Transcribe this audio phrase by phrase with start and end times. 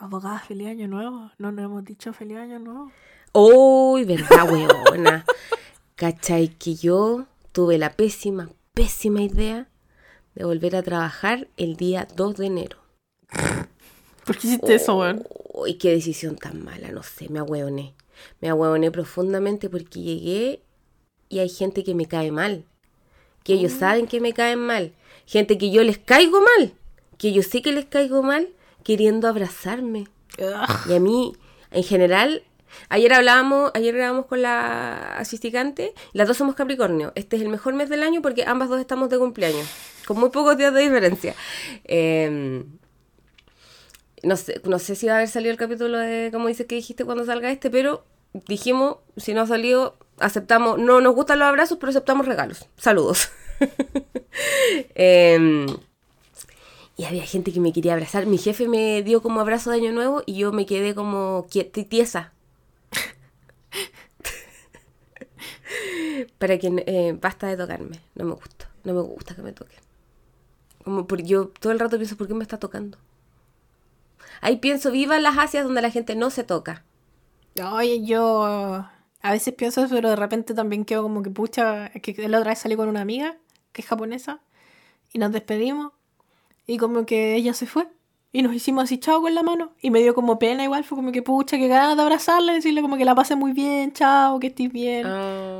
[0.00, 1.30] Abogada, feliz año nuevo.
[1.36, 2.90] No nos hemos dicho feliz año nuevo.
[3.34, 5.26] Uy, verdad, weona.
[5.94, 6.48] ¿Cachai?
[6.48, 9.68] Que yo tuve la pésima, pésima idea
[10.34, 12.78] de volver a trabajar el día 2 de enero.
[14.24, 15.22] ¿Por qué hiciste eso, weón?
[15.52, 17.94] Uy, qué decisión tan mala, no sé, me ahueoné.
[18.40, 20.62] Me ahueoné profundamente porque llegué
[21.28, 22.64] y hay gente que me cae mal.
[23.44, 24.94] Que ellos saben que me caen mal.
[25.26, 26.72] Gente que yo les caigo mal.
[27.18, 28.48] Que yo sé que les caigo mal
[28.84, 30.08] queriendo abrazarme.
[30.88, 31.34] Y a mí,
[31.70, 32.42] en general,
[32.88, 37.12] ayer hablábamos, ayer hablábamos con la asisticante, las dos somos Capricornio.
[37.14, 39.66] Este es el mejor mes del año porque ambas dos estamos de cumpleaños,
[40.06, 41.34] con muy pocos días de diferencia.
[41.84, 42.64] Em,
[44.22, 46.74] no sé, no sé si va a haber salido el capítulo de como dices que
[46.74, 51.48] dijiste cuando salga este, pero dijimos, si no ha salido, aceptamos, no nos gustan los
[51.48, 52.66] abrazos, pero aceptamos regalos.
[52.76, 53.30] Saludos.
[54.94, 55.66] Em,
[57.00, 58.26] y había gente que me quería abrazar.
[58.26, 61.46] Mi jefe me dio como abrazo de año nuevo y yo me quedé como
[61.88, 62.34] tiesa.
[66.38, 67.98] Para que eh, basta de tocarme.
[68.14, 68.68] No me gusta.
[68.84, 69.78] No me gusta que me toquen.
[70.84, 72.98] Como porque yo todo el rato pienso, ¿por qué me está tocando?
[74.42, 76.84] Ahí pienso, viva las Asias donde la gente no se toca.
[77.72, 82.28] Oye, yo a veces pienso eso, pero de repente también quedo como que pucha, que
[82.28, 83.38] la otra vez salí con una amiga
[83.72, 84.42] que es japonesa
[85.14, 85.94] y nos despedimos
[86.70, 87.88] y como que ella se fue.
[88.32, 89.72] Y nos hicimos así chao con la mano.
[89.80, 92.54] Y me dio como pena igual, fue como que pucha, que ganas de abrazarla y
[92.56, 95.02] decirle como que la pase muy bien, chao, que estés bien,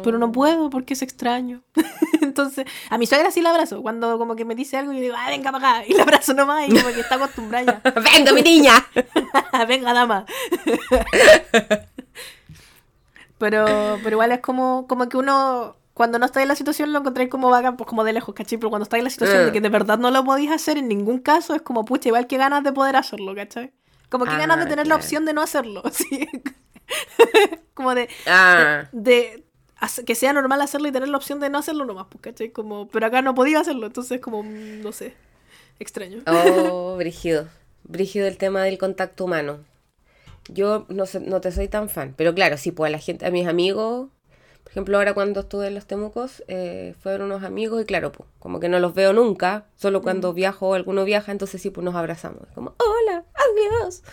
[0.05, 0.33] pero no ah.
[0.33, 1.62] puedo porque es extraño.
[2.22, 5.17] Entonces, a mi suegra sí la abrazo, cuando como que me dice algo y digo,
[5.19, 7.83] ah, venga para acá, y la abrazo nomás y como que está acostumbrada
[8.14, 8.74] venga mi niña,
[9.67, 10.27] venga dama.
[13.36, 17.00] pero, pero igual es como, como que uno cuando no estáis en la situación lo
[17.00, 18.56] encontráis como vaga, pues como de lejos, ¿cachai?
[18.56, 19.52] Pero cuando estáis en la situación de eh.
[19.52, 22.38] que de verdad no lo podéis hacer en ningún caso, es como, pucha, igual que
[22.38, 23.70] ganas de poder hacerlo, ¿cachai?
[24.08, 26.26] Como que ganas de ah, tener la opción de no hacerlo, ¿sí?
[27.74, 28.89] como de, ah.
[28.92, 29.44] de,
[30.06, 32.50] que sea normal hacerlo y tener la opción de no hacerlo nomás, pues, ¿cachai?
[32.50, 35.14] Como, pero acá no podía hacerlo, entonces como, no sé,
[35.80, 36.22] extraño.
[36.27, 37.46] Oh, brígido.
[37.83, 39.58] Brígido el tema del contacto humano.
[40.48, 43.27] Yo no, sé, no te soy tan fan, pero claro, sí, pues a la gente,
[43.27, 44.08] a mis amigos
[44.70, 48.29] por ejemplo, ahora cuando estuve en los Temucos, eh, fueron unos amigos y claro, pues,
[48.39, 50.35] como que no los veo nunca, solo cuando mm.
[50.36, 52.47] viajo o alguno viaja, entonces sí, pues nos abrazamos.
[52.55, 54.05] Como, hola, adiós.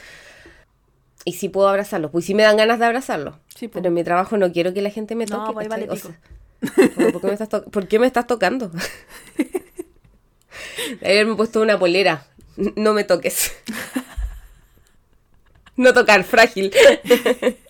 [1.25, 3.35] Y sí puedo abrazarlos, pues sí me dan ganas de abrazarlos.
[3.71, 5.45] pero en mi trabajo no quiero que la gente me toque.
[5.45, 8.71] No, pues, vale ¿por, qué me estás ¿por, qué me estás tocando?
[11.03, 12.25] Ayer me he puesto una polera.
[12.75, 13.51] No me toques.
[15.75, 16.73] no tocar, frágil.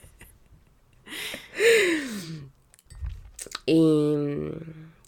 [3.67, 4.49] ¿Y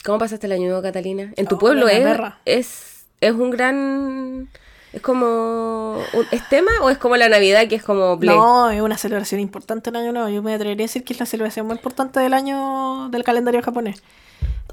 [0.03, 1.33] cómo pasaste el año nuevo, Catalina?
[1.35, 2.05] ¿En tu oh, pueblo es,
[2.45, 4.49] es, es un gran...
[4.91, 5.97] ¿Es como...
[6.31, 8.17] ¿Es tema o es como la Navidad que es como...
[8.21, 10.29] No, es una celebración importante el año nuevo.
[10.29, 13.61] Yo me atrevería a decir que es la celebración más importante del año del calendario
[13.63, 14.03] japonés.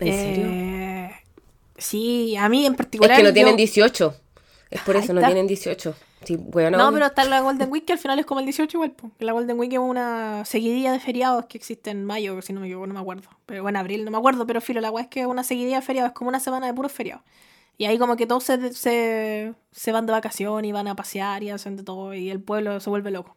[0.00, 0.46] ¿En serio?
[0.48, 1.10] Eh,
[1.78, 3.12] sí, a mí en particular...
[3.12, 4.16] Es que no tienen 18.
[4.70, 5.94] Es por eso, no tienen 18
[6.71, 8.94] no, pero está la Golden Week que al final es como el 18 igual.
[9.19, 12.66] La Golden Week es una seguidilla de feriados que existe en mayo, si no me
[12.66, 13.28] equivoco, no me acuerdo.
[13.44, 15.76] Pero bueno, abril, no me acuerdo, pero filo, la weá es que es una seguidilla
[15.76, 17.22] de feriados, es como una semana de puros feriados.
[17.78, 21.50] Y ahí como que todos se, se, van de vacaciones y van a pasear y
[21.50, 23.37] hacen de todo y el pueblo se vuelve loco.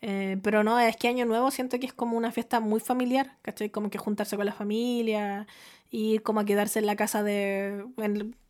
[0.00, 3.36] Eh, pero no, es que Año Nuevo siento que es como una fiesta muy familiar,
[3.42, 3.70] ¿cachai?
[3.70, 5.46] Como que juntarse con la familia
[5.90, 7.84] y como a quedarse en la casa de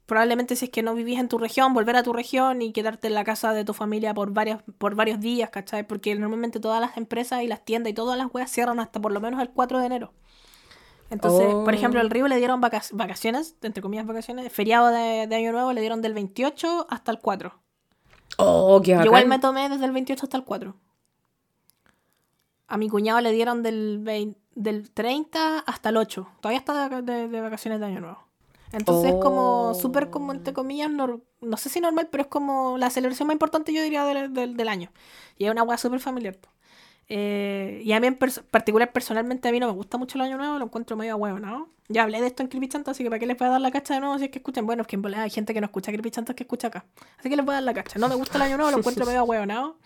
[0.09, 3.09] probablemente si es que no vivís en tu región, volver a tu región y quedarte
[3.09, 5.87] en la casa de tu familia por, varios, por varios días, ¿cachai?
[5.87, 9.13] Porque normalmente todas las empresas y las tiendas y todas las weas cierran hasta por
[9.13, 10.15] lo menos el 4 de enero.
[11.11, 15.75] Entonces, por ejemplo, el Río le dieron vacaciones, entre comillas vacaciones, feriado de, Año Nuevo
[15.75, 17.53] le dieron del 28 hasta el 4.
[18.39, 20.75] Oh, qué Igual me tomé desde el 28 hasta el 4.
[22.69, 26.29] A mi cuñado le dieron del, del 30 hasta el 8.
[26.41, 28.28] Todavía está de vacaciones de Año Nuevo.
[28.73, 31.23] Entonces es como súper como entre comillas, no,
[31.57, 34.91] sé si normal, pero es como la celebración más importante yo diría del, del, año.
[35.39, 36.37] Y es una hueá súper familiar.
[37.09, 40.37] Eh, y a mí en particular, personalmente, a mí no me gusta mucho el año
[40.37, 41.71] nuevo, lo encuentro medio huevo, ¿no?
[41.89, 43.71] Ya hablé de esto en Creepy así que para qué les voy a dar la
[43.71, 44.67] cacha de nuevo si es que escuchan.
[44.67, 46.85] Bueno, es que hay gente que no escucha Creepy que escucha acá.
[47.19, 47.99] Así que les voy a dar la cacha.
[47.99, 49.77] No me gusta el año nuevo, lo encuentro medio huevo, ¿no?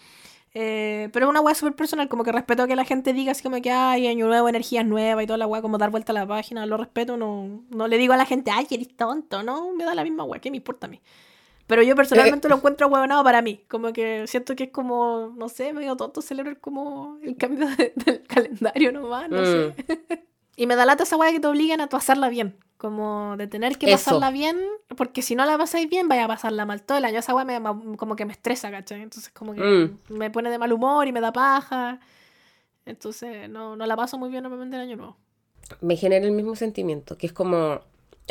[0.54, 3.42] Eh, pero es una weá súper personal, como que respeto que la gente diga así
[3.42, 6.14] como que hay año nuevo, energías nuevas y toda la weá, como dar vuelta a
[6.14, 9.72] la página, lo respeto, no, no le digo a la gente, ay, eres tonto, no,
[9.72, 11.00] me da la misma weá, ¿qué me importa a mí?
[11.66, 15.48] Pero yo personalmente lo encuentro huevonado para mí, como que siento que es como, no
[15.48, 19.74] sé, medio tonto celebrar como el cambio del calendario nomás, no sé.
[19.88, 20.14] Mm.
[20.56, 23.46] y me da lata esa weá que te obligan a tu hacerla bien, Como de
[23.46, 23.96] tener que Eso.
[23.96, 24.58] pasarla bien,
[24.96, 27.20] porque si no la pasáis bien, vaya a pasarla mal todo el año.
[27.20, 27.60] Esa weá me,
[27.96, 29.02] como que me estresa, ¿cachai?
[29.02, 29.98] Entonces como que Mm.
[30.08, 32.00] me pone de mal humor y me da paja.
[32.84, 35.16] Entonces no, no la paso muy bien normalmente el año nuevo.
[35.80, 37.82] Me genera el mismo sentimiento, que es como...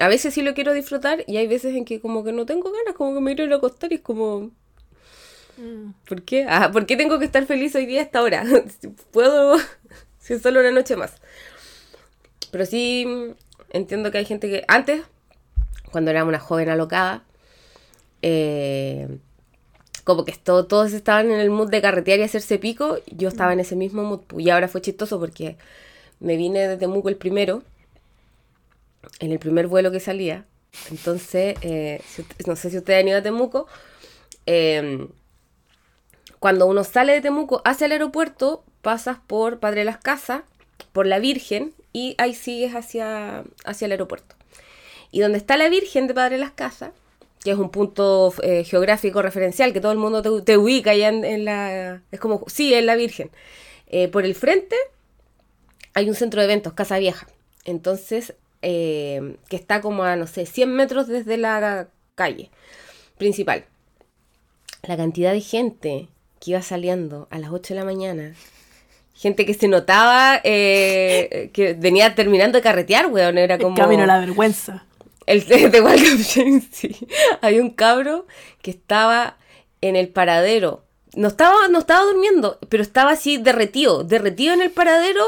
[0.02, 2.74] A veces sí lo quiero disfrutar y hay veces en que como que no tengo
[2.74, 4.52] ganas, como que me quiero ir a acostar y es como...
[5.56, 5.92] Mm.
[6.06, 6.46] ¿Por qué?
[6.50, 8.44] Ah, ¿Por qué tengo que estar feliz hoy día a esta hora?
[9.12, 9.56] Puedo,
[10.20, 11.14] si es solo una noche más.
[12.52, 13.08] Pero sí
[13.72, 15.02] entiendo que hay gente que antes,
[15.92, 17.24] cuando era una joven alocada,
[18.22, 19.18] eh,
[20.04, 23.54] como que esto- todos estaban en el mood de carretear y hacerse pico, yo estaba
[23.54, 24.22] en ese mismo mood.
[24.38, 25.58] Y ahora fue chistoso porque
[26.20, 27.64] me vine de Temuco el primero,
[29.20, 30.46] en el primer vuelo que salía.
[30.90, 33.68] Entonces, eh, si no sé si ustedes han ido a Temuco,
[34.46, 35.08] eh,
[36.40, 40.42] cuando uno sale de Temuco hacia el aeropuerto, pasas por Padre Las Casas,
[40.92, 44.36] por la Virgen, y ahí sigues hacia, hacia el aeropuerto.
[45.12, 46.92] Y donde está la Virgen de Padre Las Casas,
[47.44, 51.10] que es un punto eh, geográfico referencial, que todo el mundo te, te ubica allá
[51.10, 52.02] en, en la...
[52.12, 53.32] Es como, sí, es la Virgen.
[53.88, 54.76] Eh, por el frente
[55.94, 57.28] hay un centro de eventos, Casa Vieja.
[57.66, 62.52] Entonces, eh, que está como a, no sé, 100 metros desde la calle
[63.18, 63.66] principal.
[64.84, 66.08] La cantidad de gente
[66.40, 68.34] que iba saliendo a las 8 de la mañana.
[69.14, 73.38] Gente que se notaba eh, que venía terminando de carretear, weón.
[73.38, 73.76] Era El como...
[73.76, 74.86] camino a la vergüenza.
[75.26, 77.08] El de, Welcome sí.
[77.42, 78.26] Hay un cabro
[78.62, 79.38] que estaba
[79.82, 80.84] en el paradero.
[81.14, 85.24] No estaba, no estaba durmiendo, pero estaba así derretido, derretido en el paradero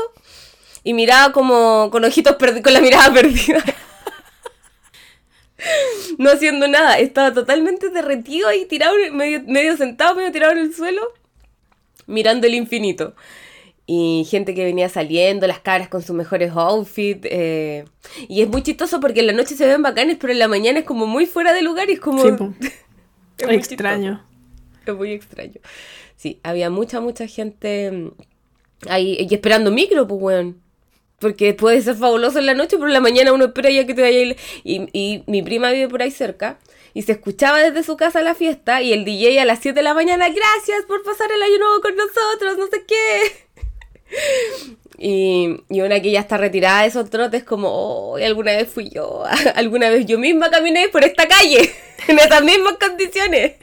[0.83, 3.63] y miraba como con ojitos perdidos, con la mirada perdida.
[6.17, 10.73] No haciendo nada, estaba totalmente derretido ahí tirado, medio, medio sentado, medio tirado en el
[10.73, 11.01] suelo,
[12.05, 13.15] mirando el infinito.
[13.85, 17.27] Y gente que venía saliendo, las caras con sus mejores outfits.
[17.29, 17.85] eh,
[18.29, 20.79] Y es muy chistoso porque en la noche se ven bacanes, pero en la mañana
[20.79, 22.21] es como muy fuera de lugar y es como...
[22.23, 22.53] Sí, po.
[23.37, 24.23] es muy Extraño.
[24.81, 25.59] chistoso, Es muy extraño.
[26.15, 28.11] Sí, había mucha, mucha gente mm,
[28.89, 30.61] ahí y esperando micro, pues, weón.
[31.19, 33.93] Porque puede ser fabuloso en la noche, pero en la mañana uno espera ya que
[33.93, 34.37] te vaya a ir.
[34.63, 36.59] Y, y mi prima vive por ahí cerca.
[36.93, 38.81] Y se escuchaba desde su casa la fiesta.
[38.81, 41.81] Y el DJ a las 7 de la mañana, gracias por pasar el año nuevo
[41.81, 43.52] con nosotros, no sé qué.
[44.97, 48.89] Y, y una que ya está retirada de esos trotes, como, oh, alguna vez fui
[48.89, 49.23] yo,
[49.55, 51.69] alguna vez yo misma caminé por esta calle,
[52.07, 53.53] en esas mismas condiciones.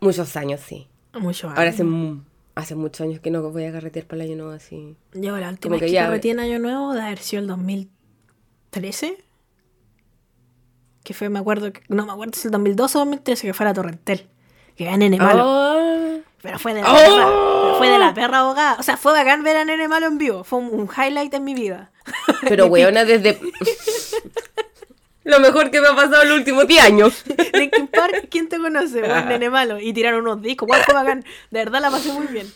[0.00, 0.88] Muchos años, sí.
[1.12, 1.84] Ahora hace,
[2.54, 4.96] hace muchos años que no voy a carretear para el año nuevo así.
[5.12, 9.16] Yo la última vez que ya- carreteé en Año Nuevo de haber sido el 2013.
[11.02, 13.74] Que fue, me acuerdo, no me acuerdo si el 2012 o 2013, que fue la
[13.74, 14.26] Torrentel.
[14.76, 15.44] Que Nene Malo.
[15.46, 15.99] Ah.
[16.42, 16.96] Pero fue de la ¡Oh!
[16.96, 17.78] perra.
[17.78, 18.76] fue de la perra abogada.
[18.78, 20.44] O sea, fue bacán ver a Nene Malo en vivo.
[20.44, 21.90] Fue un, highlight en mi vida.
[22.48, 23.38] Pero weona, desde...
[25.24, 27.24] Lo mejor que me ha pasado en los últimos 10 años.
[27.52, 29.02] Linkin Park, ¿quién te conoce?
[29.02, 29.78] Nene Malo.
[29.78, 30.66] Y tiraron unos discos.
[30.66, 31.24] Guau, fue bacán.
[31.50, 32.50] De verdad la pasé muy bien.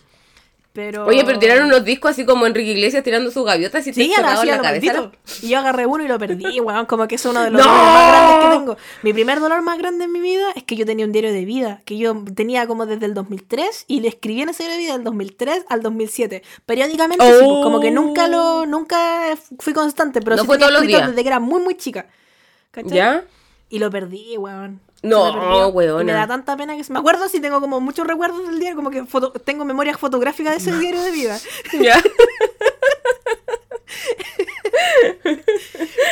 [0.75, 1.06] Pero...
[1.06, 4.12] Oye, pero tiraron unos discos así como Enrique Iglesias tirando sus gaviotas y te Sí,
[4.12, 4.61] a la cabeza.
[4.61, 5.12] maldito.
[5.41, 6.87] Y yo agarré uno y lo perdí, weón.
[6.87, 7.71] Como que es uno de los ¡No!
[7.73, 8.76] dolores más grandes que tengo.
[9.05, 11.44] Mi primer dolor más grande en mi vida es que yo tenía un diario de
[11.44, 11.81] vida.
[11.85, 14.93] Que yo tenía como desde el 2003 y le escribí en ese diario de vida
[14.94, 16.43] del 2003 al 2007.
[16.67, 20.21] Periódicamente, sí, pues, como que nunca lo nunca fui constante.
[20.23, 20.37] Pero Oh.
[20.38, 21.06] No sí fue todos los días.
[21.09, 22.06] desde que era muy, muy chica.
[22.73, 22.93] ¿Cachai?
[22.97, 23.25] ¿Ya?
[23.71, 24.81] Y lo perdí, weón.
[25.04, 26.02] No, weona.
[26.02, 26.84] Y me da tanta pena que...
[26.84, 29.96] se- Me acuerdo si tengo como muchos recuerdos del diario, como que foto- tengo memoria
[29.99, 31.38] fotográfica de ese diario de vida.
[31.80, 32.02] ¿Ya?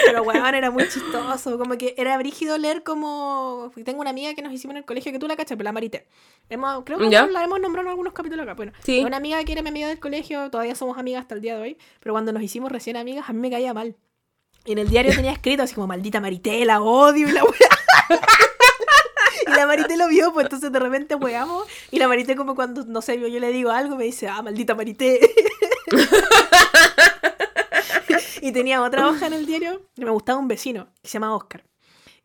[0.06, 1.58] Pero weón, era muy chistoso.
[1.58, 3.72] Como que era brígido leer como.
[3.84, 5.72] Tengo una amiga que nos hicimos en el colegio que tú la cachas, pero la
[5.72, 6.06] Marité.
[6.48, 7.26] Hemos, creo que ¿Ya?
[7.26, 8.54] la hemos nombrado en algunos capítulos acá.
[8.54, 9.02] Bueno, Sí.
[9.04, 11.62] una amiga que era mi amiga del colegio, todavía somos amigas hasta el día de
[11.62, 11.78] hoy.
[12.00, 13.96] Pero cuando nos hicimos recién amigas, a mí me caía mal.
[14.64, 17.52] Y en el diario tenía escrito así como maldita Marité, la odio y la wea.
[19.52, 21.66] Y la Marité lo vio, pues entonces de repente weamos.
[21.90, 24.42] Y la Marité, como cuando, no sé, yo, yo le digo algo, me dice, ah,
[24.42, 25.20] maldita Marité.
[28.40, 31.34] y tenía otra hoja en el diario que me gustaba un vecino, que se llama
[31.34, 31.64] Oscar.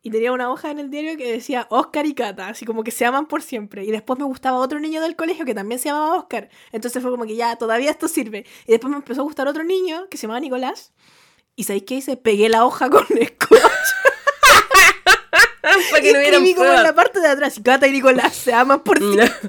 [0.00, 2.92] Y tenía una hoja en el diario que decía Oscar y Cata, así como que
[2.92, 3.84] se aman por siempre.
[3.84, 6.48] Y después me gustaba otro niño del colegio que también se llamaba Oscar.
[6.70, 8.46] Entonces fue como que ya, todavía esto sirve.
[8.66, 10.92] Y después me empezó a gustar otro niño que se llamaba Nicolás.
[11.56, 12.16] ¿Y sabéis qué hice?
[12.16, 13.60] Pegué la hoja con scotch.
[15.90, 17.58] Para que y no hubieran como en la parte de atrás.
[17.58, 19.32] Y Cata y Nicolás se aman por siempre.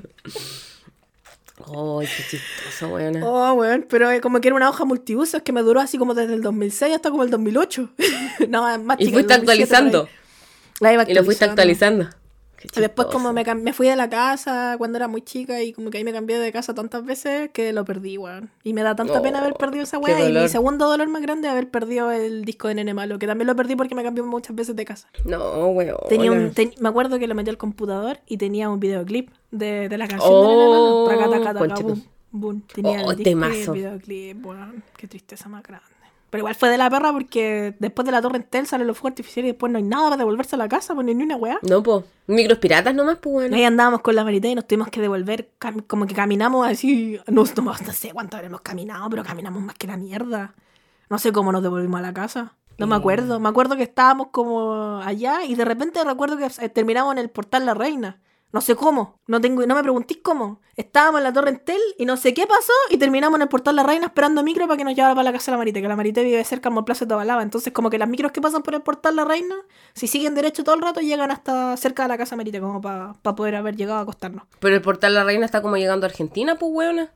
[1.72, 3.24] Ay, qué chistoso, weona.
[3.24, 6.16] Oh, weón, pero eh, como que era una hoja multiusos que me duró así como
[6.16, 7.90] desde el 2006 hasta como el 2008.
[8.50, 9.62] no, más y chica, fuiste el 2007 por ahí.
[9.62, 10.10] actualizando.
[10.80, 12.10] La iba Y lo fuiste actualizando.
[12.76, 15.90] Y después como me, me fui de la casa cuando era muy chica y como
[15.90, 18.50] que ahí me cambié de casa tantas veces que lo perdí, weón.
[18.64, 20.30] Y me da tanta Oh, pena haber perdido esa weá.
[20.30, 23.28] Y mi segundo dolor más grande es haber perdido el disco de Nene Malo, que
[23.28, 25.08] también lo perdí porque me cambió muchas veces de casa.
[25.26, 25.96] No, weón.
[26.10, 29.88] Tenía un, ten- me acuerdo que lo metí al computador y tenía un videoclip de,
[29.90, 31.04] de la canción de Nene Malo.
[31.04, 32.62] Oh, Taca, taca, taca, boom, boom.
[32.74, 34.84] Tenía Oh, el disco y el videoclip, weón.
[34.98, 35.86] Qué tristeza más grande.
[36.30, 39.14] Pero igual fue de la perra porque después de la torre Entel salen los fuegos
[39.14, 41.58] artificiales y después no hay nada para devolverse a la casa, pues ni una weá.
[41.64, 42.04] No, po.
[42.28, 43.56] Micros piratas nomás, pues, bueno.
[43.56, 45.50] Ahí andábamos con la varita y nos tuvimos que devolver,
[45.88, 49.88] como que caminamos así, no, no, no sé cuánto habremos caminado, pero caminamos más que
[49.88, 50.54] la mierda.
[51.10, 52.54] No sé cómo nos devolvimos a la casa.
[52.78, 53.00] No me Eh.
[53.00, 53.40] acuerdo.
[53.40, 57.30] Me acuerdo que estábamos como allá y de repente recuerdo que eh, terminamos en el
[57.30, 58.20] portal La Reina.
[58.52, 59.20] No sé cómo.
[59.28, 60.60] No tengo, no me preguntéis cómo.
[60.76, 63.76] Estábamos en la Torre Entel y no sé qué pasó y terminamos en el portal
[63.76, 65.88] La Reina esperando micro para que nos llevara para la casa de la Marité, que
[65.88, 67.44] la Marité vive cerca como el Plaza de Tobalaba.
[67.44, 69.56] Entonces como que las micros que pasan por el portal La Reina,
[69.94, 72.82] si siguen derecho todo el rato, llegan hasta cerca de la casa de Marité, como
[72.82, 74.46] para poder haber llegado a acostarnos.
[74.60, 77.12] Pero el portal La Reina está como llegando a Argentina, pues, weona.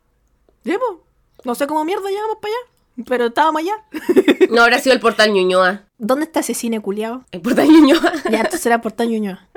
[1.46, 3.74] No sé cómo mierda llegamos para allá, pero estábamos allá.
[4.52, 5.84] No habrá sido el portal Ñuñoa.
[5.98, 7.26] ¿Dónde está ese cine culiado?
[7.32, 8.14] El portal Ñuñoa.
[8.30, 9.48] Ya, entonces era portal Ñuñoa.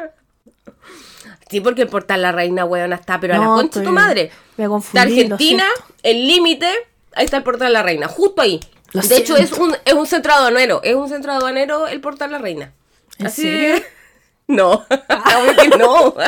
[1.48, 4.30] Sí, porque el portal La Reina, weona, está, pero a la concha de tu madre.
[4.56, 4.96] Me confundí.
[4.98, 5.02] Lo
[5.34, 5.64] Argentina,
[6.02, 6.68] el límite,
[7.14, 8.58] ahí está el portal La Reina, justo ahí.
[8.92, 12.32] Lo de hecho, es un, es un centro aduanero, es un centro aduanero el portal
[12.32, 12.72] La Reina.
[13.18, 13.74] ¿En Así serio?
[13.74, 13.86] de-
[14.48, 14.86] No,
[15.60, 16.14] que no.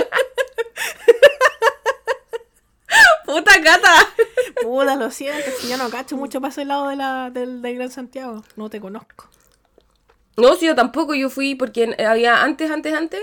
[3.25, 3.93] Puta cata.
[4.63, 7.75] Puta, lo siento, si yo no cacho mucho para ese lado de la, del, del
[7.77, 8.43] Gran Santiago.
[8.57, 9.29] No te conozco.
[10.37, 13.21] No, sí, yo tampoco, yo fui porque había antes, antes, antes,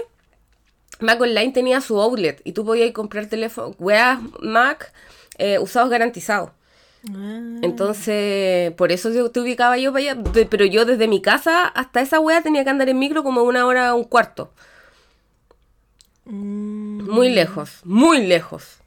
[1.00, 4.94] Mac Online tenía su outlet y tú podías comprar teléfono, weas Mac
[5.38, 6.52] eh, usados garantizados.
[7.14, 12.02] Ah, Entonces, por eso te ubicaba yo para allá, pero yo desde mi casa hasta
[12.02, 14.52] esa wea tenía que andar en micro como una hora, un cuarto.
[16.26, 18.78] mm, Muy lejos, muy lejos.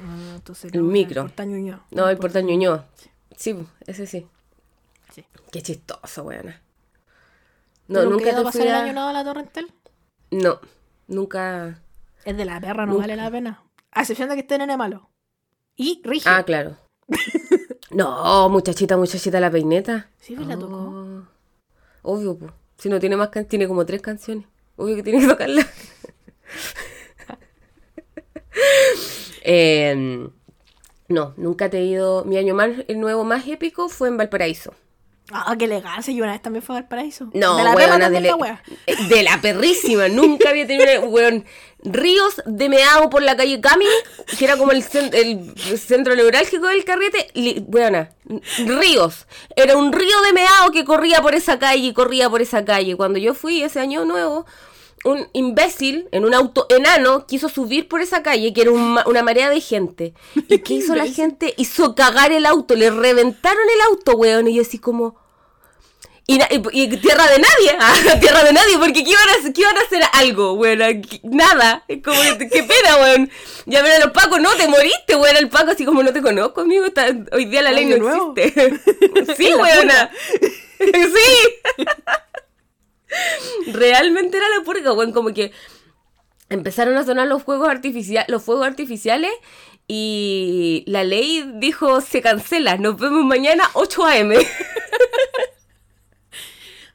[0.00, 1.30] ah, entonces El no, micro.
[1.38, 1.84] Ñuñoa.
[1.90, 2.86] No, el portal Ñuñoa.
[3.36, 3.56] Sí,
[3.86, 4.26] ese sí.
[5.14, 5.24] Sí.
[5.52, 6.60] Qué chistoso, weona.
[7.88, 8.82] No, ¿Nunca a te pasar fui el a...
[8.84, 9.70] año a la Torre Entel?
[10.30, 10.60] No,
[11.06, 11.82] nunca...
[12.24, 13.02] Es de la perra, no Nunca.
[13.02, 13.62] vale la pena.
[13.92, 15.10] A excepción de que esté nene malo.
[15.76, 16.30] Y Rigio.
[16.30, 16.76] Ah, claro.
[17.90, 20.10] no, muchachita, muchachita la peineta.
[20.18, 20.74] Sí, pues la tocó.
[20.74, 21.22] Oh,
[22.02, 22.52] Obvio, pues.
[22.78, 24.46] Si no tiene más can tiene como tres canciones.
[24.76, 25.66] Obvio que tiene que tocarla.
[29.48, 30.30] Em,
[31.08, 32.24] no, nunca te he ido.
[32.24, 34.74] Mi año más, el nuevo más épico fue en Valparaíso.
[35.32, 36.14] Ah, qué elegancia.
[36.14, 37.28] Yo una vez también fue al paraíso.
[37.34, 38.62] No, de la perra de, le- wea.
[38.86, 40.08] eh, de la perrísima.
[40.08, 41.44] Nunca había tenido una, weón,
[41.82, 43.86] ríos de meado por la calle Cami,
[44.38, 47.26] que era como el, cen- el centro neurálgico del carrete.
[47.34, 48.10] Li- Weona,
[48.66, 49.26] ríos.
[49.56, 52.96] Era un río de meado que corría por esa calle y corría por esa calle.
[52.96, 54.46] Cuando yo fui ese año nuevo,
[55.06, 59.22] un imbécil en un auto enano quiso subir por esa calle, que era un una
[59.22, 60.12] marea de gente.
[60.48, 61.54] ¿Y qué hizo la gente?
[61.56, 64.48] Hizo cagar el auto, le reventaron el auto, weón.
[64.48, 65.24] Y yo así como...
[66.28, 69.32] Y, na- y- y tierra de nadie, ah, tierra de nadie, porque ¿qué iban a,
[69.34, 70.80] hacer- qué iban a hacer algo, weón?
[70.80, 73.30] Qu- Nada, es como, qué pena, weón.
[73.66, 76.20] Ya ven a los pacos, no, te moriste, weón, el paco así como no te
[76.22, 78.34] conozco, amigo, está- hoy día la ley no nuevo.
[78.36, 78.80] existe.
[79.36, 80.10] sí, weona.
[80.80, 81.84] sí.
[83.72, 85.52] Realmente era la purga, weón, como que
[86.48, 89.32] empezaron a sonar los fuegos artificiales, los fuegos artificiales
[89.88, 94.36] y la ley dijo se cancela, nos vemos mañana 8 a.m.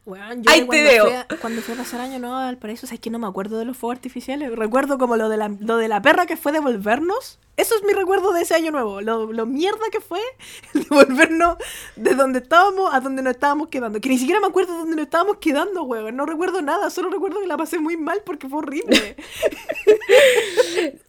[0.06, 1.06] Yo Ahí de te cuando veo.
[1.06, 3.58] Fui a, cuando fui a pasar año nuevo al paraíso, ¿sabes que no me acuerdo
[3.58, 4.52] de los fuegos artificiales?
[4.52, 7.40] Recuerdo como lo de la, lo de la perra que fue devolvernos.
[7.58, 9.02] Eso es mi recuerdo de ese año nuevo.
[9.02, 10.20] Lo, lo mierda que fue
[10.74, 11.58] devolvernos
[11.96, 14.00] de donde estábamos a donde nos estábamos quedando.
[14.00, 16.16] Que ni siquiera me acuerdo de dónde nos estábamos quedando, weón.
[16.16, 16.90] No recuerdo nada.
[16.90, 19.16] Solo recuerdo que la pasé muy mal porque fue horrible.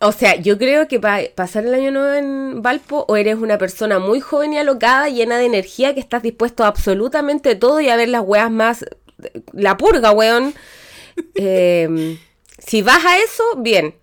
[0.00, 3.56] O sea, yo creo que para pasar el año nuevo en Valpo, o eres una
[3.58, 7.88] persona muy joven y alocada, llena de energía, que estás dispuesto a absolutamente todo y
[7.88, 8.84] a ver las weas más.
[9.52, 10.54] La purga, weón.
[11.34, 12.18] Eh,
[12.58, 13.94] si vas a eso, bien.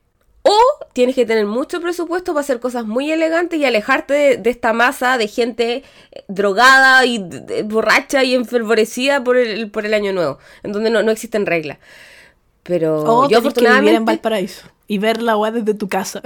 [0.41, 0.57] O
[0.93, 4.71] tienes que tener mucho presupuesto para hacer cosas muy elegantes y alejarte de, de esta
[4.73, 9.93] masa de gente eh, drogada y de- de- borracha y enfervorecida por el, por el
[9.93, 11.77] año nuevo, en donde no, no existen reglas.
[12.63, 13.99] Pero O yo tenés que vivir en afortunadamente...
[14.05, 16.21] Valparaíso y ver la weá desde tu casa.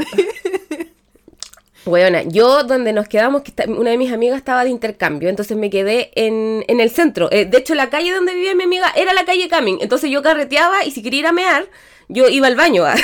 [1.85, 5.69] Weona, yo donde nos quedamos, que una de mis amigas estaba de intercambio, entonces me
[5.69, 7.29] quedé en, en el centro.
[7.29, 10.21] Eh, de hecho, la calle donde vivía mi amiga era la calle Camin, entonces yo
[10.21, 11.65] carreteaba y si quería ir a mear,
[12.07, 12.95] yo iba al baño, a-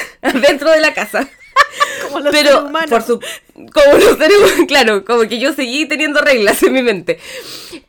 [0.48, 1.28] dentro de la casa.
[2.04, 2.90] Como los pero seres humanos.
[2.90, 6.82] por su como los seres humanos, claro, como que yo seguí teniendo reglas en mi
[6.82, 7.20] mente.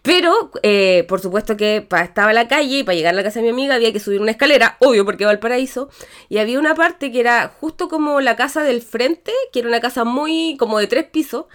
[0.02, 3.23] Pero, eh, por supuesto que pa- estaba en la calle y para llegar a la
[3.23, 5.88] casa de mi amiga había que subir una escalera, obvio porque va al paraíso,
[6.29, 9.81] y había una parte que era justo como la casa del frente, que era una
[9.81, 11.47] casa muy como de tres pisos,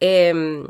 [0.00, 0.62] eh,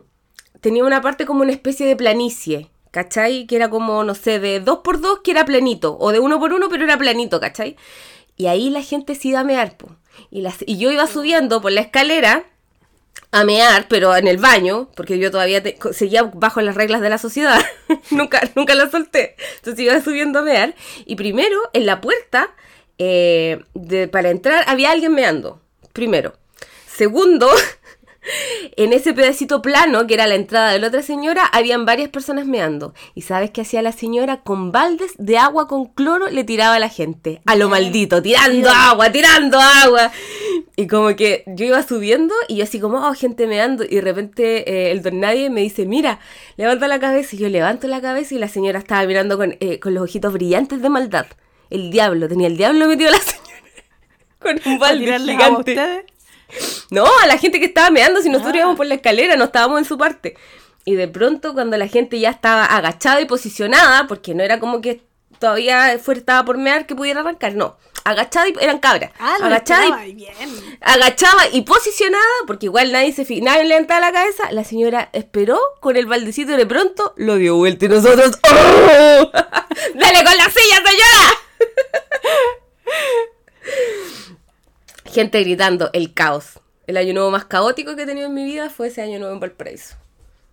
[0.61, 3.47] tenía una parte como una especie de planicie, ¿cachai?
[3.47, 6.39] Que era como, no sé, de dos por dos que era planito, o de uno
[6.39, 7.77] por uno, pero era planito, ¿cachai?
[8.37, 9.97] Y ahí la gente se iba a mear, po.
[10.31, 12.45] Y, las, y yo iba subiendo por la escalera
[13.31, 15.63] a mear, pero en el baño, porque yo todavía
[15.93, 17.61] seguía bajo las reglas de la sociedad,
[18.11, 19.37] nunca, nunca las solté.
[19.57, 20.75] Entonces iba subiendo a mear,
[21.05, 22.55] y primero, en la puerta,
[22.99, 25.61] eh, de, para entrar, había alguien meando,
[25.93, 26.35] primero.
[26.87, 27.51] Segundo,
[28.77, 32.47] en ese pedacito plano, que era la entrada de la otra señora, habían varias personas
[32.47, 32.95] meando.
[33.15, 34.43] ¿Y sabes qué hacía la señora?
[34.43, 37.41] Con baldes de agua con cloro le tiraba a la gente.
[37.47, 40.11] A lo maldito, tirando agua, tirando agua.
[40.77, 43.85] Y como que yo iba subiendo y yo así como, oh, gente meando.
[43.85, 46.19] Y de repente eh, el don Nadie me dice, mira,
[46.57, 47.37] levanta la cabeza.
[47.37, 50.33] Y yo levanto la cabeza y la señora estaba mirando con, eh, con los ojitos
[50.33, 51.27] brillantes de maldad.
[51.71, 53.45] El diablo, tenía el diablo metido a la señora.
[54.39, 56.14] Con un ¿Para balde gigante.
[56.91, 58.59] No, a la gente que estaba meando, si nosotros Ah.
[58.59, 60.37] íbamos por la escalera, no estábamos en su parte.
[60.85, 64.81] Y de pronto, cuando la gente ya estaba agachada y posicionada, porque no era como
[64.81, 65.03] que
[65.39, 67.77] todavía estaba por mear que pudiera arrancar, no.
[68.05, 69.13] Agachada y eran cabras.
[69.19, 70.35] Ah, agachada, y, bien.
[70.83, 75.97] agachada y posicionada, porque igual nadie se nadie levantaba la cabeza, la señora esperó con
[75.97, 78.39] el baldecito y de pronto lo dio vuelta y nosotros.
[78.43, 79.31] ¡Oh!
[79.95, 81.39] ¡Dale con la silla, señora!
[85.15, 86.61] Gente gritando, el caos.
[86.87, 89.33] El año nuevo más caótico que he tenido en mi vida fue ese año nuevo
[89.35, 89.97] en Valparaíso.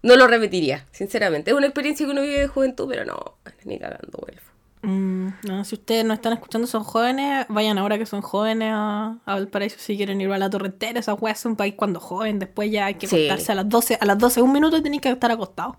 [0.04, 1.52] No lo repetiría, sinceramente.
[1.52, 4.42] Es una experiencia que uno vive de juventud, pero no, ni cagando vuelvo.
[4.84, 9.18] Mm, no, si ustedes no están escuchando, son jóvenes, vayan ahora que son jóvenes a,
[9.26, 11.00] a Valparaíso si quieren ir a la torrentera.
[11.00, 13.28] Esa weá es un país cuando joven, después ya hay que Sí.
[13.28, 15.78] acostarse a las 12, a las 12 un minuto tenéis que estar acostado.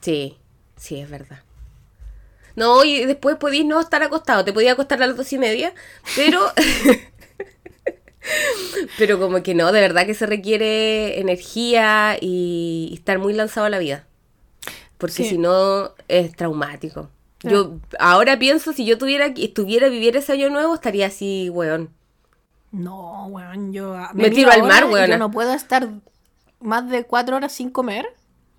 [0.00, 0.36] Sí,
[0.76, 1.38] sí, es verdad.
[2.56, 5.72] No, y después podéis no estar acostado, te podía acostar a las dos y media,
[6.16, 6.40] pero...
[8.98, 13.70] pero como que no, de verdad que se requiere energía y estar muy lanzado a
[13.70, 14.06] la vida.
[14.98, 15.24] Porque Sí.
[15.30, 17.10] si no, es traumático.
[17.42, 21.90] Yo ahora pienso, si yo tuviera, estuviera a vivir ese año nuevo, estaría así, weón.
[22.72, 25.06] No, weón, yo Me miro tiro al mar, y weona.
[25.14, 25.88] Yo no puedo estar
[26.60, 28.06] más de cuatro horas sin comer.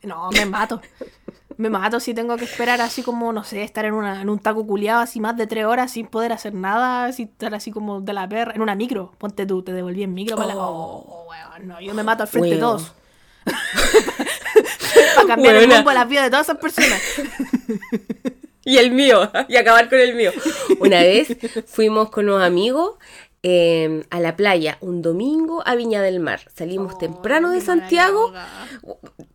[0.04, 0.82] No, me mato.
[1.58, 4.40] me mato si tengo que esperar así como, no sé, estar en, una, en un
[4.40, 8.02] taco culiado así más de tres horas sin poder hacer nada, sin estar así como
[8.02, 9.14] de la perra, en una micro.
[9.18, 10.56] Ponte tú, te devolví en micro para la...
[10.58, 12.94] Oh, weón, no, yo me mato al frente de todos.
[15.16, 17.02] para cambiar el rumbo de la vida de todas esas personas.
[18.68, 20.32] Y el mío, y acabar con el mío.
[20.80, 21.38] Una vez
[21.68, 22.96] fuimos con unos amigos
[23.48, 26.40] eh, a la playa, un domingo a Viña del Mar.
[26.56, 28.34] Salimos temprano de Santiago,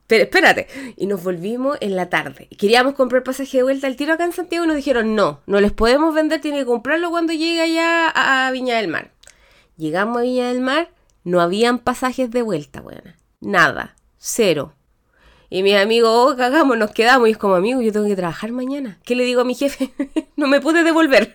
[0.09, 2.49] pero espérate, y nos volvimos en la tarde.
[2.59, 5.61] Queríamos comprar pasaje de vuelta al tiro acá en Santiago y nos dijeron, no, no
[5.61, 9.13] les podemos vender, tienen que comprarlo cuando llegue allá a, a Viña del Mar.
[9.77, 10.91] Llegamos a Viña del Mar,
[11.23, 13.17] no habían pasajes de vuelta, buena.
[13.39, 14.75] Nada, cero.
[15.51, 17.29] Y mis amigos, oh, cagamos, nos quedamos.
[17.29, 18.99] Y es como, amigo, yo tengo que trabajar mañana.
[19.05, 19.93] ¿Qué le digo a mi jefe?
[20.37, 21.33] no me pude devolver.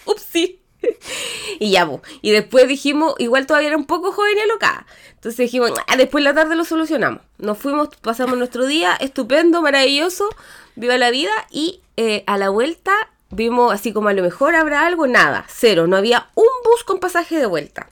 [0.04, 0.60] Upsi.
[1.58, 2.02] y ya, po.
[2.22, 4.86] Y después dijimos, igual todavía era un poco joven y alocada.
[5.14, 7.22] Entonces dijimos, ah, después la tarde lo solucionamos.
[7.38, 10.28] Nos fuimos, pasamos nuestro día, estupendo, maravilloso,
[10.76, 11.32] viva la vida.
[11.50, 12.92] Y eh, a la vuelta
[13.30, 15.86] vimos así como a lo mejor habrá algo, nada, cero.
[15.86, 17.90] No había un bus con pasaje de vuelta.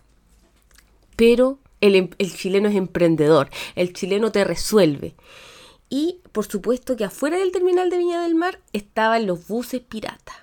[1.17, 5.15] Pero el, em- el chileno es emprendedor, el chileno te resuelve.
[5.89, 10.37] Y por supuesto que afuera del terminal de Viña del Mar estaban los buses piratas.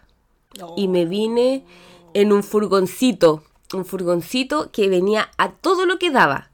[0.77, 1.65] Y me vine
[2.13, 6.52] en un furgoncito, un furgoncito que venía a todo lo que daba.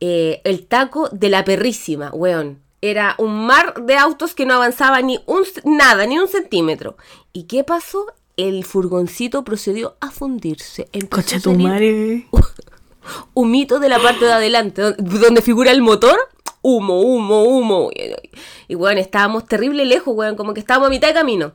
[0.00, 2.60] Eh, el taco de la perrísima, weón.
[2.82, 6.96] Era un mar de autos que no avanzaba ni un nada, ni un centímetro.
[7.32, 8.06] ¿Y qué pasó?
[8.36, 10.88] El furgoncito procedió a fundirse.
[11.10, 12.28] Coche tu madre.
[13.34, 16.18] humito de la parte de adelante, donde, figura el motor,
[16.62, 17.90] humo, humo, humo.
[17.94, 21.52] Y, y, weón, estábamos terrible lejos, weón, como que estábamos a mitad de camino.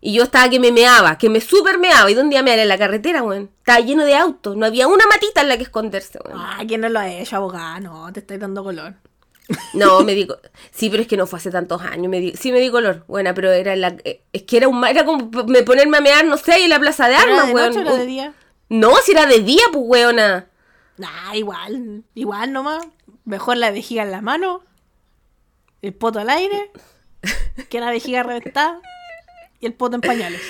[0.00, 2.10] Y yo estaba que me meaba, que me super meaba.
[2.10, 2.58] ¿Y dónde iba a mear?
[2.58, 3.50] En la carretera, weón.
[3.58, 6.38] Estaba lleno de autos, no había una matita en la que esconderse, weón.
[6.40, 7.80] Ah, ¿quién no lo ha hecho, abogada?
[7.80, 8.94] No, te estoy dando color.
[9.72, 10.36] No, me digo,
[10.72, 13.04] sí, pero es que no fue hace tantos años, me di, sí me di color,
[13.08, 16.26] bueno, pero era la, eh, es que era un, era como me ponerme a mear,
[16.26, 17.68] no sé, ahí en la plaza de ¿Era armas, de weón.
[17.68, 18.34] noche era de día?
[18.68, 20.48] No, si era de día, pues, weona.
[20.98, 22.86] Nah, igual, igual nomás.
[23.24, 24.62] Mejor la vejiga en la mano,
[25.80, 26.70] el poto al aire,
[27.70, 28.80] que la vejiga reventada
[29.60, 30.40] y el poto en pañales.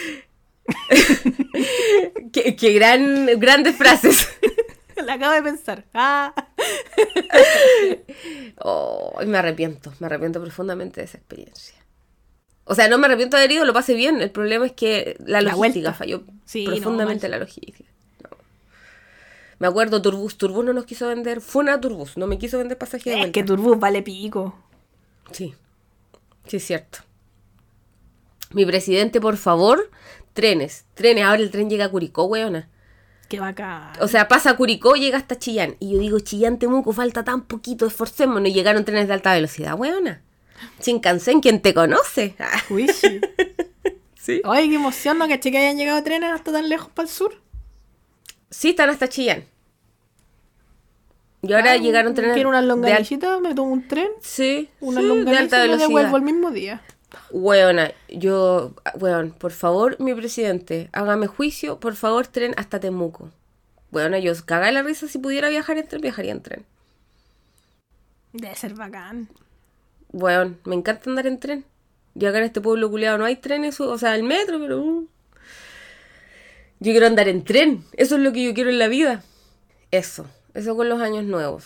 [2.32, 4.28] Qué, qué gran, grandes frases.
[5.04, 5.84] la acabo de pensar.
[5.94, 6.34] Ah.
[8.58, 11.76] Oh, me arrepiento, me arrepiento profundamente de esa experiencia.
[12.64, 14.20] O sea, no me arrepiento de haber ido, lo pasé bien.
[14.20, 17.90] El problema es que la logística falló Sí, profundamente la logística.
[18.22, 18.36] No.
[19.58, 22.76] Me acuerdo, Turbus, Turbus no nos quiso vender, fue una Turbus, no me quiso vender
[22.76, 23.32] pasaje de Es vuelta.
[23.32, 24.54] que Turbus vale pico.
[25.32, 25.54] Sí,
[26.46, 26.98] sí es cierto.
[28.52, 29.90] Mi presidente, por favor,
[30.32, 31.24] trenes, trenes.
[31.24, 32.68] Ahora el tren llega a Curicó, weona.
[33.28, 33.92] Qué bacán.
[34.00, 35.76] O sea, pasa a Curicó, llega hasta Chillán.
[35.80, 38.48] Y yo digo, Chillán, Temuco, falta tan poquito, esforcémonos.
[38.48, 40.22] Y llegaron trenes de alta velocidad, weona.
[40.80, 42.34] Shinkansen, ¿quién te conoce?
[42.70, 43.20] Uy, sí.
[44.18, 44.40] sí.
[44.44, 45.28] Oye, qué emoción, ¿no?
[45.28, 47.34] Que que hayan llegado trenes hasta tan lejos para el sur.
[48.50, 49.44] Sí, están hasta Chillán.
[51.42, 53.04] Y ahora Ah, llegaron trenes Quiero unas de al-
[53.40, 55.86] me tomo un tren, Sí, unas sí, de alta y me velocidad.
[55.88, 56.82] devuelvo el mismo día.
[57.30, 63.30] Weona, yo, weón, por favor, mi presidente, hágame juicio, por favor, tren hasta Temuco.
[63.92, 66.66] Weona, yo caga la risa si pudiera viajar en tren, viajaría en tren.
[68.32, 69.28] Debe ser bacán.
[70.12, 71.64] Weón, me encanta andar en tren.
[72.14, 74.80] Y acá en este pueblo culiado no hay trenes, o sea, el metro, pero...
[74.80, 75.08] uh.
[76.80, 79.22] Yo quiero andar en tren, eso es lo que yo quiero en la vida.
[79.90, 81.64] Eso, eso con los años nuevos.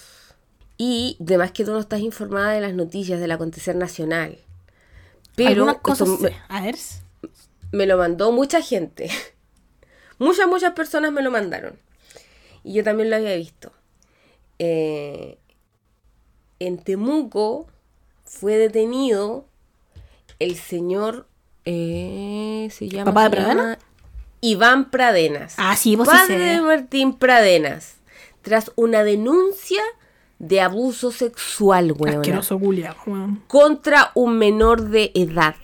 [0.78, 4.38] Y además que tú no estás informada de las noticias del acontecer nacional.
[5.36, 6.36] Pero Algunas cosas me-.
[6.48, 6.76] A ver.
[7.72, 9.10] me lo mandó mucha gente.
[10.18, 11.76] Muchas, muchas personas me lo mandaron.
[12.62, 13.72] Y yo también lo había visto.
[14.60, 15.36] Eh,
[16.60, 17.66] en Temuco
[18.24, 19.46] fue detenido
[20.38, 21.26] el señor...
[21.64, 23.06] eh, se llama...
[23.10, 23.78] ¿Papá de Pradena?
[24.40, 25.54] Iván Pradenas.
[25.56, 26.44] Ah, sí, vos sí Padre sé.
[26.44, 27.94] de Martín Pradenas.
[28.42, 29.82] Tras una denuncia
[30.42, 33.44] de abuso sexual, weón Asqueroso culiao, weón.
[33.46, 35.54] contra un menor de edad.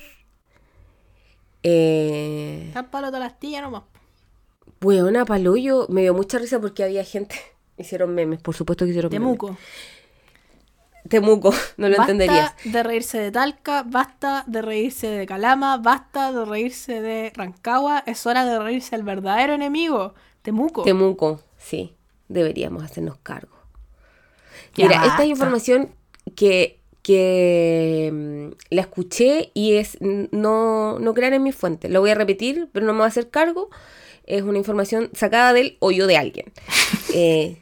[1.64, 3.82] Eh, Está palo de la astilla nomás.
[4.80, 7.34] Weona Paloyo, me dio mucha risa porque había gente.
[7.76, 9.48] Hicieron memes, por supuesto que hicieron Temuco.
[9.48, 9.60] memes.
[11.08, 12.52] Temuco, no lo basta entenderías.
[12.64, 18.02] de reírse de Talca, basta de reírse de Calama, basta de reírse de Rancagua.
[18.06, 20.82] Es hora de reírse del verdadero enemigo, Temuco.
[20.82, 21.96] Temuco, sí,
[22.28, 23.57] deberíamos hacernos cargo.
[24.78, 25.90] Ya Mira, esta es información
[26.36, 31.88] que, que mm, la escuché y es, no, no crean en mi fuente.
[31.88, 33.70] Lo voy a repetir, pero no me voy a hacer cargo.
[34.24, 36.52] Es una información sacada del hoyo de alguien.
[37.14, 37.56] Eh,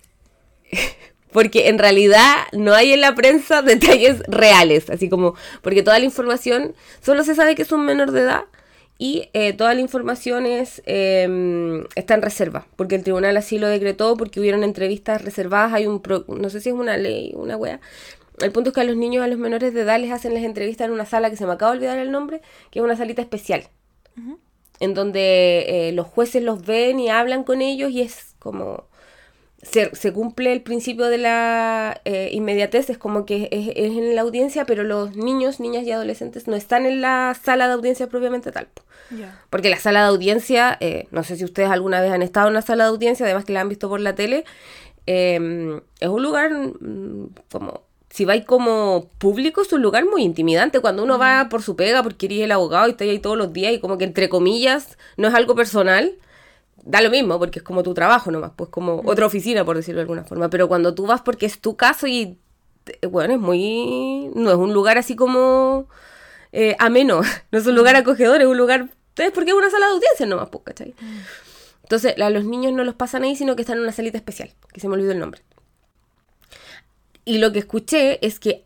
[1.32, 6.04] porque en realidad no hay en la prensa detalles reales, así como, porque toda la
[6.04, 8.44] información solo se sabe que es un menor de edad
[8.98, 13.68] y eh, toda la información es, eh, está en reserva, porque el tribunal así lo
[13.68, 17.56] decretó, porque hubieron entrevistas reservadas, hay un, pro- no sé si es una ley, una
[17.56, 17.80] wea.
[18.40, 20.42] El punto es que a los niños, a los menores de edad les hacen las
[20.44, 22.96] entrevistas en una sala que se me acaba de olvidar el nombre, que es una
[22.96, 23.68] salita especial
[24.80, 28.85] en donde eh, los jueces los ven y hablan con ellos y es como
[29.70, 34.14] se, se cumple el principio de la eh, inmediatez, es como que es, es en
[34.14, 38.06] la audiencia, pero los niños, niñas y adolescentes no están en la sala de audiencia
[38.08, 38.68] propiamente tal.
[39.50, 42.52] Porque la sala de audiencia, eh, no sé si ustedes alguna vez han estado en
[42.52, 44.44] una sala de audiencia, además que la han visto por la tele,
[45.06, 50.80] eh, es un lugar mm, como, si vais como público, es un lugar muy intimidante.
[50.80, 53.52] Cuando uno va por su pega, porque eres el abogado y estás ahí todos los
[53.52, 56.16] días y como que entre comillas no es algo personal,
[56.86, 59.98] da lo mismo, porque es como tu trabajo nomás, pues como otra oficina, por decirlo
[59.98, 60.48] de alguna forma.
[60.48, 62.38] Pero cuando tú vas porque es tu caso y,
[62.86, 65.88] eh, bueno, es muy, no es un lugar así como
[66.52, 67.20] eh, ameno,
[67.50, 70.26] no es un lugar acogedor, es un lugar, es porque es una sala de audiencia
[70.26, 70.94] nomás, pues, ¿cachai?
[71.82, 74.52] Entonces, a los niños no los pasan ahí, sino que están en una salita especial,
[74.72, 75.42] que se me olvidó el nombre.
[77.24, 78.64] Y lo que escuché es que,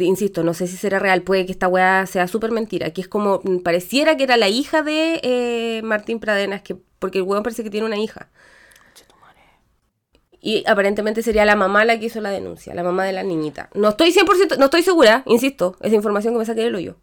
[0.00, 3.08] insisto, no sé si será real, puede que esta weá sea súper mentira, que es
[3.08, 7.42] como, mm, pareciera que era la hija de eh, Martín Pradenas, que, porque el weón
[7.42, 8.28] parece que tiene una hija.
[10.40, 13.70] Y aparentemente sería la mamá la que hizo la denuncia, la mamá de la niñita.
[13.74, 16.96] No estoy 100%, no estoy segura, insisto, es información que me saqué del hoyo.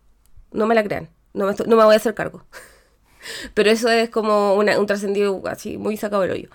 [0.52, 2.46] No me la crean, no me, estoy- no me voy a hacer cargo.
[3.54, 6.50] Pero eso es como una- un trascendido así, muy sacado del hoyo.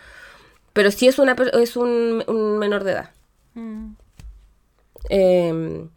[0.72, 3.10] Pero sí es, una, es un, un menor de edad.
[3.54, 3.92] Mm.
[5.10, 5.88] Eh,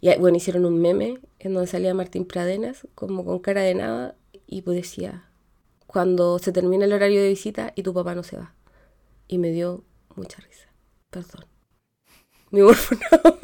[0.00, 4.16] y bueno, hicieron un meme en donde salía Martín Pradenas, como con cara de nada,
[4.46, 5.28] y pues decía,
[5.86, 8.54] cuando se termina el horario de visita y tu papá no se va.
[9.26, 10.68] Y me dio mucha risa.
[11.10, 11.46] Perdón.
[12.50, 13.34] Mi nada.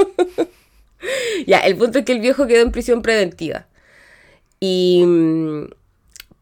[1.47, 3.67] ya, el punto es que el viejo quedó en prisión preventiva.
[4.61, 5.67] Y mm,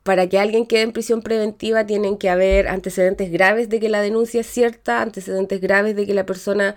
[0.03, 4.01] para que alguien quede en prisión preventiva tienen que haber antecedentes graves de que la
[4.01, 6.77] denuncia es cierta, antecedentes graves de que la persona,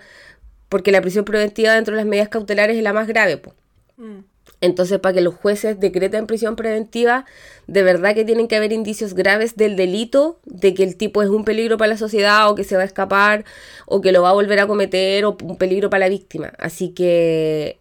[0.68, 3.36] porque la prisión preventiva dentro de las medidas cautelares es la más grave.
[3.38, 3.54] po.
[3.96, 4.20] Mm.
[4.60, 7.26] Entonces, para que los jueces decreten prisión preventiva,
[7.66, 11.28] de verdad que tienen que haber indicios graves del delito, de que el tipo es
[11.28, 13.44] un peligro para la sociedad o que se va a escapar
[13.86, 16.52] o que lo va a volver a cometer o un peligro para la víctima.
[16.58, 17.80] Así que,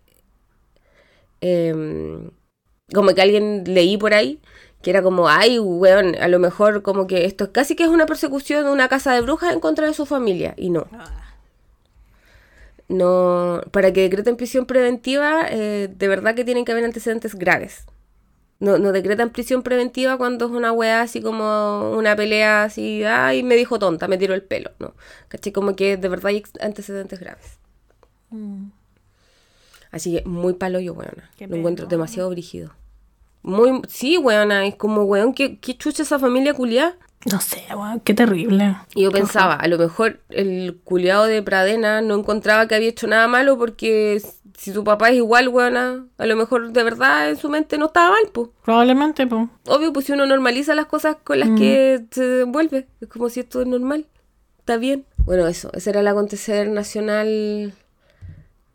[1.42, 2.32] em,
[2.94, 4.42] como que alguien leí por ahí,
[4.82, 8.06] que era como, ay, weón, a lo mejor como que esto casi que es una
[8.06, 10.54] persecución de una casa de brujas en contra de su familia.
[10.58, 10.88] Y no.
[10.92, 11.25] Ah,
[12.88, 17.86] no para que decreten prisión preventiva, eh, de verdad que tienen que haber antecedentes graves.
[18.60, 23.44] No, no decretan prisión preventiva cuando es una weá así como una pelea así, ay,
[23.44, 24.72] me dijo tonta, me tiró el pelo.
[24.80, 24.94] No,
[25.28, 25.52] ¿cachai?
[25.52, 27.58] Como que de verdad hay antecedentes graves.
[28.30, 28.68] mm.
[29.92, 31.30] Así que muy palo yo, weona.
[31.38, 32.74] Qué Lo encuentro demasiado brígido.
[33.44, 36.98] Muy, sí, weona, es como, weón, ¿qué, qué chucha esa familia culiá?
[37.32, 38.76] No sé, weón, qué terrible.
[38.94, 43.08] Y yo pensaba, a lo mejor el culiado de Pradena no encontraba que había hecho
[43.08, 44.22] nada malo porque
[44.58, 47.88] si tu papá es igual, weona, a lo mejor de verdad en su mente no
[47.88, 48.50] estaba mal, pues.
[48.64, 49.48] Probablemente, pues.
[49.68, 53.40] Obvio, pues si uno normaliza las cosas con las que se envuelve, es como si
[53.40, 54.06] esto es normal,
[54.60, 55.06] está bien.
[55.26, 57.74] Bueno, eso, ese era el acontecer nacional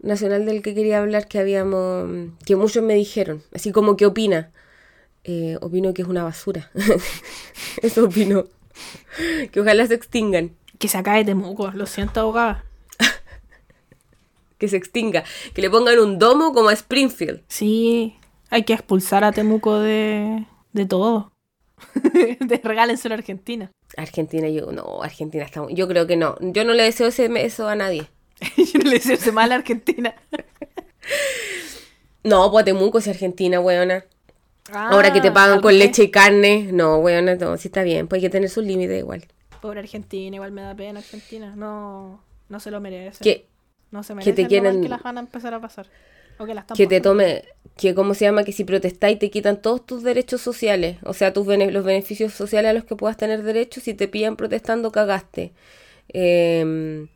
[0.03, 2.09] nacional del que quería hablar, que habíamos,
[2.45, 4.51] que muchos me dijeron, así como que opina.
[5.25, 6.71] Eh, opino que es una basura.
[7.83, 8.47] eso opino.
[9.53, 12.65] Que ojalá se extingan, Que se acabe Temuco, lo siento, abogada.
[14.59, 17.43] que se extinga, que le pongan un domo como a Springfield.
[17.49, 18.17] Sí,
[18.51, 21.33] hay que expulsar a Temuco de, de todo.
[22.03, 23.71] de regálenselo a Argentina.
[23.97, 27.69] Argentina, yo no, Argentina está, yo creo que no, yo no le deseo ese, eso
[27.69, 28.09] a nadie.
[28.57, 30.15] Yo no le deseo ese mal a Argentina.
[32.25, 34.05] No, pues Temuco es Argentina, weona.
[34.73, 36.69] Ahora que te Ah, pagan con leche y carne.
[36.73, 38.07] No, weona, no, sí está bien.
[38.09, 39.25] Pues hay que tener sus límites igual.
[39.61, 41.55] Pobre Argentina, igual me da pena Argentina.
[41.57, 43.23] No, no se lo merece.
[43.23, 43.47] Que,
[43.91, 45.87] no se que merece te lo mal quieren- que las van a empezar a pasar.
[46.39, 47.45] O que las que te tome,
[47.77, 50.97] que cómo se llama, que si protestáis te quitan todos tus derechos sociales.
[51.05, 53.81] O sea, tus bene- los beneficios sociales a los que puedas tener derecho.
[53.81, 55.53] Si te pillan protestando, cagaste.
[56.09, 57.09] Em,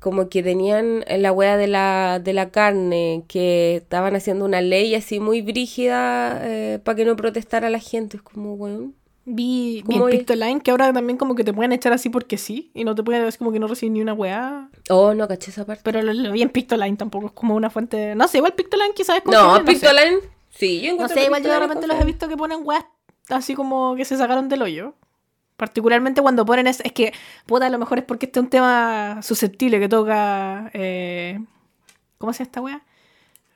[0.00, 4.94] como que tenían la wea de la, de la carne, que estaban haciendo una ley
[4.94, 6.42] así muy brígida
[6.82, 8.16] para que no protestara la gente.
[8.16, 8.94] Es como, weón.
[9.26, 10.20] Vi, vi ¿Cómo en es?
[10.20, 12.70] Pictoline que ahora también como que te pueden echar así porque sí.
[12.74, 14.70] Y no te pueden, es como que no recibes ni una weá.
[14.88, 15.82] Oh, no caché esa parte.
[15.84, 18.14] Pero lo, lo vi en Pictoline tampoco, es como una fuente...
[18.16, 19.72] No sé, igual Pictoline quizás es No, confiable, sé.
[19.72, 22.84] Pictoline, sí, yo No sé, igual yo de repente los he visto que ponen weas
[23.28, 24.94] así como que se sacaron del hoyo.
[25.60, 27.12] Particularmente cuando ponen es, es que,
[27.44, 30.70] puta, a lo mejor es porque este es un tema susceptible que toca.
[30.72, 31.38] eh,
[32.16, 32.82] ¿Cómo se llama esta wea?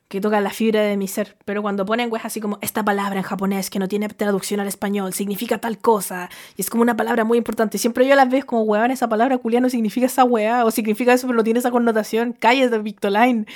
[0.07, 1.35] Que toca la fibra de mi ser.
[1.45, 4.67] Pero cuando ponen weas así como esta palabra en japonés que no tiene traducción al
[4.67, 6.29] español, significa tal cosa.
[6.55, 7.79] Y es como una palabra muy importante.
[7.79, 10.63] Siempre yo las veo como, weón, esa palabra culia no significa esa wea.
[10.63, 12.33] O significa eso, pero no tiene esa connotación.
[12.39, 13.47] Cállate, Pictoline.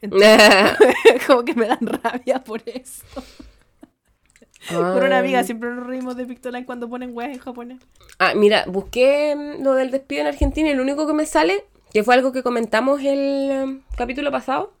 [1.26, 3.04] como que me dan rabia por eso.
[4.68, 7.80] Con una amiga siempre nos reímos de Pictoline cuando ponen weas en japonés.
[8.18, 11.64] Ah, mira, busqué mm, lo del despido en Argentina y lo único que me sale,
[11.92, 14.72] que fue algo que comentamos el em, capítulo pasado,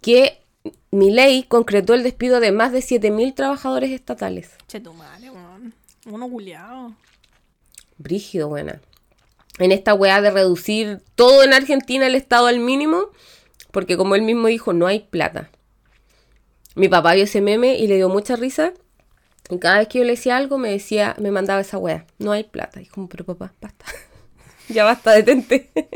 [0.00, 0.42] que
[0.90, 4.50] Milei concretó el despido de más de 7.000 trabajadores estatales.
[4.66, 5.74] Che, tu madre, weón.
[6.06, 6.94] Uno culiado.
[7.98, 8.80] Brígido, buena.
[9.58, 13.10] En esta weá de reducir todo en Argentina el Estado al mínimo,
[13.70, 15.50] porque como él mismo dijo, no hay plata.
[16.74, 18.72] Mi papá vio ese meme y le dio mucha risa.
[19.50, 22.06] Y cada vez que yo le decía algo, me decía, me mandaba esa weá.
[22.18, 22.80] No hay plata.
[22.80, 23.84] Y como, pero papá, basta.
[24.68, 25.70] ya basta, detente.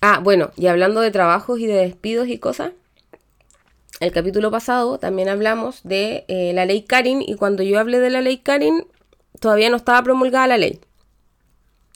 [0.00, 2.72] ah, bueno, y hablando de trabajos y de despidos y cosas.
[4.00, 8.10] El capítulo pasado también hablamos de eh, la ley Karin y cuando yo hablé de
[8.10, 8.84] la ley Karin
[9.38, 10.80] todavía no estaba promulgada la ley.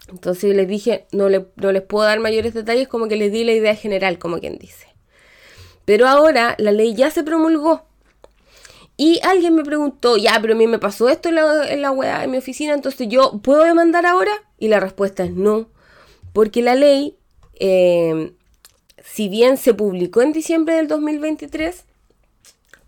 [0.09, 3.42] Entonces les dije, no, le- no les puedo dar mayores detalles, como que les di
[3.42, 4.87] la idea general, como quien dice.
[5.87, 7.87] Pero ahora la ley ya se promulgó.
[8.99, 11.90] Y alguien me preguntó, ya, pero a mí me pasó esto en la, en la
[11.90, 14.33] weá, en mi oficina, entonces yo, ¿puedo demandar ahora?
[14.59, 15.68] Y la respuesta es no.
[16.33, 17.16] Porque la ley,
[17.55, 18.33] eh,
[19.03, 21.85] si bien se publicó en diciembre del 2023,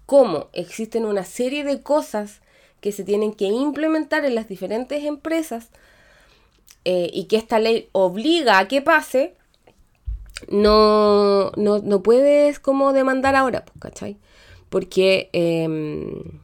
[0.07, 2.41] como existen una serie de cosas
[2.81, 5.69] que se tienen que implementar en las diferentes empresas
[6.85, 9.35] eh, y que esta ley obliga a que pase,
[10.49, 14.17] no, no, no puedes como demandar ahora, pues, ¿cachai?
[14.69, 16.41] Porque em,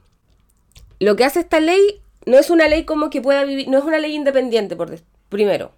[0.98, 3.84] lo que hace esta ley no es una ley como que pueda vivir, no es
[3.84, 5.72] una ley independiente, por primero.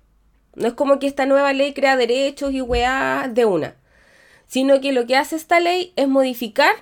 [0.55, 3.77] No es como que esta nueva ley crea derechos y weá de una.
[4.47, 6.75] Sino que lo que hace esta ley es modificar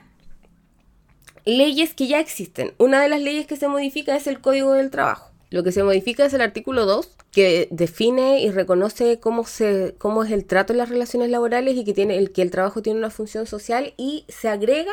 [1.44, 2.74] leyes que ya existen.
[2.78, 5.30] Una de las leyes que se modifica es el Código del Trabajo.
[5.50, 10.22] Lo que se modifica es el artículo 2, que define y reconoce cómo, se, cómo
[10.22, 13.00] es el trato en las relaciones laborales y que, tiene, el, que el trabajo tiene
[13.00, 14.92] una función social y se agrega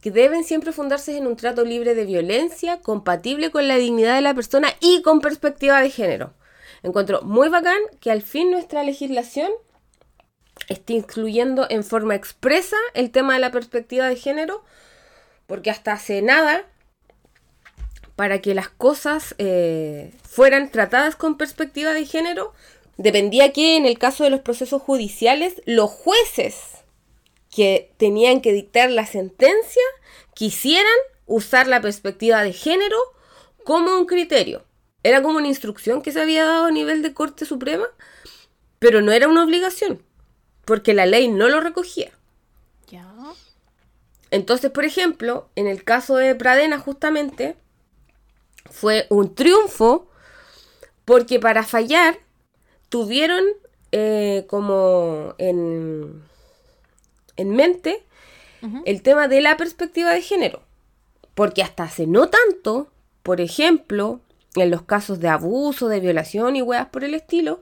[0.00, 4.20] que deben siempre fundarse en un trato libre de violencia, compatible con la dignidad de
[4.20, 6.34] la persona y con perspectiva de género.
[6.84, 9.50] Encuentro muy bacán que al fin nuestra legislación
[10.68, 14.62] esté incluyendo en forma expresa el tema de la perspectiva de género,
[15.48, 16.64] porque hasta hace nada,
[18.16, 22.52] para que las cosas eh, fueran tratadas con perspectiva de género,
[22.96, 26.56] dependía que en el caso de los procesos judiciales, los jueces
[27.54, 29.82] que tenían que dictar la sentencia
[30.34, 30.86] quisieran
[31.26, 32.98] usar la perspectiva de género
[33.64, 34.64] como un criterio.
[35.02, 37.86] Era como una instrucción que se había dado a nivel de Corte Suprema,
[38.78, 40.02] pero no era una obligación
[40.66, 42.10] porque la ley no lo recogía.
[44.32, 47.56] Entonces, por ejemplo, en el caso de Pradena, justamente,
[48.70, 50.08] fue un triunfo
[51.04, 52.18] porque para fallar
[52.88, 53.44] tuvieron
[53.92, 56.22] eh, como en,
[57.36, 58.02] en mente
[58.84, 60.62] el tema de la perspectiva de género.
[61.34, 62.90] Porque hasta hace no tanto,
[63.22, 64.20] por ejemplo,
[64.56, 67.60] en los casos de abuso, de violación y weas por el estilo,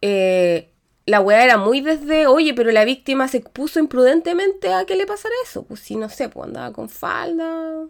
[0.00, 0.70] eh,
[1.06, 5.06] la weá era muy desde, oye, pero la víctima se expuso imprudentemente a que le
[5.06, 5.64] pasara eso.
[5.64, 7.86] Pues si no sé, pues andaba con falda,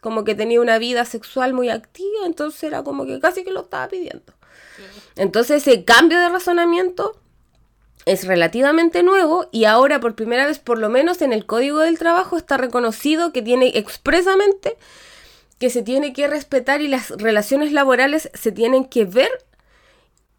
[0.00, 3.62] como que tenía una vida sexual muy activa, entonces era como que casi que lo
[3.62, 4.34] estaba pidiendo.
[5.16, 7.20] Entonces ese cambio de razonamiento
[8.04, 11.98] es relativamente nuevo y ahora por primera vez, por lo menos en el Código del
[11.98, 14.76] Trabajo, está reconocido que tiene expresamente
[15.58, 19.30] que se tiene que respetar y las relaciones laborales se tienen que ver,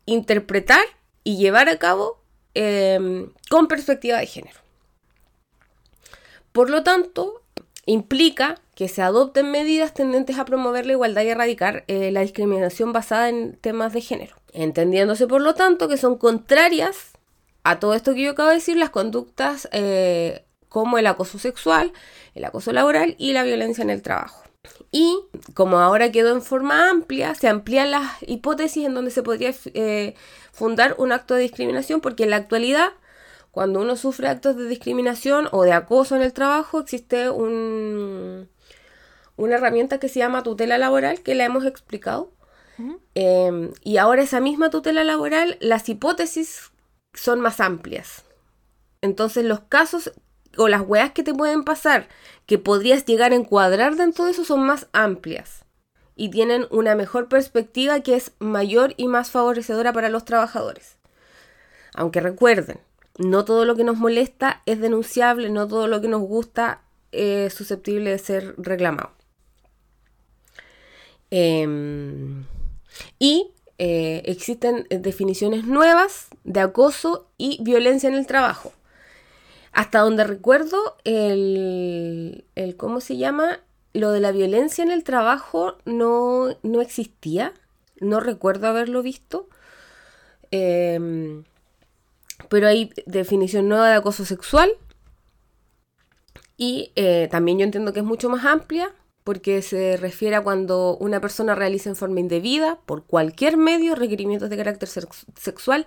[0.05, 0.81] interpretar
[1.23, 2.21] y llevar a cabo
[2.53, 4.59] em, con perspectiva de género.
[6.51, 7.41] Por lo tanto,
[7.85, 12.93] implica que se adopten medidas tendentes a promover la igualdad y erradicar eh, la discriminación
[12.93, 17.13] basada en temas de género, entendiéndose por lo tanto que son contrarias
[17.63, 21.91] a todo esto que yo acabo de decir, las conductas eh, como el acoso sexual,
[22.35, 24.43] el acoso laboral y la violencia en el trabajo.
[24.91, 25.21] Y
[25.55, 30.13] como ahora quedó en forma amplia, se amplían las hipótesis en donde se podría eh,
[30.51, 32.91] fundar un acto de discriminación, porque en la actualidad,
[33.49, 38.47] cuando uno sufre actos de discriminación o de acoso en el trabajo, existe un,
[39.37, 42.31] una herramienta que se llama tutela laboral, que la hemos explicado.
[43.15, 46.71] Em, y ahora esa misma tutela laboral, las hipótesis
[47.13, 48.23] son más amplias.
[49.01, 50.11] Entonces los casos
[50.57, 52.07] o las weas que te pueden pasar
[52.45, 55.65] que podrías llegar a encuadrar dentro de eso son más amplias
[56.15, 60.97] y tienen una mejor perspectiva que es mayor y más favorecedora para los trabajadores.
[61.93, 62.79] Aunque recuerden,
[63.17, 67.53] no todo lo que nos molesta es denunciable, no todo lo que nos gusta es
[67.53, 69.16] susceptible de ser reclamado.
[71.29, 72.45] Em,
[73.19, 78.73] y eh, existen definiciones nuevas de acoso y violencia en el trabajo.
[79.73, 82.45] Hasta donde recuerdo, el,
[82.77, 83.59] ¿cómo se llama?
[83.93, 87.53] Lo de la violencia en el trabajo no, existía.
[87.99, 89.47] No recuerdo haberlo visto.
[90.51, 91.43] Em,
[92.49, 94.71] pero hay definición nueva de acoso sexual.
[96.57, 98.91] Y eh, también yo entiendo que es mucho más amplia
[99.27, 104.49] porque se refiere a cuando una persona realiza en forma indebida, por cualquier medio, requerimientos
[104.49, 105.85] de carácter sexual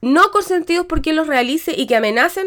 [0.00, 2.46] no consentidos por quien los realice y que amenacen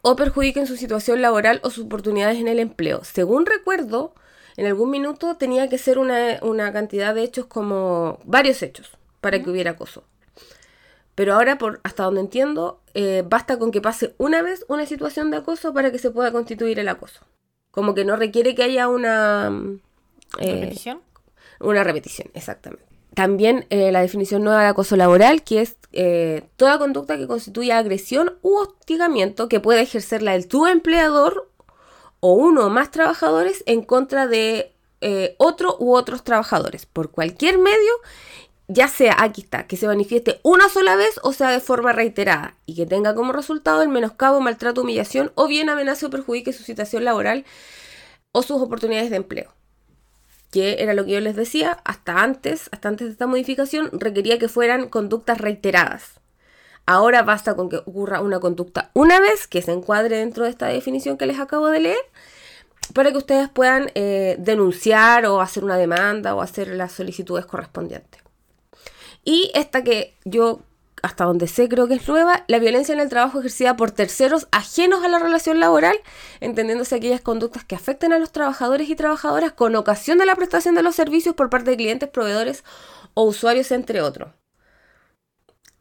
[0.00, 3.04] o perjudiquen su situación laboral o sus oportunidades en el empleo.
[3.04, 4.14] Según recuerdo,
[4.56, 9.50] en algún minuto tenía que ser una, cantidad de hechos como varios hechos para que
[9.50, 10.04] hubiera acoso.
[11.14, 15.30] Pero ahora, por, hasta donde entiendo, eh, basta con que pase una vez una situación
[15.30, 17.20] de acoso para que se pueda constituir el acoso.
[17.70, 19.52] Como que no requiere que haya una...
[20.38, 21.00] Eh, ¿Repetición?
[21.60, 22.84] Una repetición, exactamente.
[23.14, 27.78] También eh, la definición nueva de acoso laboral, que es eh, toda conducta que constituya
[27.78, 31.50] agresión u hostigamiento que pueda ejercerla el tu empleador
[32.20, 37.58] o uno o más trabajadores en contra de eh, otro u otros trabajadores, por cualquier
[37.58, 37.92] medio,
[38.72, 42.54] ya sea, aquí está, que se manifieste una sola vez o sea de forma reiterada
[42.66, 46.62] y que tenga como resultado el menoscabo, maltrato, humillación o bien amenaza o perjudique su
[46.62, 47.44] situación laboral
[48.32, 49.52] o sus oportunidades de empleo
[50.50, 54.38] que era lo que yo les decía, hasta antes, hasta antes de esta modificación, requería
[54.38, 56.20] que fueran conductas reiteradas.
[56.86, 60.66] Ahora basta con que ocurra una conducta una vez, que se encuadre dentro de esta
[60.66, 61.98] definición que les acabo de leer,
[62.94, 68.19] para que ustedes puedan eh, denunciar o hacer una demanda o hacer las solicitudes correspondientes.
[69.24, 70.62] Y esta que yo
[71.02, 74.48] hasta donde sé creo que es nueva, la violencia en el trabajo ejercida por terceros
[74.50, 75.96] ajenos a la relación laboral,
[76.40, 80.74] entendiéndose aquellas conductas que afecten a los trabajadores y trabajadoras con ocasión de la prestación
[80.74, 82.64] de los servicios por parte de clientes, proveedores
[83.14, 84.32] o usuarios, entre otros.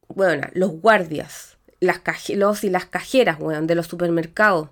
[0.08, 4.70] Bueno, los guardias, las los y las cajeras, weón, de los supermercados.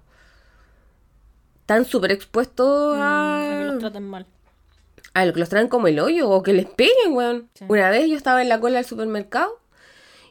[1.61, 3.37] Están súper expuestos Mm, a...
[3.37, 4.25] a que los traten mal.
[5.21, 7.49] A lo que los traen como el hoyo o que les peguen, weón.
[7.55, 7.65] Sí.
[7.67, 9.59] Una vez yo estaba en la cola del supermercado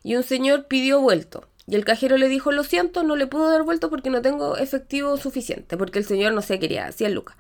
[0.05, 1.49] y un señor pidió vuelto.
[1.67, 4.57] Y el cajero le dijo, lo siento, no le puedo dar vuelto porque no tengo
[4.57, 5.77] efectivo suficiente.
[5.77, 7.37] Porque el señor, no sé, quería 100 lucas.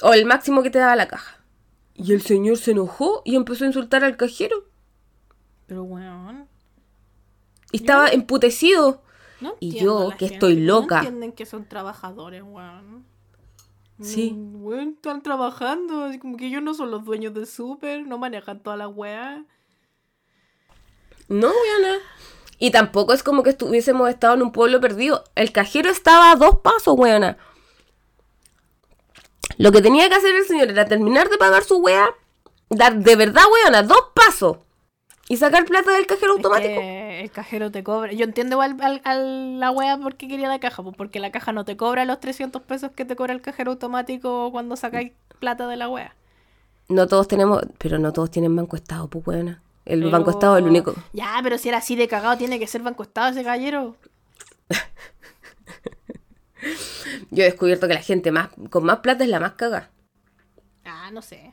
[0.00, 1.44] O el máximo que te daba la caja.
[1.94, 4.64] Y el señor se enojó y empezó a insultar al cajero.
[5.66, 6.48] Pero weón.
[7.72, 9.02] Y estaba emputecido.
[9.42, 11.02] No Y yo, la que gente, estoy loca.
[11.02, 13.04] No entienden que son trabajadores, weón.
[14.00, 14.34] Sí.
[14.36, 16.04] Weón, están trabajando.
[16.04, 19.44] Así como que ellos no son los dueños del súper, no manejan toda la weá.
[21.28, 21.98] No, weona.
[22.58, 25.24] Y tampoco es como que estuviésemos estado en un pueblo perdido.
[25.34, 27.36] El cajero estaba a dos pasos, weona.
[29.56, 32.08] Lo que tenía que hacer el señor era terminar de pagar su wea,
[32.70, 34.58] dar de verdad, weona, dos pasos.
[35.28, 36.80] Y sacar plata del cajero Es automático.
[36.80, 38.12] que el cajero te cobra.
[38.12, 41.52] Yo entiendo igual al, al- la wea porque quería la caja, pues porque la caja
[41.52, 45.66] no te cobra los 300 pesos que te cobra el cajero automático cuando sacáis plata
[45.66, 46.14] de la wea.
[46.88, 49.62] No todos tenemos, pero no todos tienen banco estado, pues weona.
[49.86, 50.94] El Pero- banco estado es el único.
[51.14, 53.96] Ya, pero si era así de cagado, tiene que ser banco estado ese caballero.
[57.30, 59.90] Yo he descubierto que la gente más con más plata es la más cagada.
[60.84, 61.52] Ah, no sé.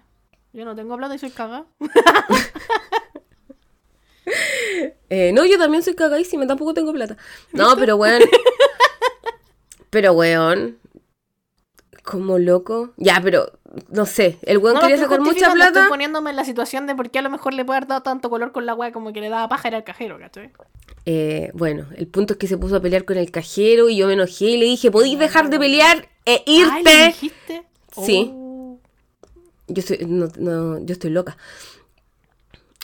[0.54, 1.68] Yo no tengo plata y soy cagado.
[5.14, 7.18] Eh, no, yo también soy cagadísima, tampoco tengo plata.
[7.52, 8.22] No, pero weón.
[9.90, 10.78] pero weón.
[12.02, 12.94] Como loco.
[12.96, 13.52] Ya, pero
[13.90, 14.40] no sé.
[14.44, 15.80] El weón No quería estoy sacar mucha plata.
[15.80, 18.04] Estoy poniéndome en la situación de por qué a lo mejor le puede haber dado
[18.04, 20.50] tanto color con la wea como que le daba paja era el cajero, ¿cachai?
[21.06, 24.08] Eh, bueno, el punto es que se puso a pelear con el cajero y yo
[24.08, 27.06] me enojé y le dije, ¿podéis dejar de pelear e Ay, ¿le irte?
[27.08, 27.64] dijiste?
[28.06, 28.32] Sí.
[28.34, 28.80] Oh.
[29.68, 31.36] Yo, soy, no, no, yo estoy loca.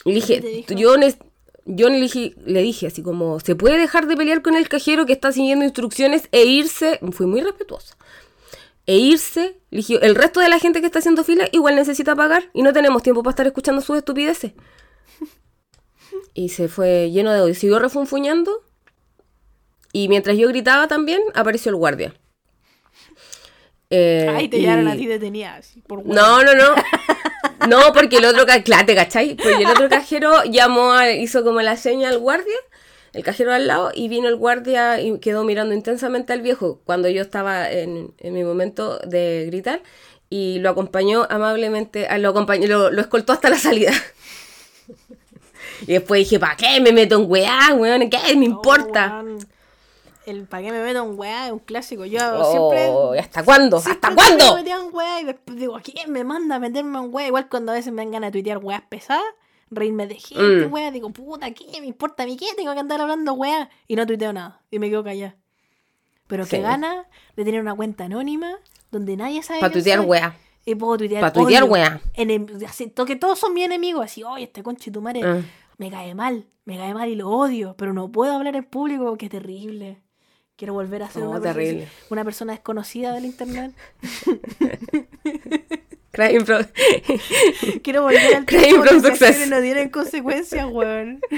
[0.03, 0.95] Le ¿Qué te dije, yo,
[1.67, 5.05] yo le, dije, le dije así como, ¿se puede dejar de pelear con el cajero
[5.05, 6.99] que está siguiendo instrucciones e irse?
[7.11, 7.95] Fui muy respetuosa.
[8.85, 12.15] E irse, le dije, el resto de la gente que está haciendo fila igual necesita
[12.15, 14.53] pagar y no tenemos tiempo para estar escuchando sus estupideces.
[16.33, 17.53] Y se fue lleno de odio.
[17.55, 18.63] Siguió refunfuñando.
[19.91, 22.13] Y mientras yo gritaba también, apareció el guardia.
[23.89, 25.59] Eh, Ay, te y- llevaron a ti detenida.
[25.87, 26.75] por no, no, no.
[27.67, 29.35] No, porque el otro, ca- claro, ¿te cachai?
[29.35, 32.55] Porque el otro cajero llamó, a- hizo como la seña al guardia,
[33.13, 37.09] el cajero al lado, y vino el guardia y quedó mirando intensamente al viejo cuando
[37.09, 39.81] yo estaba en, mi momento de gritar,
[40.29, 43.91] y lo acompañó amablemente, ah, lo, acompañó, lo, escoltó hasta la salida.
[45.81, 48.09] Y después dije, ¿para qué me meto en weá, weón?
[48.09, 49.23] ¿Qué me importa?
[49.23, 49.37] Oh.
[50.29, 51.47] El ¿para qué me meto en weá?
[51.47, 52.05] Es un clásico.
[52.05, 53.19] Yo Oh, siempre.
[53.19, 53.79] ¿Hasta cuándo?
[53.79, 54.55] siempre ¿Hasta Me cuándo?
[54.57, 57.27] metía en weá y después digo, ¿quién me manda a meterme en weá?
[57.27, 59.23] Igual cuando a veces me dan ganas de tuitear weas pesadas,
[59.69, 60.73] reírme de gente, Mm.
[60.73, 60.91] weá.
[60.91, 62.37] Digo, puta, ¿qué me importa a mí?
[62.37, 63.69] ¿Qué tengo que andar hablando weá?
[63.87, 64.61] Y no tuiteo nada.
[64.71, 65.35] Y me quedo callada.
[66.27, 66.51] Pero Sí.
[66.57, 68.57] qué gana de tener una cuenta anónima
[68.91, 70.07] donde nadie sabe Para tuitear soy.
[70.07, 70.35] weá.
[70.65, 72.01] Y puedo tuitear Pa' tuitear weá.
[72.13, 74.01] que todos son mi enemigo.
[74.01, 75.41] Así, oye, este conche tu madre Ah.
[75.77, 79.15] me cae mal, me cae mal y lo odio, pero no puedo hablar en público,
[79.17, 80.01] qué terrible.
[80.57, 81.87] Quiero volver a ser No, una, persona, terrible.
[82.09, 83.73] una persona desconocida del internet.
[86.11, 86.65] Crime Pro-
[87.83, 89.21] Quiero volver al Crime from success.
[89.29, 91.19] acciones no tienen consecuencias, weón.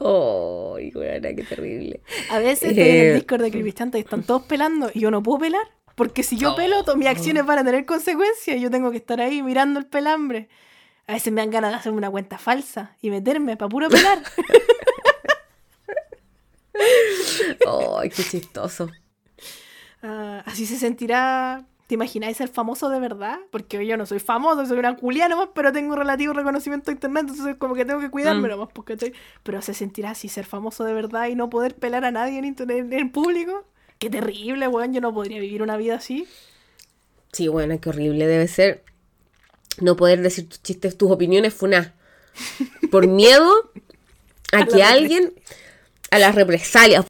[0.00, 2.00] Ay, weona, qué terrible.
[2.30, 3.08] A veces estoy en Eh.
[3.10, 5.66] el Discord de Creepypasta y están todos pelando y yo no puedo pelar.
[5.94, 8.98] Porque si yo pelo, todas mis acciones van a tener consecuencias y yo tengo que
[8.98, 10.48] estar ahí mirando el pelambre.
[11.08, 14.22] A veces me dan ganas de hacerme una cuenta falsa y meterme para puro pelar.
[17.66, 18.90] Ay, qué chistoso.
[20.02, 21.64] Ah, así se sentirá.
[21.86, 23.38] ¿Te imagináis ser famoso de verdad?
[23.50, 27.26] Porque yo no soy famoso, soy una culia nomás, pero tengo relativo reconocimiento de internet,
[27.30, 28.50] entonces como que tengo que cuidarme Mm.
[28.50, 29.14] nomás, porque estoy...
[29.42, 32.44] Pero se sentirá así ser famoso de verdad y no poder pelar a nadie en,
[32.44, 33.64] internet, en público.
[33.98, 36.28] Qué terrible, weón, yo no podría vivir una vida así.
[37.32, 38.84] Sí, bueno, qué horrible debe ser
[39.80, 41.94] no poder decir tus chistes, tus opiniones funá.
[42.90, 43.50] Por miedo
[44.52, 45.32] a que alguien.
[46.10, 47.06] A las represalias.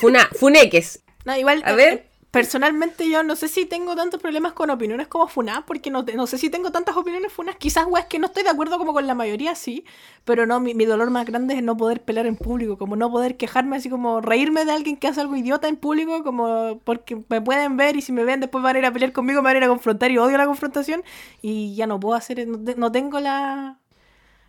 [0.00, 1.02] Funá, funeques.
[1.24, 2.10] No, igual, A eh, ver.
[2.30, 6.26] personalmente yo no sé si tengo tantos problemas con opiniones como FUNAS, porque no, no
[6.26, 7.56] sé si tengo tantas opiniones FUNAS.
[7.56, 9.84] Quizás, weas, que no estoy de acuerdo como con la mayoría, sí,
[10.24, 13.10] pero no, mi, mi dolor más grande es no poder pelear en público, como no
[13.10, 17.22] poder quejarme, así como reírme de alguien que hace algo idiota en público, como porque
[17.28, 19.46] me pueden ver y si me ven después van a ir a pelear conmigo, me
[19.46, 21.04] van a ir a confrontar y odio la confrontación
[21.40, 23.78] y ya no puedo hacer, no, no tengo la,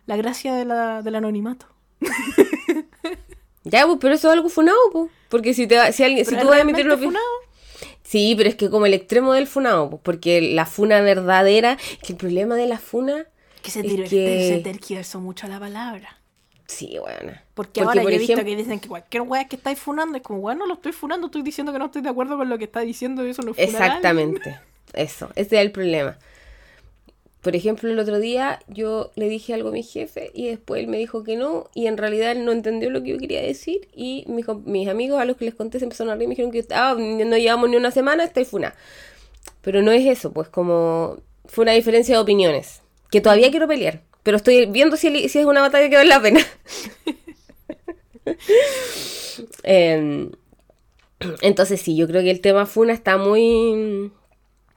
[0.06, 1.66] la gracia de la, del anonimato.
[3.70, 5.10] ya, pues, pero eso es algo funado, pues.
[5.28, 7.24] Porque si, te, va- si, alguien, si tú vas a emitir una funado.
[8.02, 12.12] Sí, pero es que como el extremo del funado, pues, porque la funa verdadera, que
[12.12, 13.26] el problema de la funa...
[13.62, 16.20] Que se, Es que- se tergiversó mucho la palabra.
[16.68, 17.32] Sí, bueno.
[17.54, 20.40] Porque, ahora yo he visto que dicen que cualquier weá que estáis funando es como,
[20.40, 22.64] bueno, no lo estoy funando, estoy diciendo que no estoy de acuerdo con lo que
[22.64, 23.58] está diciendo y eso no es.
[23.58, 24.58] Exactamente.
[24.92, 26.16] Eso, ese es el problema.
[27.46, 30.88] Por ejemplo, el otro día yo le dije algo a mi jefe y después él
[30.88, 33.86] me dijo que no y en realidad él no entendió lo que yo quería decir
[33.94, 36.50] y mis, amigos a los que les conté se empezaron a reír y me dijeron
[36.50, 38.74] que no llevamos ni una semana, estoy funa.
[39.62, 42.82] Pero no es eso, pues como fue una diferencia de opiniones
[43.12, 46.40] que todavía quiero pelear, pero estoy viendo si es una batalla que vale la pena.
[49.62, 50.32] Em,
[51.42, 54.10] entonces sí, yo creo que el tema funa está muy...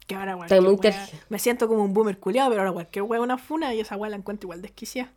[0.10, 3.20] Que ahora, qué muy tergi- Me siento como un boomer culiado, pero ahora cualquier es
[3.20, 5.14] una funa y esa weá la encuentro igual desquiciada.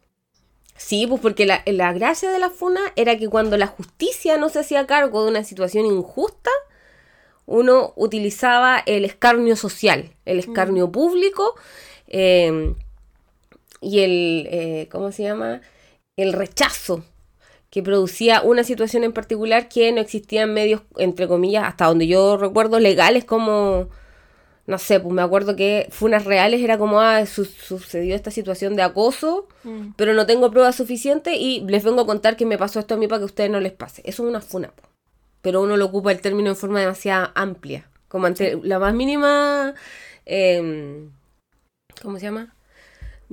[0.77, 4.51] Sí, pues porque la, la gracia de la funa era que cuando la justicia no
[4.51, 6.51] se hacía cargo de una situación injusta,
[7.47, 11.55] uno utilizaba el escarnio social, el escarnio público
[12.07, 12.75] eh,
[13.81, 15.63] y el, eh, ¿cómo se llama?
[16.17, 17.03] El rechazo
[17.71, 22.37] que producía una situación en particular que no existían medios, entre comillas, hasta donde yo
[22.37, 23.89] recuerdo, legales como,
[24.67, 28.77] no sé, pues me acuerdo que funas reales era como, ah, su- sucedió esta situación
[28.77, 29.91] de acoso, Mm.
[29.97, 32.97] pero no tengo pruebas suficientes y les vengo a contar que me pasó esto a
[32.97, 34.03] mí para que a ustedes no les pase.
[34.05, 34.89] Eso es una funa, po.
[35.41, 39.75] pero uno lo ocupa el término en forma demasiado amplia, como ante la más mínima,
[40.25, 41.11] em,
[42.01, 42.55] ¿cómo se llama?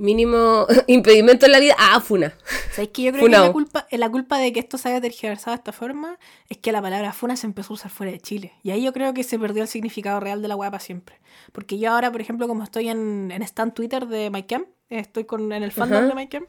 [0.00, 2.32] Mínimo impedimento en la vida, ah, funa.
[2.70, 5.54] ¿Sabéis que yo creo que la culpa, la culpa de que esto se haya tergiversado
[5.54, 8.54] de esta forma es que la palabra funa se empezó a usar fuera de Chile.
[8.62, 11.20] Y ahí yo creo que se perdió el significado real de la weá para siempre.
[11.52, 15.52] Porque yo ahora, por ejemplo, como estoy en, en stand Twitter de MyCam, estoy con,
[15.52, 16.06] en el fandom Ajá.
[16.06, 16.46] de MyCam,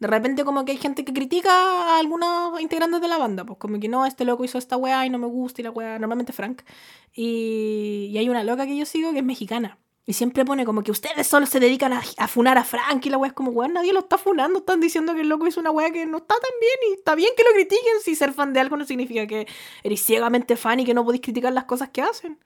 [0.00, 3.44] de repente como que hay gente que critica a algunos integrantes de la banda.
[3.44, 5.70] Pues como que no, este loco hizo esta weá y no me gusta y la
[5.70, 6.62] weá, normalmente Frank.
[7.12, 9.78] Y, y hay una loca que yo sigo que es mexicana.
[10.08, 13.10] Y siempre pone como que ustedes solo se dedican a, a funar a Frank y
[13.10, 15.60] la weá es como, weón, nadie lo está funando, están diciendo que el loco hizo
[15.60, 17.92] una weá que no está tan bien y está bien que lo critiquen.
[18.02, 19.46] Si ser fan de algo no significa que
[19.82, 22.38] eres ciegamente fan y que no podéis criticar las cosas que hacen.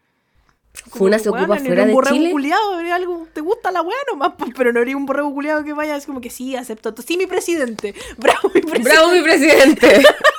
[0.72, 2.32] Funa se ocupa fuera un de Chile.
[2.32, 5.72] culiado, eres algo, te gusta la weá nomás, pero no eres un borrego culiado que
[5.72, 6.92] vaya, es como que sí, acepto.
[7.00, 7.94] Sí, mi presidente.
[8.16, 8.90] Bravo, mi presidente.
[8.90, 10.02] ¡Bravo, mi presidente!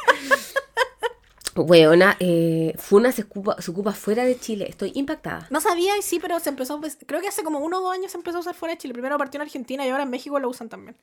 [1.56, 4.66] Weona, eh, Funa se ocupa, se ocupa fuera de Chile.
[4.70, 5.48] Estoy impactada.
[5.52, 7.94] No sabía y sí, pero se empezó, pues, creo que hace como uno o dos
[7.94, 8.94] años se empezó a usar fuera de Chile.
[8.94, 10.98] Primero partió en Argentina y ahora en México lo usan también.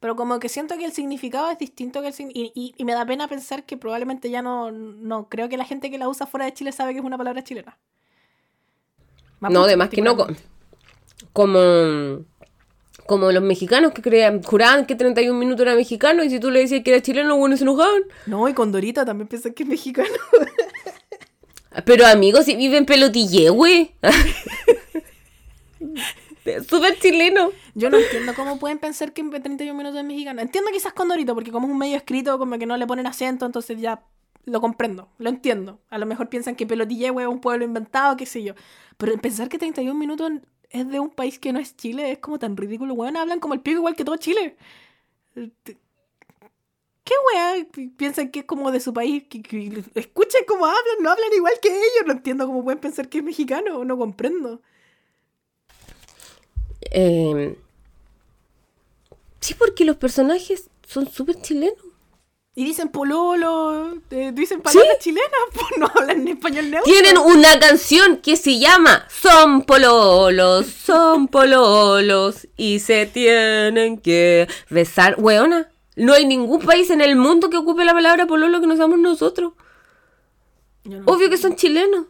[0.00, 2.92] Pero como que siento que el significado es distinto que el y, y, y me
[2.92, 6.26] da pena pensar que probablemente ya no, no creo que la gente que la usa
[6.26, 7.78] fuera de Chile sabe que es una palabra chilena.
[9.40, 10.16] No, además que no.
[10.16, 10.26] co-
[11.32, 12.24] Como,
[13.06, 16.60] como los mexicanos que creían, juraban que 31 minutos era mexicano y si tú le
[16.60, 18.02] decías que era chileno, los buenos se enojaban.
[18.26, 20.08] No, y con Dorita también piensan que es mexicano.
[21.84, 23.94] Pero amigos, si viven pelotille, güey.
[26.68, 27.50] Súper chileno.
[27.74, 30.40] Yo no entiendo cómo pueden pensar que en 31 minutos es mexicano.
[30.40, 33.06] Entiendo quizás con Dorito, porque como es un medio escrito, como que no le ponen
[33.06, 34.04] acento, entonces ya
[34.44, 35.80] lo comprendo, lo entiendo.
[35.90, 38.54] A lo mejor piensan que Pelotille es un pueblo inventado, qué sé yo.
[38.96, 40.30] Pero pensar que 31 minutos
[40.74, 43.16] es de un país que no es Chile es como tan ridículo, weón.
[43.16, 44.56] Hablan como el pico igual que todo Chile.
[45.34, 47.66] ¿Qué weá?
[47.96, 49.22] Piensan que es como de su país.
[49.30, 52.06] Que, escuchen cómo hablan, no hablan igual que ellos.
[52.06, 54.60] No entiendo cómo pueden pensar que es mexicano, no comprendo.
[56.90, 57.56] Eh,
[59.38, 61.93] sí, porque los personajes son súper chilenos.
[62.56, 66.92] Y dicen pololo, eh, dicen palabras chilenas, pues no hablan español neutro.
[66.92, 75.16] Tienen una canción que se llama Son pololos, son pololos y se tienen que besar.
[75.18, 78.76] Weona, no hay ningún país en el mundo que ocupe la palabra pololo que no
[78.76, 79.54] seamos nosotros.
[80.84, 82.06] No Obvio que son chilenos.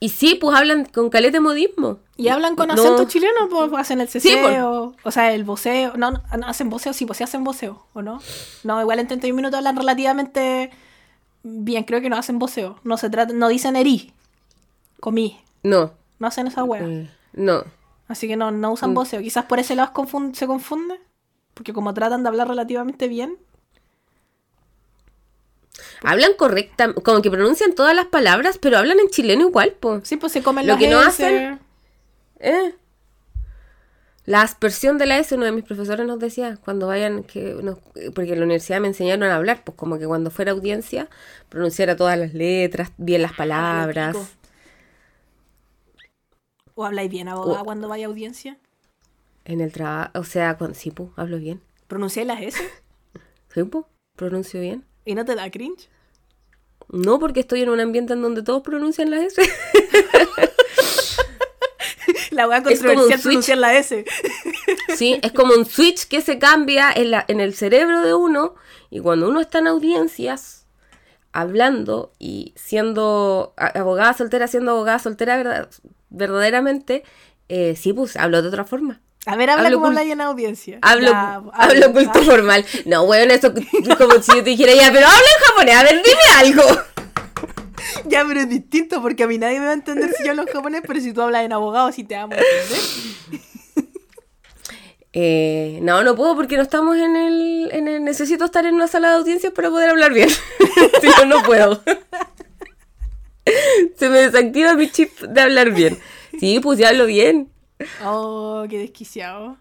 [0.00, 1.98] Y sí, pues hablan con calete modismo.
[2.16, 2.74] Y hablan con No.
[2.74, 5.96] acento chileno, pues hacen el Sí, ceseo, o sea, el voceo.
[5.96, 8.20] No, no, no, hacen voceo, sí, pues sí hacen voceo, ¿o no?
[8.64, 10.70] No, igual en 31 minutos hablan relativamente
[11.42, 12.78] bien, creo que no hacen voceo.
[12.84, 14.12] No se trata, no dicen herí,
[15.00, 16.82] comí, No, no hacen esa wea.
[16.84, 17.64] eh, no.
[18.08, 18.72] Así que no, no Mm.
[18.72, 19.20] usan voceo.
[19.20, 19.92] Quizás por ese lado
[20.32, 21.00] se confunde,
[21.54, 23.36] porque como tratan de hablar relativamente bien.
[26.02, 30.06] Hablan correcta, como que pronuncian todas las palabras, pero hablan en chileno igual, pues.
[30.08, 31.58] Sí, pues se comen Lo las que no hacen-
[32.40, 32.74] Eh.
[34.24, 37.78] La aspersión de la S, uno de mis profesores nos decía, cuando vayan, que nos-
[38.14, 41.08] porque en la universidad me enseñaron a hablar, pues como que cuando fuera audiencia,
[41.48, 44.14] pronunciara todas las letras, bien las palabras.
[44.16, 44.28] pico.
[46.74, 48.58] ¿O habláis bien, abogada, O- cuando vaya a audiencia?
[49.44, 51.60] En el trabajo, o sea, cuando, sí, pues, hablo bien.
[51.86, 52.58] ¿Pronunciáis las S?
[53.54, 53.88] ¿Sí, po?
[54.14, 54.84] ¿Pronuncio bien?
[55.08, 55.88] ¿Y no te da cringe?
[56.90, 59.40] No, porque estoy en un ambiente en donde todos pronuncian la S.
[62.30, 63.22] La weá Es como un controversial switch.
[63.22, 64.04] pronunciar la S.
[64.96, 68.54] Sí, es como un switch que se cambia en, la, en el cerebro de uno
[68.90, 70.66] y cuando uno está en audiencias
[71.32, 75.70] hablando y siendo abogada soltera, siendo abogada soltera verdad-
[76.10, 77.02] verdaderamente,
[77.48, 79.00] eh, sí, pues hablo de otra forma.
[79.26, 80.78] A ver, habla Hablo como habla en audiencia.
[80.80, 82.64] Hablo, Ya, hablo culto formal.
[82.86, 85.82] No, bueno, eso es como si yo te dijera ya, pero habla en japonés, a
[85.82, 86.62] ver, dime algo.
[88.04, 90.42] Ya, pero es distinto porque a mí nadie me va a entender si yo hablo
[90.42, 92.80] en japonés, pero si tú hablas en abogado, sí te amo a entender.
[95.14, 98.86] Eh, no, no puedo porque no estamos en el, en el- Necesito estar en una
[98.86, 100.28] sala de audiencias para poder hablar bien.
[100.28, 101.82] si no, no puedo.
[103.96, 105.98] Se me desactiva mi chip de hablar bien.
[106.38, 107.48] Sí, pues ya hablo bien.
[108.04, 109.56] Oh, qué desquiciado.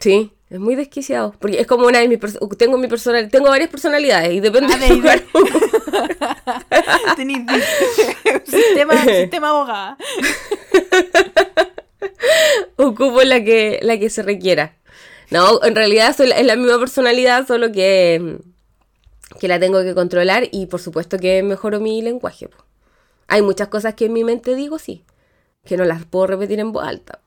[0.00, 1.34] Sí, es muy desquiciado.
[1.38, 2.18] Porque es como una de mis
[2.58, 5.22] tengo mi personal, tengo varias personalidades y depende Ah, de- lugar.
[7.16, 7.40] Tenís
[8.46, 9.96] sistema, sistema abogada.
[12.76, 14.76] ocupo la que, la que se requiera.
[15.30, 18.38] No, en realidad soy la- es la misma personalidad, solo que,
[19.38, 22.48] que la tengo que controlar y por supuesto que mejoro mi lenguaje.
[23.28, 25.04] Hay muchas cosas que en mi mente digo, sí,
[25.64, 27.20] que no las puedo repetir en voz alta.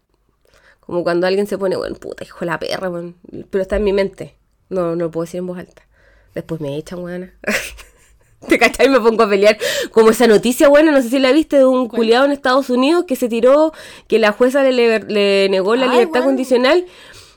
[0.80, 3.16] Como cuando alguien se pone, bueno, puta, hijo de la perra, weón.
[3.50, 4.36] Pero está en mi mente.
[4.70, 5.84] No, no lo puedo decir en voz alta.
[6.36, 7.34] Después me echan, weona.
[8.48, 8.90] ¿Te cachai?
[8.90, 9.58] Me pongo a pelear.
[9.92, 13.06] Como esa noticia, bueno, no sé si la viste, de un culiado en Estados Unidos
[13.08, 13.72] que se tiró,
[14.08, 16.26] que la jueza le, negó la Ay, libertad weón.
[16.26, 16.86] condicional.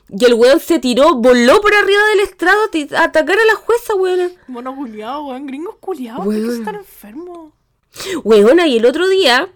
[0.09, 2.59] Y el weón se tiró, voló por arriba del estrado
[2.97, 4.29] a atacar a la jueza, weona.
[4.47, 5.45] Mono culiado, weón.
[5.47, 6.25] Gringos culiados.
[6.25, 6.41] Weón.
[6.41, 7.53] ¿Por qué están enfermos?
[8.23, 9.49] Weona, y el otro día,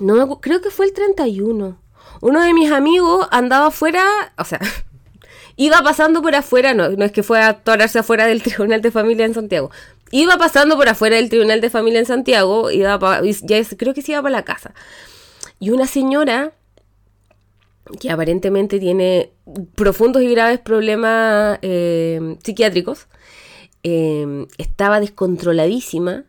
[0.00, 1.78] no me creo que fue el 31.
[2.22, 4.04] Uno de mis amigos andaba afuera,
[4.38, 4.60] o sea,
[5.56, 8.90] iba pasando por afuera, no, no es que fue a atorarse afuera del Tribunal de
[8.90, 9.70] Familia en Santiago.
[10.12, 12.98] Iba pasando por afuera del Tribunal de Familia en Santiago, iba
[13.42, 14.72] ya es- creo que se iba para la casa.
[15.58, 16.52] Y una señora
[18.00, 19.30] que aparentemente tiene
[19.74, 23.06] profundos y graves problemas eh, psiquiátricos,
[23.84, 26.24] eh, estaba descontroladísima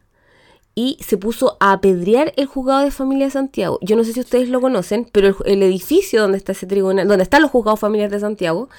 [0.78, 3.80] y se puso a apedrear el juzgado de familia de Santiago.
[3.82, 7.24] Yo no sé si ustedes lo conocen, pero el, edificio donde está ese tribunal, donde
[7.24, 8.70] están los juzgados familiares de Santiago,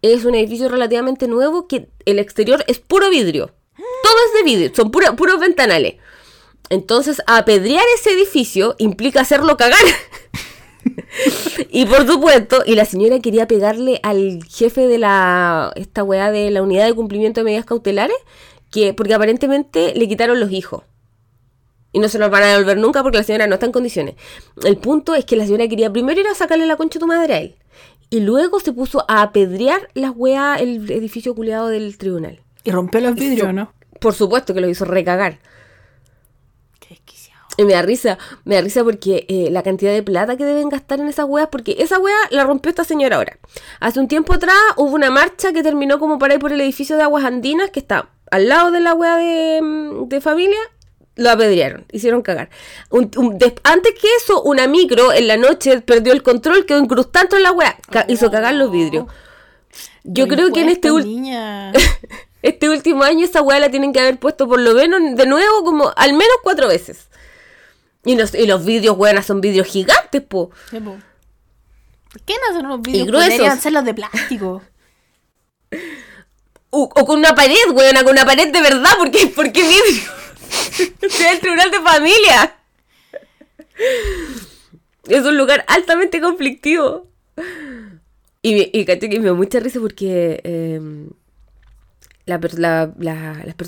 [0.00, 3.50] es un edificio relativamente nuevo que el exterior es puro vidrio.
[3.76, 5.96] Todo es de vidrio, son puros ventanales.
[6.70, 9.84] Entonces, apedrear ese edificio implica hacerlo cagar.
[11.70, 16.50] y por supuesto, y la señora quería pegarle al jefe de la esta weá de
[16.50, 18.16] la unidad de cumplimiento de medidas cautelares,
[18.70, 20.84] que porque aparentemente le quitaron los hijos.
[21.94, 24.16] Y no se los van a devolver nunca porque la señora no está en condiciones.
[24.64, 27.06] El punto es que la señora quería primero ir a sacarle la concha a tu
[27.06, 27.54] madre a él.
[28.10, 32.40] Y luego se puso a apedrear las weas, el edificio culiado del tribunal.
[32.64, 33.72] Y rompió los vidrios, ¿no?
[34.00, 35.38] Por supuesto que lo hizo recagar.
[36.80, 37.40] Qué desquiciado.
[37.58, 40.70] Y me da risa, me da risa porque eh, la cantidad de plata que deben
[40.70, 43.38] gastar en esas weas, porque esa wea la rompió esta señora ahora.
[43.78, 46.96] Hace un tiempo atrás hubo una marcha que terminó como para ir por el edificio
[46.96, 50.58] de Aguas Andinas, que está al lado de la wea de, mm, de familia,
[51.16, 52.50] lo apedrearon, hicieron cagar.
[52.90, 56.78] Un- un- des- antes que eso, una micro en la noche perdió el control, quedó
[56.80, 59.06] incrustando en la wea, ca- hizo cagar los vidrios.
[60.02, 61.72] Yo creo que en este, niña.
[62.42, 65.64] este último año esa weá la tienen que haber puesto por lo menos de nuevo
[65.64, 67.08] como al menos cuatro veces.
[68.04, 70.50] Y los, y los vídeos, weonas, son vídeos gigantes, po.
[70.70, 70.96] Sí, po.
[72.12, 73.06] ¿Por qué no hacen unos vídeos?
[73.06, 73.30] gruesos.
[73.30, 74.62] Podrían ser los de plástico.
[76.76, 80.02] O, o con una pared, weona, con una pared de verdad, porque ¿por qué vidrio?
[81.08, 82.56] sea el tribunal de familia.
[85.08, 87.08] Es un lugar altamente conflictivo.
[88.42, 91.08] Y, y me dio mucha risa porque em,
[92.26, 92.40] la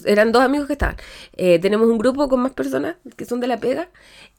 [0.06, 0.96] eran dos amigos que estaban.
[1.36, 3.88] Eh, tenemos un grupo con más personas que son de la pega.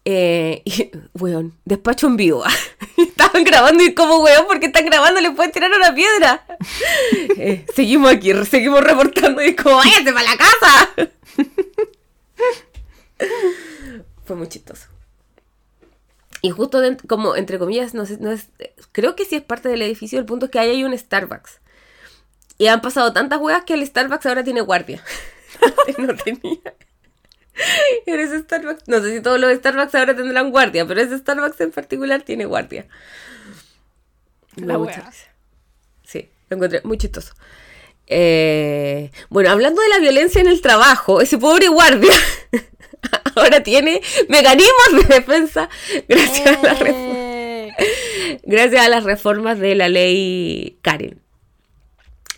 [0.05, 2.43] eh, y, weón, despacho en vivo.
[2.97, 6.45] Estaban grabando y como, weón, porque están grabando le pueden tirar una piedra.
[7.37, 11.11] Eh, seguimos aquí, seguimos reportando y como, váyase para la casa.
[14.25, 14.87] Fue muy chistoso.
[16.41, 18.49] Y justo como, entre comillas, no sé, no es,
[18.91, 21.59] creo que sí es parte del edificio, el punto es que ahí hay un Starbucks.
[22.57, 25.03] Y han pasado tantas huevas que el Starbucks ahora tiene guardia.
[25.97, 26.75] No tenía.
[28.05, 31.59] En ese Starbucks, no sé si todos los Starbucks ahora tendrán guardia, pero ese Starbucks
[31.61, 32.85] en particular tiene guardia.
[34.57, 35.09] La mucha.
[36.03, 37.33] Sí, lo encontré muy chistoso.
[38.07, 42.13] Eh, bueno, hablando de la violencia en el trabajo, ese pobre guardia
[43.35, 45.69] ahora tiene mecanismos de defensa
[46.07, 47.73] gracias a, Eh,
[48.43, 51.21] gracias a las reformas de la ley Karen.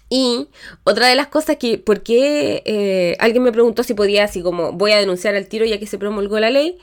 [0.10, 0.48] Y
[0.84, 4.74] otra de las cosas que, ¿por qué eh, alguien me preguntó si podía, así como
[4.74, 6.80] voy a denunciar al tiro ya que se promulgó la ley?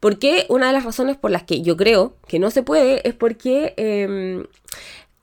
[0.00, 3.14] Porque una de las razones por las que yo creo que no se puede es
[3.14, 4.44] porque em,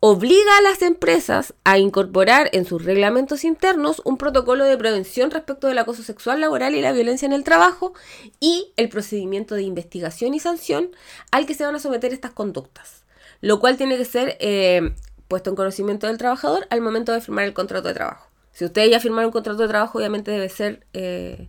[0.08, 5.68] obliga a las empresas a incorporar en sus reglamentos internos un protocolo de prevención respecto
[5.68, 7.96] del acoso sexual laboral y la violencia en el trabajo
[8.40, 10.92] y el procedimiento de investigación y sanción
[11.32, 13.04] al que se van a someter estas conductas,
[13.42, 14.94] lo cual tiene que ser eh,
[15.28, 18.30] puesto en conocimiento del trabajador al momento de firmar el contrato de trabajo.
[18.52, 21.48] Si ustedes ya firmaron un contrato de trabajo, obviamente debe ser, eh,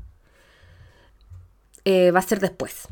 [1.85, 2.89] eh, va a ser después.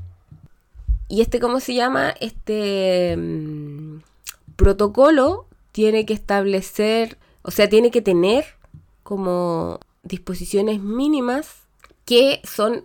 [1.09, 2.13] Y este, ¿cómo se llama?
[2.21, 4.01] Este mm,
[4.57, 8.45] protocolo tiene que establecer, o sea, tiene que tener
[9.03, 11.67] como disposiciones mínimas
[12.05, 12.85] que son,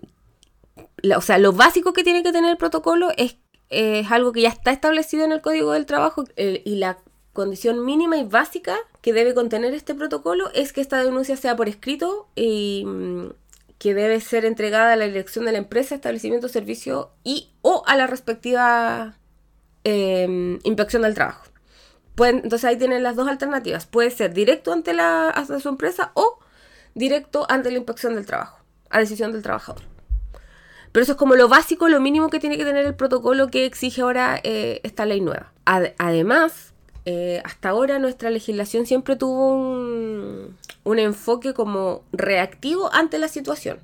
[1.15, 3.37] o sea, lo básico que tiene que tener el protocolo es,
[3.69, 6.97] es algo que ya está establecido en el Código del Trabajo y la
[7.31, 11.69] condición mínima y básica que debe contener este protocolo es que esta denuncia sea por
[11.69, 13.27] escrito y mm,
[13.77, 17.95] que debe ser entregada a la dirección de la empresa, establecimiento, servicio y o a
[17.95, 19.15] la respectiva
[19.83, 21.48] em, inspección del trabajo.
[22.25, 23.85] Entonces ahí tienen las dos alternativas.
[23.85, 26.39] Puede ser directo ante, la, su empresa o
[26.93, 28.59] directo ante la inspección del trabajo,
[28.89, 29.83] a decisión del trabajador.
[30.91, 33.65] Pero eso es como lo básico, lo mínimo que tiene que tener el protocolo que
[33.65, 35.53] exige ahora eh, esta ley nueva.
[35.65, 36.73] además,
[37.05, 40.57] eh, hasta ahora nuestra legislación siempre tuvo un,
[40.99, 43.79] enfoque como reactivo ante la situación.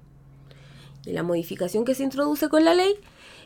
[1.06, 2.96] Y la modificación que se introduce con la ley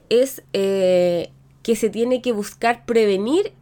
[0.07, 1.31] es eh,
[1.61, 3.53] que se tiene que buscar prevenir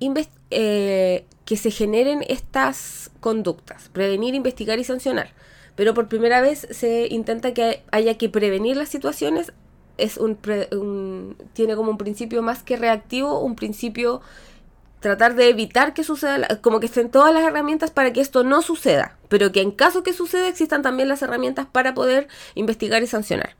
[0.52, 5.34] eh, que se generen estas conductas, prevenir, investigar y sancionar.
[5.76, 9.54] Pero por primera vez se intenta que haya que prevenir las situaciones,
[9.98, 10.38] es un
[11.54, 14.22] tiene como un principio más que reactivo, un principio
[15.00, 18.62] tratar de evitar que suceda, como que estén todas las herramientas para que esto no
[18.62, 23.08] suceda, pero que en caso que suceda existan también las herramientas para poder investigar y
[23.08, 23.56] sancionar.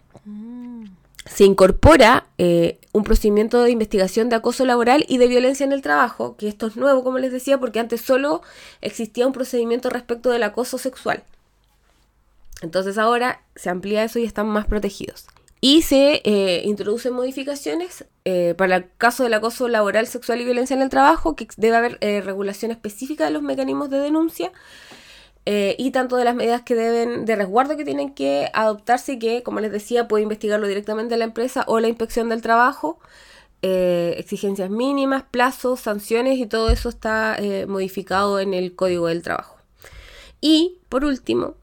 [1.30, 5.82] Se incorpora eh, un procedimiento de investigación de acoso laboral y de violencia en el
[5.82, 8.42] trabajo, que esto es nuevo, como les decía, porque antes solo
[8.82, 11.24] existía un procedimiento respecto del acoso sexual.
[12.62, 15.28] Entonces ahora se amplía eso y están más protegidos
[15.60, 20.76] y se eh, introducen modificaciones eh, para el caso del acoso laboral, sexual y violencia
[20.76, 24.52] en el trabajo, que debe haber eh, regulación específica de los mecanismos de denuncia
[25.50, 29.62] y tanto de las medidas que deben, de resguardo que tienen que adoptarse que, como
[29.62, 33.00] les decía, puede investigarlo directamente la empresa o la inspección del trabajo.
[33.62, 37.38] exigencias mínimas, plazos, sanciones y todo eso está
[37.68, 39.58] modificado en el Código del Trabajo.
[40.42, 41.56] Y, por último,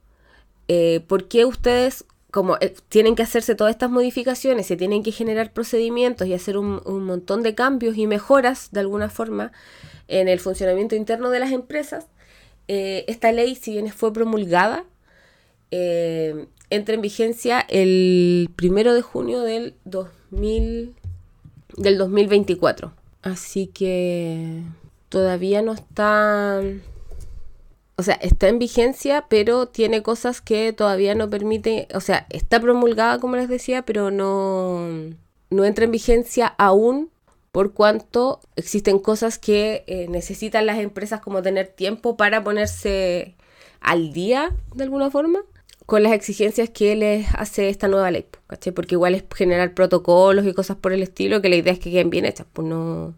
[1.07, 2.05] ¿por qué ustedes
[2.35, 6.57] como eh, tienen que hacerse todas estas modificaciones, se tienen que generar procedimientos y hacer
[6.57, 9.53] un, montón de cambios y mejoras de alguna forma
[10.09, 12.07] en el funcionamiento interno de las empresas,
[12.67, 14.85] eh, esta ley, si bien fue promulgada,
[15.71, 20.95] eh, entra en vigencia el primero de junio del, 2000,
[21.77, 22.93] del 2024.
[23.21, 24.61] Así que
[25.09, 26.61] todavía no está
[27.97, 32.59] o sea, está en vigencia, pero tiene cosas que todavía no permite, o sea, está
[32.59, 34.85] promulgada, como les decía, pero no,
[35.49, 37.09] no entra en vigencia aún
[37.55, 43.37] por cuanto existen cosas que eh, necesitan las empresas como tener tiempo para ponerse
[43.79, 45.39] al día de alguna forma
[45.85, 48.73] con las exigencias que les hace esta nueva ley, ¿cachai?
[48.73, 51.91] Porque igual es generar protocolos y cosas por el estilo, que la idea es que
[51.91, 53.15] queden bien hechas, pues no,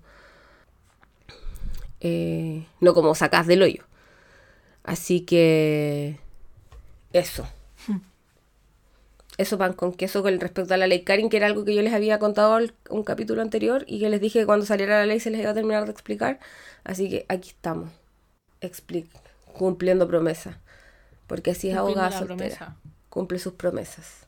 [2.02, 3.86] eh, no como sacas del hoyo.
[4.84, 6.20] Así que
[7.12, 7.48] eso.
[9.38, 11.84] Eso pan con queso con respecto a la ley Karin, que era algo que yo
[11.84, 15.06] les había contado en un capítulo anterior y que les dije que cuando saliera la
[15.06, 16.40] ley se les iba a terminar de explicar.
[16.84, 17.90] Así que aquí estamos,
[19.54, 20.60] cumpliendo promesa.
[21.28, 22.78] Porque así es abogada soltera.
[23.10, 24.26] Cumple sus promesas.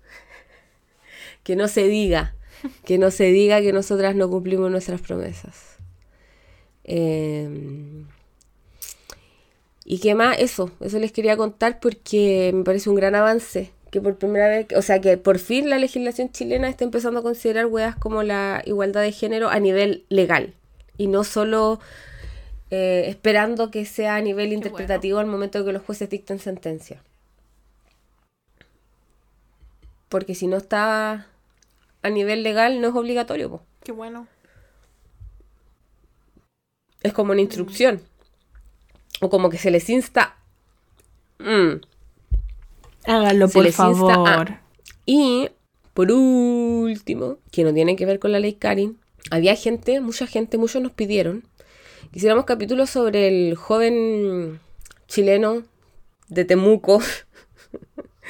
[1.42, 2.34] que no se diga,
[2.84, 5.76] que no se diga que nosotras no cumplimos nuestras promesas.
[6.84, 8.04] Eh,
[9.84, 13.72] y qué más, eso, eso les quería contar porque me parece un gran avance.
[13.90, 17.22] Que por primera vez, o sea, que por fin la legislación chilena está empezando a
[17.24, 20.54] considerar weas como la igualdad de género a nivel legal.
[20.96, 21.80] Y no solo
[22.70, 27.02] eh, esperando que sea a nivel interpretativo al momento de que los jueces dicten sentencia.
[30.08, 31.26] Porque si no está
[32.02, 33.60] a nivel legal, no es obligatorio.
[33.82, 34.28] Qué bueno.
[37.02, 38.02] Es como una instrucción
[39.20, 40.36] o como que se les insta.
[41.38, 41.80] Mm,
[43.06, 44.58] Háganlo, por favor.
[45.06, 45.48] Y
[45.94, 48.98] por último, que no tiene que ver con la ley Karin,
[49.30, 51.42] había gente, mucha gente, muchos nos pidieron
[52.12, 54.60] que hiciéramos capítulos sobre el joven
[55.06, 55.62] chileno
[56.28, 57.00] de Temuco.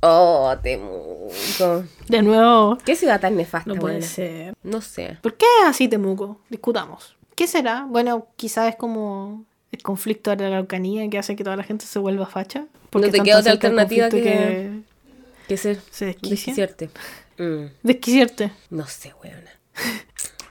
[0.00, 1.84] oh, Temuco.
[2.08, 2.78] De nuevo.
[2.84, 4.06] ¿Qué ciudad tan nefasta, No puede weona?
[4.06, 4.54] ser.
[4.62, 5.18] No sé.
[5.22, 6.40] ¿Por qué así Temuco?
[6.48, 7.16] Discutamos.
[7.34, 7.86] ¿Qué será?
[7.88, 11.86] Bueno, quizás es como el conflicto de la Araucanía que hace que toda la gente
[11.86, 12.66] se vuelva facha.
[12.90, 14.84] Porque te están queda otra alternativa conflicto
[15.48, 15.80] ¿Qué ser?
[15.90, 16.16] se.
[16.20, 16.90] Desquiciarte.
[17.38, 18.52] Mm, Desquiciarte.
[18.70, 19.50] no sé, weona.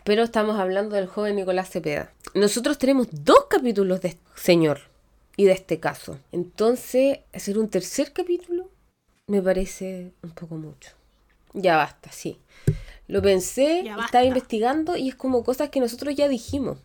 [0.03, 2.11] Pero estamos hablando del joven Nicolás Cepeda.
[2.33, 4.81] Nosotros tenemos dos capítulos de este señor
[5.37, 6.19] y de este caso.
[6.31, 8.69] Entonces, hacer un tercer capítulo
[9.27, 10.91] me parece un poco mucho.
[11.53, 12.39] Ya basta, sí.
[13.11, 16.77] Lo pensé, estaba investigando y es como cosas que nosotros ya dijimos.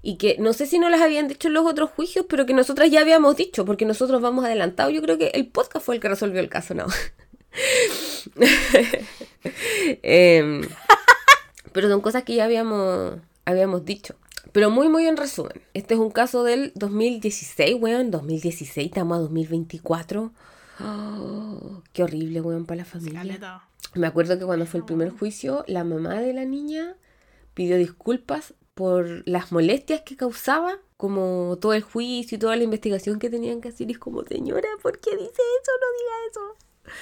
[0.00, 2.54] Y que no sé si no las habían dicho en los otros juicios, pero que
[2.54, 4.94] nosotras ya habíamos dicho, porque nosotros vamos adelantados.
[4.94, 6.86] Yo creo que el podcast fue el que resolvió el caso, ¿no?
[10.02, 10.62] Em,
[11.72, 14.14] pero son cosas que ya habíamos, habíamos dicho.
[14.52, 15.60] Pero muy, muy en resumen.
[15.74, 18.10] Este es un caso del 2016, weón.
[18.10, 20.32] 2016, estamos a 2024.
[20.80, 23.67] Oh, qué horrible, weón, para la familia.
[23.94, 26.96] Me acuerdo que cuando fue el primer juicio, la mamá de la niña
[27.54, 33.18] pidió disculpas por las molestias que causaba, como todo el juicio y toda la investigación
[33.18, 33.88] que tenían que hacer.
[33.88, 35.72] Y es como, señora, ¿por qué dice eso?
[35.80, 36.94] No diga eso.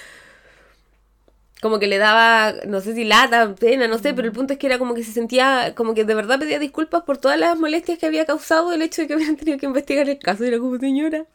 [1.61, 4.59] Como que le daba, no sé si lata, pena, no sé, pero el punto es
[4.59, 7.59] que era como que se sentía, como que de verdad pedía disculpas por todas las
[7.59, 10.45] molestias que había causado el hecho de que habían tenido que investigar el caso.
[10.45, 11.27] Y era como, señora.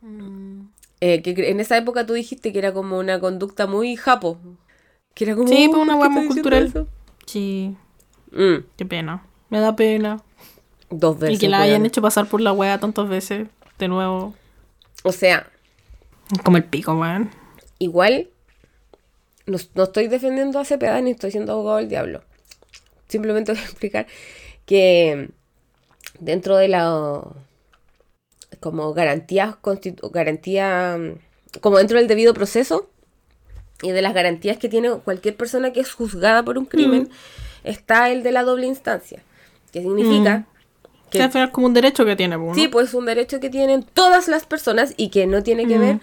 [0.00, 0.73] Mm.
[1.00, 4.38] Eh, que en esa época tú dijiste que era como una conducta muy japo.
[5.14, 5.48] Que era como.
[5.48, 6.72] Sí, "Oh, una ¿por hueá muy cultural.
[7.26, 7.76] Sí,
[8.32, 8.40] eso?".
[8.40, 9.26] Mm, qué pena.
[9.50, 10.22] Me da pena.
[10.90, 11.36] dos veces.
[11.36, 13.48] y que la hayan hecho pasar por la wea tantas veces.
[13.78, 14.34] De nuevo.
[15.02, 15.48] O sea,
[16.44, 17.30] Como el pico, weón.
[17.78, 18.28] igual.
[19.46, 22.22] No, no estoy defendiendo a Cepeda ni estoy siendo abogado del diablo.
[23.08, 24.06] Simplemente voy a explicar
[24.66, 25.30] que
[26.20, 27.22] dentro de la.
[28.58, 29.56] Como garantías
[30.12, 32.88] garantía mm, como dentro del debido proceso
[33.82, 37.10] y de las garantías que tiene cualquier persona que es juzgada por un crimen
[37.64, 39.22] está el de la doble instancia
[39.72, 40.46] que significa
[41.10, 42.54] Que al final es como un derecho que tiene, pues, ¿no?
[42.54, 45.78] Sí, pues es un derecho que tienen todas las personas y que no tiene que
[45.78, 45.80] Mm.
[45.80, 46.00] ver.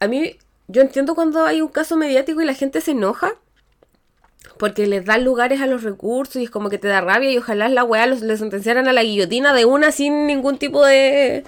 [0.00, 3.34] A mí, yo entiendo cuando hay un caso mediático y la gente se enoja
[4.58, 7.38] porque les dan lugares a los recursos y es como que te da rabia y
[7.38, 11.44] ojalá la weá los, le sentenciaran a la guillotina de una sin ningún tipo de,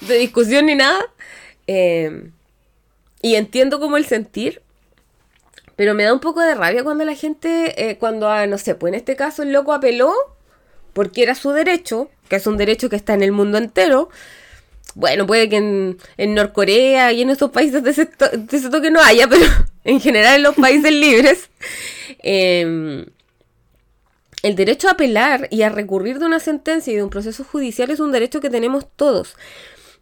[0.00, 1.00] de discusión ni nada.
[1.66, 2.30] Eh,
[3.22, 4.62] y entiendo como el sentir,
[5.76, 8.74] pero me da un poco de rabia cuando la gente, eh, cuando, ah, no sé,
[8.74, 10.12] pues en este caso el loco apeló
[10.92, 14.10] porque era su derecho, que es un derecho que está en el mundo entero.
[14.94, 18.90] Bueno, puede que en, en Norcorea y en esos países de ese, de ese toque
[18.90, 19.46] no haya, pero
[19.84, 21.50] en general en los países libres,
[22.22, 23.06] eh,
[24.42, 27.90] el derecho a apelar y a recurrir de una sentencia y de un proceso judicial
[27.90, 29.36] es un derecho que tenemos todos.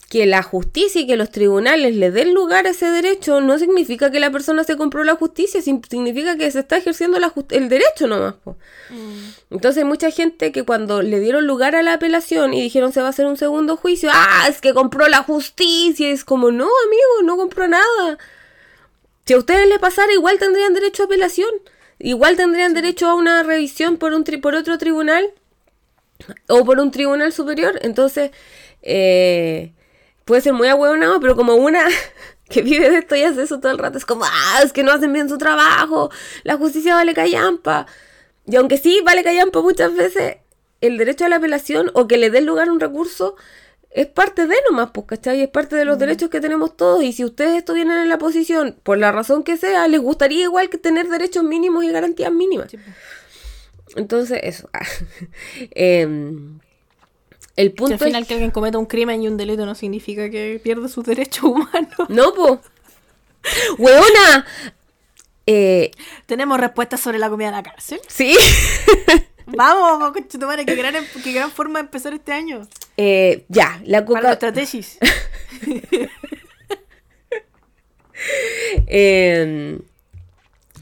[0.09, 4.11] Que la justicia y que los tribunales le den lugar a ese derecho no significa
[4.11, 8.09] que la persona se compró la justicia, significa que se está ejerciendo la el derecho
[8.09, 8.35] nomás.
[8.43, 8.57] po.
[9.51, 13.01] Entonces hay mucha gente que cuando le dieron lugar a la apelación y dijeron se
[13.01, 16.09] va a hacer un segundo juicio, ah, es que compró la justicia.
[16.09, 18.19] Y es como, no, amigo, no compró nada.
[19.27, 21.51] Si a ustedes les pasara, igual tendrían derecho a apelación.
[21.99, 25.33] Igual tendrían derecho a una revisión por, un tri- por otro tribunal
[26.49, 27.79] o por un tribunal superior.
[27.83, 28.31] Entonces,
[28.83, 29.73] eh,
[30.25, 31.87] puede ser muy ahueonado, pero como una
[32.49, 34.83] que vive de esto y hace eso todo el rato, es como, ah, es que
[34.83, 36.11] no hacen bien su trabajo,
[36.45, 37.87] la justicia vale callampa.
[38.47, 40.39] Y aunque sí vale callampa muchas veces,
[40.81, 43.37] el derecho a la apelación o que le den lugar a un recurso
[43.91, 45.43] es parte de nomás, pues, ¿cachai?
[45.43, 47.03] Es parte de los derechos que tenemos todos.
[47.03, 50.71] Y si ustedes estuvieran en la posición, por la razón que sea, les gustaría igual
[50.71, 52.71] que tener derechos mínimos y garantías mínimas.
[52.71, 52.97] Sí, pues.
[53.97, 54.71] Entonces, eso.
[55.73, 56.61] Em,
[57.57, 58.29] el punto al final es...
[58.29, 62.09] que alguien cometa un crimen y un delito no significa que pierda sus derechos humanos.
[62.09, 62.61] No, po.
[63.79, 64.47] ¡Hueona!
[65.47, 65.91] Eh,
[66.27, 68.01] Tenemos respuestas sobre la comida en la cárcel.
[68.07, 68.37] sí.
[69.57, 72.69] Vamos, conchetumare, qué gran, qué gran forma de empezar este año.
[73.03, 74.21] Eh, ya, la Para coca...
[74.23, 74.99] nuestra tesis.
[78.87, 79.79] em,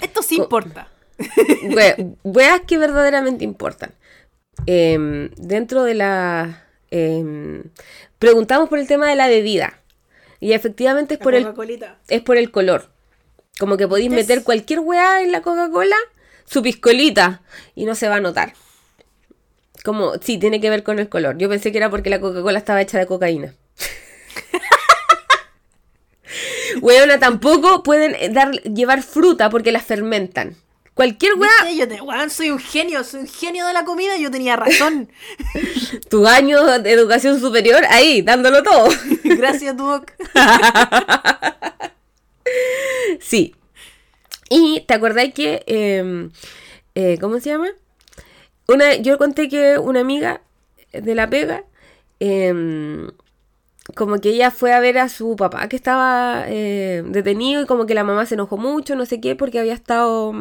[0.01, 0.89] Esto sí importa.
[1.63, 3.93] we- weas que verdaderamente importan.
[4.67, 6.67] Em, dentro de la...
[6.91, 7.63] em,
[8.19, 9.81] preguntamos por el tema de la bebida.
[10.41, 11.47] Y efectivamente es por el,
[12.09, 12.91] es por el color.
[13.59, 14.27] Como que podéis ¿Ves?
[14.29, 15.97] meter cualquier weá en la Coca-Cola,
[16.47, 17.43] su piscolita,
[17.75, 18.55] y no se va a notar.
[19.89, 21.39] Como, sí, tiene que ver con el color.
[21.39, 23.55] Yo pensé que era porque la Coca-Cola estaba hecha de cocaína.
[26.83, 30.57] Weona, tampoco pueden eh, dar, llevar fruta porque las fermentan.
[30.93, 31.73] Cualquier weá.
[31.75, 34.57] Yo te, weón, soy un genio, soy un genio de la comida y yo tenía
[34.57, 35.11] razón.
[36.11, 38.91] Tu año de educación superior, ahí, dándolo todo.
[39.25, 40.13] Gracias, Duoc.
[43.23, 43.55] Sí.
[44.51, 46.29] Y te acordáis que, eh,
[46.95, 47.71] eh, ¿cómo se llama?
[48.71, 50.43] Una, yo conté que una amiga
[50.93, 51.65] de la pega,
[52.21, 53.09] eh,
[53.95, 57.87] como que ella fue a ver a su papá que estaba eh, detenido y como
[57.87, 60.35] que la mamá se enojó mucho, no sé qué, porque había estado,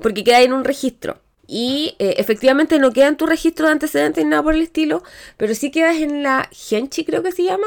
[0.00, 1.18] porque queda en un registro.
[1.48, 5.02] Y eh, efectivamente no queda en tu registro de antecedentes ni nada por el estilo,
[5.36, 7.66] pero sí quedas en la Genchi, creo que se llama,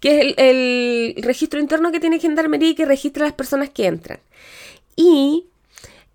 [0.00, 3.70] que es el, el registro interno que tiene Gendarmería y que registra a las personas
[3.70, 4.18] que entran.
[4.96, 5.46] Y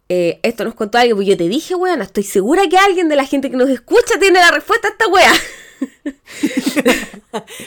[0.10, 3.16] eh, esto nos contó alguien, pues yo te dije, weón, estoy segura que alguien de
[3.16, 5.32] la gente que nos escucha tiene la respuesta a esta wea.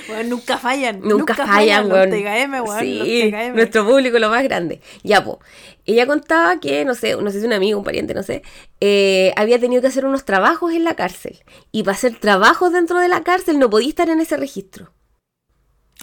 [0.08, 1.00] Weón, nunca fallan.
[1.00, 2.10] Nunca, fallan, los weón.
[2.10, 2.80] TKM, weón.
[2.80, 3.54] Sí, los TKM.
[3.56, 4.80] nuestro público lo más grande.
[5.02, 5.40] Ya, po.
[5.84, 8.42] Ella contaba que, no sé, no sé si un amigo, un pariente, no sé,
[8.80, 11.42] eh, había tenido que hacer unos trabajos en la cárcel.
[11.72, 14.92] Y para hacer trabajos dentro de la cárcel no podía estar en ese registro.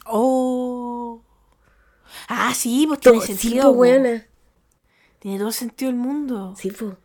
[0.05, 1.23] Oh.
[2.27, 3.73] Ah, sí, pues tiene Todo- sí, sentido.
[5.23, 6.53] Tiene todo sentido el mundo.
[6.57, 6.97] Sí, po.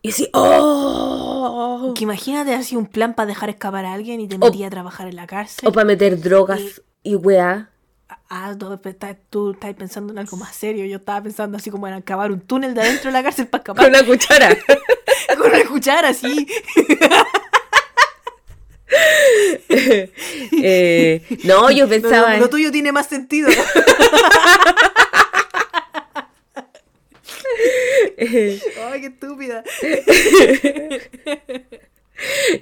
[0.00, 1.92] Y así, ¡oh!
[1.94, 5.06] Que imagínate así un plan para dejar escapar a alguien y te metía a trabajar
[5.06, 5.68] en la cárcel.
[5.68, 7.68] O para meter drogas y weá.
[8.30, 10.86] Ah, tú, estás- tú estás pensando en algo más serio.
[10.86, 13.62] Yo estaba pensando así como en acabar un túnel de adentro de la cárcel para
[13.64, 14.00] Con escapar.
[14.00, 14.56] una cuchara.
[15.36, 16.46] Con una cuchara así.
[20.62, 22.34] Eh, no, yo pensaba.
[22.34, 23.48] En- lo tuyo tiene más sentido.
[28.18, 29.64] Ay, qué estúpida.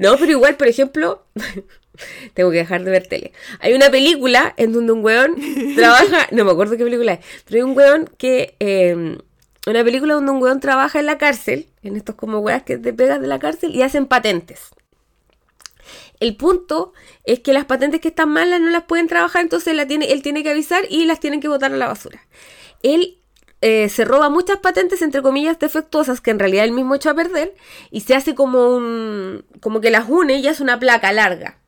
[0.00, 1.24] No, pero igual, por ejemplo,
[2.34, 3.32] tengo que dejar de ver tele.
[3.60, 5.36] Hay una película en donde un weón
[5.76, 9.18] trabaja, no me acuerdo qué película es, pero hay un weón que, eh,
[9.66, 12.92] una película donde un weón trabaja en la cárcel, en estos como weas que te
[12.92, 14.70] pegas de la cárcel y hacen patentes.
[16.20, 16.92] El punto
[17.24, 20.22] es que las patentes que están malas no las pueden trabajar, entonces la tiene, él
[20.22, 22.20] tiene que avisar y las tiene que botar a la basura.
[22.82, 23.18] Él
[23.60, 27.14] eh, se roba muchas patentes, entre comillas, defectuosas que en realidad él mismo echó a
[27.14, 27.54] perder
[27.90, 29.44] y se hace como un.
[29.60, 31.58] como que las une y hace una placa larga.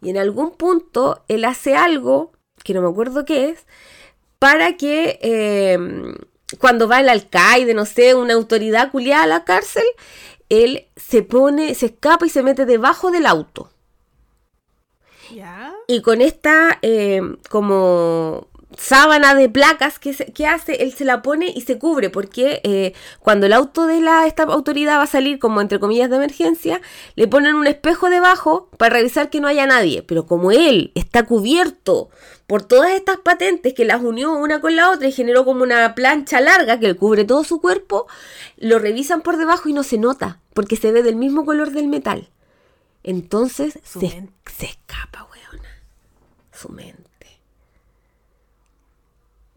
[0.00, 2.32] Y en algún punto él hace algo,
[2.64, 3.66] que no me acuerdo qué es,
[4.38, 5.78] para que eh,
[6.58, 9.84] cuando va el alcaide, no sé, una autoridad culiada a la cárcel,
[10.48, 13.70] él se pone, se escapa y se mete debajo del auto.
[15.86, 21.22] Y con esta eh, como sábana de placas que, se- que hace, él se la
[21.22, 25.06] pone y se cubre, porque eh, cuando el auto de la, esta autoridad va a
[25.06, 26.80] salir como entre comillas de emergencia,
[27.14, 30.02] le ponen un espejo debajo para revisar que no haya nadie.
[30.02, 32.10] Pero como él está cubierto
[32.46, 35.94] por todas estas patentes que las unió una con la otra y generó como una
[35.94, 38.06] plancha larga que le cubre todo su cuerpo,
[38.58, 41.88] lo revisan por debajo y no se nota, porque se ve del mismo color del
[41.88, 42.28] metal.
[43.04, 44.00] Entonces se,
[44.54, 45.68] se escapa, weona.
[46.52, 47.10] Su mente.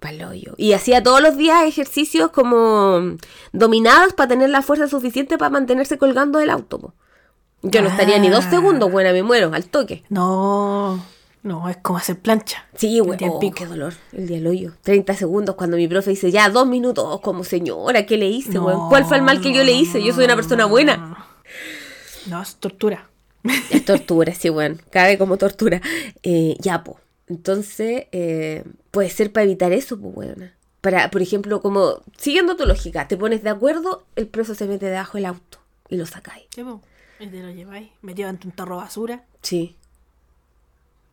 [0.05, 0.53] Paloyo.
[0.57, 3.17] Y hacía todos los días ejercicios como
[3.53, 6.93] dominados para tener la fuerza suficiente para mantenerse colgando del auto.
[7.61, 8.49] Yo no estaría ni dos Ah.
[8.51, 10.03] segundos, buena, me muero, al toque.
[10.09, 11.03] No,
[11.41, 12.65] no, es como hacer plancha.
[12.75, 13.17] Sí, güey.
[13.27, 13.93] Oh, qué dolor.
[14.13, 14.73] El día del hoyo.
[14.83, 17.03] 30 segundos cuando mi profe dice, ya, dos minutos.
[17.07, 18.75] Oh, como señora, ¿qué le hice, güey?
[18.89, 20.03] ¿Cuál fue el mal que yo le hice?
[20.03, 21.25] Yo soy una persona buena.
[22.27, 23.09] No, es tortura.
[23.71, 24.81] Es tortura, sí, weón.
[24.91, 25.81] Cabe como tortura.
[26.23, 26.99] Eh, ya, po.
[27.27, 28.63] Entonces, eh,
[28.95, 30.53] puede ser para evitar eso, pues, weón.
[30.79, 34.85] Para, por ejemplo, como, siguiendo tu lógica, te pones de acuerdo, el preso se mete
[34.85, 36.45] debajo del auto y lo sacáis.
[36.49, 36.63] ¿Qué?
[37.19, 39.25] Y te lo lleváis metido en un tarro basura.
[39.41, 39.75] Sí.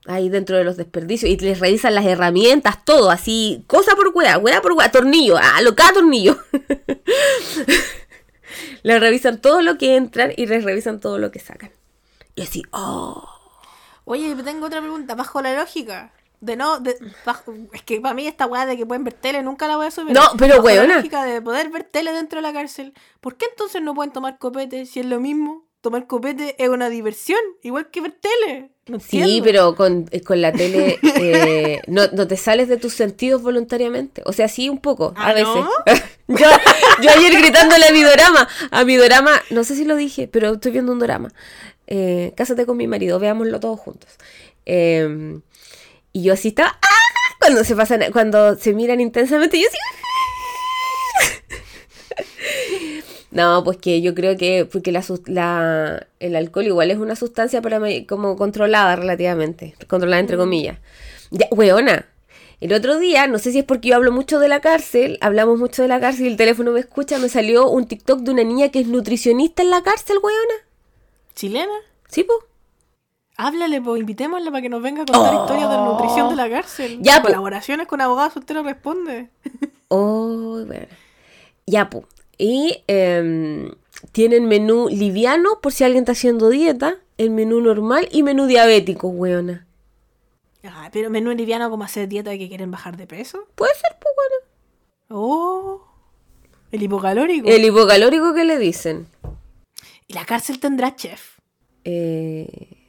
[0.07, 1.29] Ahí dentro de los desperdicios.
[1.29, 5.61] Y les revisan las herramientas, todo, así, cosa por weá, weá por weá, tornillo, ah,
[5.61, 6.39] lo cada tornillo.
[8.85, 11.73] les revisan todo lo que entran y les revisan todo lo que sacan.
[12.37, 13.29] Y así, oh.
[14.05, 16.13] Oye, tengo otra pregunta, bajo la lógica.
[16.43, 16.97] De no, de,
[17.73, 19.91] es que para mí esta weá de que pueden ver tele nunca la voy a
[19.93, 20.13] subir.
[20.13, 20.89] No, pero weona.
[20.89, 24.13] la lógica de poder ver tele dentro de la cárcel, ¿por qué entonces no pueden
[24.13, 25.65] tomar copete si es lo mismo?
[25.83, 28.73] Tomar copete es una diversión, igual que ver tele.
[28.89, 32.93] No Sí, pero con, eh, con la tele eh, no, no te sales de tus
[32.95, 34.23] sentidos voluntariamente.
[34.27, 35.47] O sea, sí, un poco, a ¿Ah, veces.
[35.55, 35.71] no?
[36.37, 36.47] yo,
[37.03, 40.55] yo ayer gritándole a mi dorama, a mi dorama, no sé si lo dije, pero
[40.55, 41.33] estoy viendo un dorama.
[41.87, 44.11] Eh, Cásate con mi marido, veámoslo todos juntos.
[44.67, 45.39] Eh,
[46.13, 46.89] y yo así estaba, ¡ah!
[47.41, 49.77] Cuando se pasan, cuando se miran intensamente, yo así,
[53.31, 57.63] No, pues que yo creo que porque la, la- el alcohol igual es una sustancia
[57.63, 60.79] para mí como controlada relativamente, controlada entre comillas.
[61.31, 62.07] Ya, weona,
[62.61, 65.59] El otro día, no sé si es porque yo hablo mucho de la cárcel, hablamos
[65.59, 68.45] mucho de la cárcel y el teléfono me escucha, me salió un TikTok de una
[68.45, 70.55] niña que es nutricionista en la cárcel, weona.
[71.35, 71.73] ¿Chilena?
[72.09, 72.35] ¿Sí, po?
[73.45, 76.99] Háblale, pues invitémosla para que nos venga a contar historias de nutrición de la cárcel.
[77.01, 77.03] Oh.
[77.03, 77.27] Ya, po.
[77.27, 79.31] Colaboraciones con abogados, usted lo responde.
[79.89, 80.87] Oh, bueno.
[81.67, 82.07] Ya, po.
[82.39, 83.73] Y em,
[84.13, 89.09] tienen menú liviano por si alguien está haciendo dieta, el menú normal y menú diabético,
[89.09, 89.67] weona.
[90.65, 93.49] Ah, pero menú liviano como hacer dieta de que quieren bajar de peso.
[93.57, 95.21] Puede ser, pues, weona.
[95.21, 95.83] Oh,
[96.71, 97.49] el hipocalórico.
[97.49, 99.09] El hipocalórico que le dicen.
[100.07, 101.41] Y la cárcel tendrá chef.
[101.85, 102.82] Eh,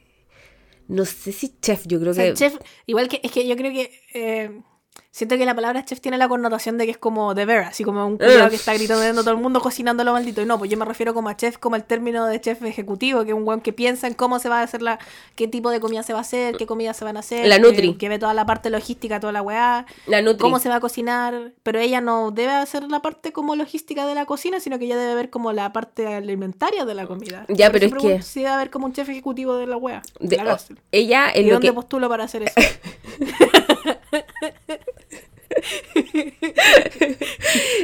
[0.88, 2.34] no sé si chef, yo creo O sea, que.
[2.34, 2.56] chef,
[2.86, 4.62] igual que, es que yo creo que eh,
[5.10, 7.84] siento que la palabra chef tiene la connotación de que es como de ver, así
[7.84, 8.48] como un Ugh.
[8.50, 10.42] que está gritando todo el mundo cocinando lo maldito.
[10.42, 13.22] Y no, pues yo me refiero como a chef, como el término de chef ejecutivo,
[13.24, 14.98] que es un weón que piensa en cómo se va a hacer la,
[15.36, 17.46] qué tipo de comida se va a hacer, qué comida se van a hacer.
[17.46, 17.94] La que- nutri.
[17.94, 19.86] Que, ve toda la parte logística, toda la weá.
[20.06, 20.40] La nutri.
[20.40, 24.14] Cómo se va a cocinar, pero ella no debe hacer la parte como logística de
[24.16, 27.46] la cocina, sino que ella debe ver como la parte alimentaria de la comida.
[27.48, 30.02] Ya, Por pero es que- Si debe haber como un chef ejecutivo de la wea.
[30.18, 30.78] De, de- la cárcel.
[30.90, 31.72] ella ¿Y en lo dónde que.
[31.72, 32.54] postulo para hacer eso?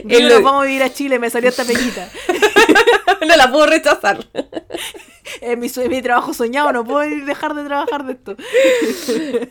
[0.04, 2.08] lo- nos vamos a vivir a Chile, me salió esta pequita.
[3.26, 4.26] no la puedo rechazar.
[5.40, 8.36] Es mi, mi trabajo soñado, no puedo dejar de trabajar de esto.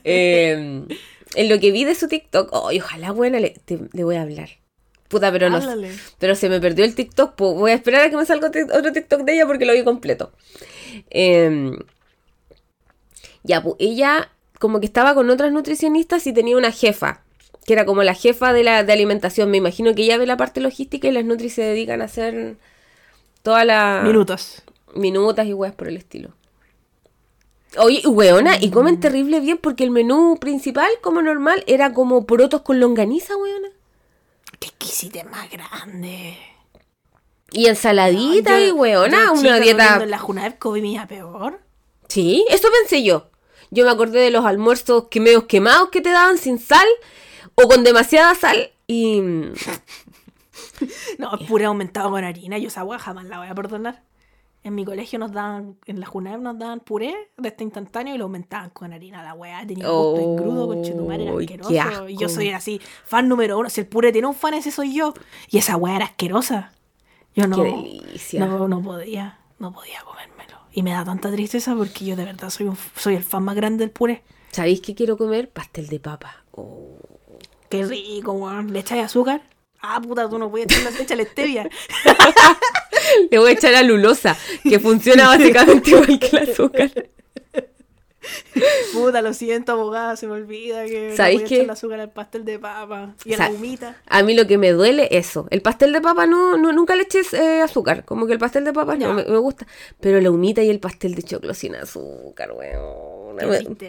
[0.03, 0.83] Eh,
[1.35, 4.15] en lo que vi de su TikTok, oh, y ojalá, buena, le, te- le voy
[4.15, 4.49] a hablar.
[5.07, 5.59] Puta, pero no.
[6.19, 7.35] Pero se me perdió el TikTok.
[7.35, 9.73] pues voy a esperar a que me salga otro otro TikTok de ella porque lo
[9.73, 10.31] vi completo.
[11.09, 11.71] Eh,
[13.43, 14.29] ya, pues ella
[14.59, 17.23] como que estaba con otras nutricionistas y tenía una jefa,
[17.65, 19.49] que era como la jefa de la de alimentación.
[19.49, 22.57] Me imagino que ella ve la parte logística y las nutri se dedican a hacer
[23.41, 24.61] todas las Minutos.
[24.95, 26.29] minutas y weas por el estilo.
[27.77, 32.61] Oye, weona, y comen terrible bien porque el menú principal, como normal, era como porotos
[32.61, 33.69] con longaniza, weona.
[34.59, 36.35] Qué exquisite más grande.
[37.51, 40.03] Y ensaladita Yo- y weona, yo, una chica, dieta...
[40.03, 41.59] En la Junaev comía peor.
[42.07, 43.28] Sí, eso pensé yo.
[43.71, 46.87] Yo me acordé de los almuerzos que medio quemados que te daban sin sal
[47.55, 49.21] o con demasiada sal y...
[51.17, 52.57] No, puré aumentado con harina.
[52.57, 54.01] Yo esa agua jamás la voy a perdonar.
[54.63, 58.17] En mi colegio nos daban, en la Junaev nos daban puré de este instantáneo y
[58.17, 59.23] lo aumentaban con harina.
[59.23, 62.09] La weá tenía un gusto Oh, engrudo, con chetumar, era qué asqueroso.
[62.09, 63.69] Y yo soy así, fan número uno.
[63.69, 65.13] Si el puré tiene un fan, ese soy yo.
[65.49, 66.73] Y esa weá era asquerosa.
[67.35, 68.45] Yo no, Qué delicia.
[68.45, 70.38] no, no podía, no podía comérmelo.
[70.71, 73.55] Y me da tanta tristeza porque yo de verdad soy, un, soy el fan más
[73.55, 74.23] grande del puré.
[74.51, 75.49] ¿Sabéis qué quiero comer?
[75.49, 76.43] Pastel de papa.
[76.51, 76.97] Oh.
[77.69, 78.73] Qué rico, weón.
[78.73, 79.41] ¿Le echáis azúcar?
[79.81, 81.69] Ah, puta, tú no puedes echarle, échale stevia.
[83.31, 86.91] Le voy a echar a lulosa, que funciona básicamente igual que el azúcar.
[88.93, 91.55] Puta, lo siento, abogada, se me olvida que ¿Sabéis qué?
[91.55, 93.95] echarle azúcar al pastel de papa y a la humita.
[94.07, 95.47] A mí lo que me duele eso.
[95.51, 98.03] El pastel de papa no, no nunca le eches eh, azúcar.
[98.05, 99.07] Como que el pastel de papa Ya.
[99.07, 99.65] no me, me gusta.
[99.99, 103.18] Pero la humita y el pastel de choclo sin azúcar, weón.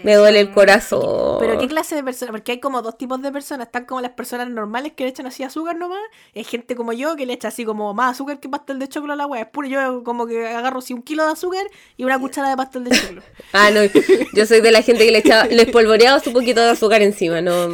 [0.05, 1.39] Me, duele el corazón.
[1.41, 2.33] Pero ¿qué clase de personas?
[2.33, 3.67] Porque hay como dos tipos de personas.
[3.67, 6.01] Están como las personas normales que le echan así azúcar nomás.
[6.35, 9.13] Hay gente como yo que le echa así como más azúcar que pastel de choclo
[9.13, 9.43] a la wea.
[9.43, 12.57] Es puro, yo como que agarro así un kilo de azúcar y una cuchara de
[12.57, 13.23] pastel de choclo.
[13.53, 13.81] Ah, no.
[14.35, 17.41] Yo soy de la gente que le echaba, le espolvoreaba su poquito de azúcar encima,
[17.41, 17.69] no.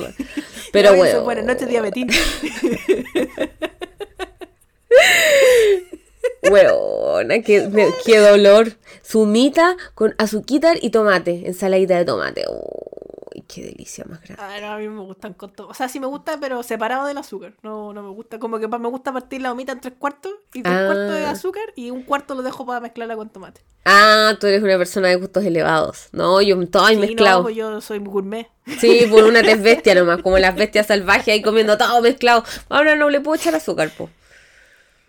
[0.72, 1.22] Pero bueno.
[1.22, 2.09] Buenas noches, diabetín.
[6.51, 8.72] Weona, qué, me- qué dolor.
[9.03, 12.45] Su humita con azuquita y tomate, ensaladita de tomate.
[12.49, 14.43] Uy, qué delicia más grande.
[14.43, 15.68] Ah, no, a mí me gustan con todo.
[15.68, 17.55] O sea, sí me gusta, pero separado del azúcar.
[17.62, 18.39] No, no me gusta.
[18.39, 20.85] Como que me gusta partir la humita en tres cuartos y tres Ah.
[20.87, 23.61] cuartos de azúcar y un cuarto lo dejo para mezclarla con tomate.
[23.85, 26.09] Ah, tú eres una persona de gustos elevados.
[26.12, 27.39] No, yo todo Sí, mezclado.
[27.39, 28.49] No, pues yo soy gourmet.
[28.81, 32.43] Sí, por una tez bestia nomás, como las bestias salvajes ahí comiendo todo mezclado.
[32.68, 34.11] Ahora no le puedo echar azúcar, po.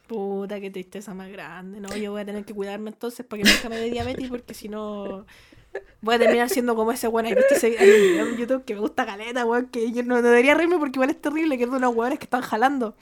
[0.07, 1.79] Puta, qué tristeza más grande.
[1.81, 4.53] No, yo voy a tener que cuidarme entonces para que nunca me dé diabetes porque
[4.53, 5.25] si no
[6.01, 7.27] voy a terminar siendo como ese weón.
[7.27, 9.67] ¿Has visto ese hay video en YouTube que me gusta caleta, weón?
[9.67, 12.25] Que yo no, debería reírme porque igual es terrible, que es de unos weones que
[12.25, 12.95] están jalando.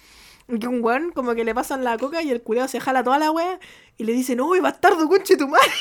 [0.47, 3.03] Y que un weón como que le pasan la coca y el culeo se jala
[3.03, 3.59] toda la wea
[3.97, 5.67] y le dicen, uy, bastardo, conche tu madre.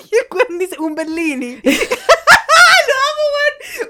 [0.00, 1.60] Y el weón dice, un Berlini.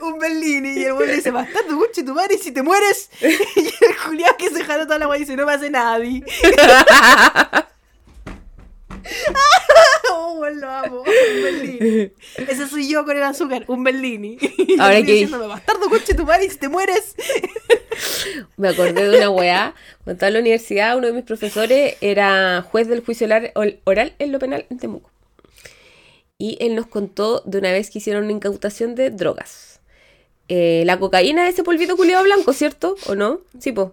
[0.01, 0.81] Un Berlini.
[0.81, 3.11] Y el le dice, bastardo, conche tu madre, y si te mueres.
[3.21, 6.23] Y el culiao que se jala toda la wea dice, no me hace nadie.
[10.11, 11.01] Oh, lo amo.
[11.01, 12.13] Un Berlini.
[12.37, 14.39] Ese soy yo con el azúcar, un Berlini.
[14.79, 17.15] Ahora que- bastardo, conche tu madre, y si te mueres.
[18.57, 19.75] Me acordé de una weá.
[20.05, 23.27] Cuando estaba en la universidad, uno de mis profesores era juez del juicio
[23.85, 25.11] oral en lo penal en Temuco.
[26.39, 29.81] Y él nos contó de una vez que hicieron una incautación de drogas.
[30.49, 32.95] eh, la cocaína es ese polvito culiado blanco, ¿cierto?
[33.07, 33.41] ¿O no?
[33.59, 33.93] Sí, po.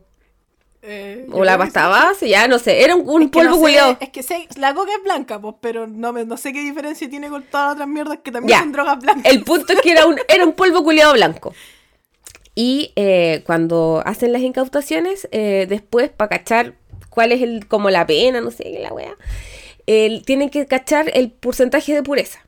[0.84, 2.84] Eh, O la pasta base, ya no sé.
[2.84, 3.98] Era un, polvo no sé, culiado.
[4.00, 7.10] Es que sé- la coca es blanca, pues, pero no, me, no sé qué diferencia
[7.10, 8.60] tiene con todas las otras mierdas que también Ya.
[8.60, 9.26] son drogas blancas.
[9.34, 11.54] El punto es que era un, era un polvo culiado blanco.
[12.54, 16.76] Y eh, cuando hacen las incautaciones, eh, después, para cachar
[17.10, 19.16] cuál es el, como la pena, no sé la weá,
[19.88, 22.40] el- tienen que cachar el porcentaje de pureza.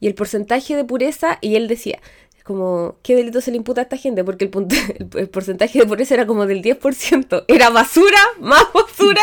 [0.00, 2.00] Y el porcentaje de pureza, y él decía,
[2.44, 4.24] como, ¿qué delito se le imputa a esta gente?
[4.24, 7.44] Porque el, punto- el, el porcentaje de pureza era como del 10%.
[7.48, 9.20] Era basura, más basura,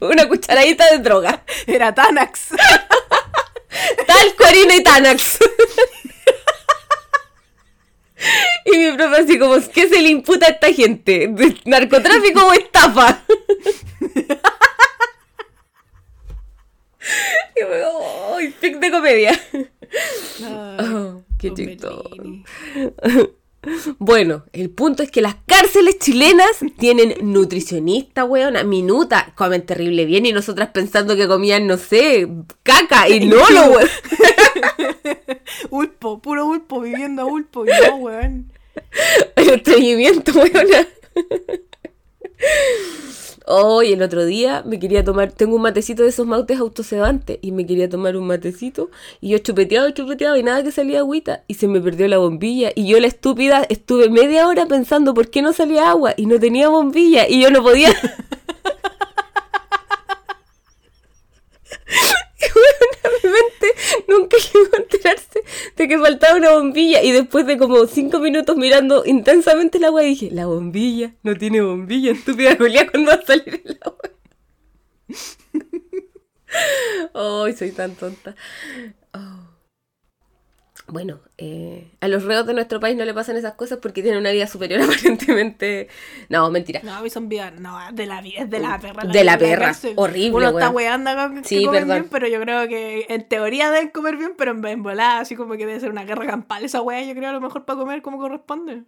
[0.00, 1.42] una cucharadita de droga.
[1.66, 2.48] Era Tanax.
[4.06, 5.38] Tal, Corina y Tanax.
[8.64, 11.28] Y mi profe así como, ¿qué se le imputa a esta gente?
[11.28, 13.22] ¿De ¿Narcotráfico o estafa?
[17.56, 17.82] Y me
[18.36, 19.40] ¡ay, pic de comedia!
[20.44, 22.10] Oh, qué chistoso.
[23.98, 26.46] Bueno, el punto es que las cárceles chilenas
[26.78, 32.28] tienen nutricionista, weona, minuta, comen terrible bien y nosotras pensando que comían, no sé,
[32.62, 33.90] caca y no lo, we-
[35.70, 37.64] Ulpo, puro ulpo, viviendo a ulpo.
[37.66, 38.52] Y no, weón.
[39.34, 40.86] el estreñimiento, weona.
[43.50, 47.50] Hoy, el otro día me quería tomar, tengo un matecito de esos mautes autosedantes y
[47.50, 48.90] me quería tomar un matecito
[49.22, 52.72] y yo chupeteaba chupeteaba y nada que salía agüita y se me perdió la bombilla
[52.74, 56.38] y yo la estúpida estuve media hora pensando por qué no salía agua y no
[56.38, 57.88] tenía bombilla y yo no podía.
[63.22, 63.74] Mente
[64.08, 65.42] nunca llegó a enterarse
[65.76, 70.02] de que faltaba una bombilla y después de como cinco minutos mirando intensamente el agua
[70.02, 74.10] dije, la bombilla, no tiene bombilla, estúpida Julia, ¿cuándo va a salir el agua?
[77.44, 78.34] Ay, soy tan tonta.
[79.12, 79.47] Oh.
[80.90, 84.20] Bueno, eh, a los reos de nuestro país no le pasan esas cosas porque tienen
[84.20, 85.88] una vida superior aparentemente.
[86.30, 86.80] No, mentira.
[86.82, 87.52] No, son vidas.
[87.60, 89.04] No, de la vida, es de la perra.
[89.04, 89.76] De la perra.
[89.96, 91.88] Horrible, Uno está weando con que Sí, perdón.
[91.88, 95.52] bien, pero yo creo que en teoría deben comer bien, pero en, volada, así como
[95.58, 96.64] que debe ser una guerra campal.
[96.64, 98.84] Esa weá, yo creo a lo mejor para comer como corresponde.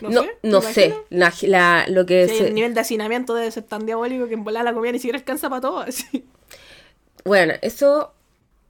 [0.00, 0.30] No, No, sé.
[0.44, 0.94] no ¿te sé.
[1.10, 4.34] La, la- lo que Sí, se- el nivel de hacinamiento debe ser tan diabólico que
[4.34, 5.78] en volada la comida ni siquiera alcanza para todo.
[5.88, 6.24] Así.
[7.24, 8.14] Bueno, eso.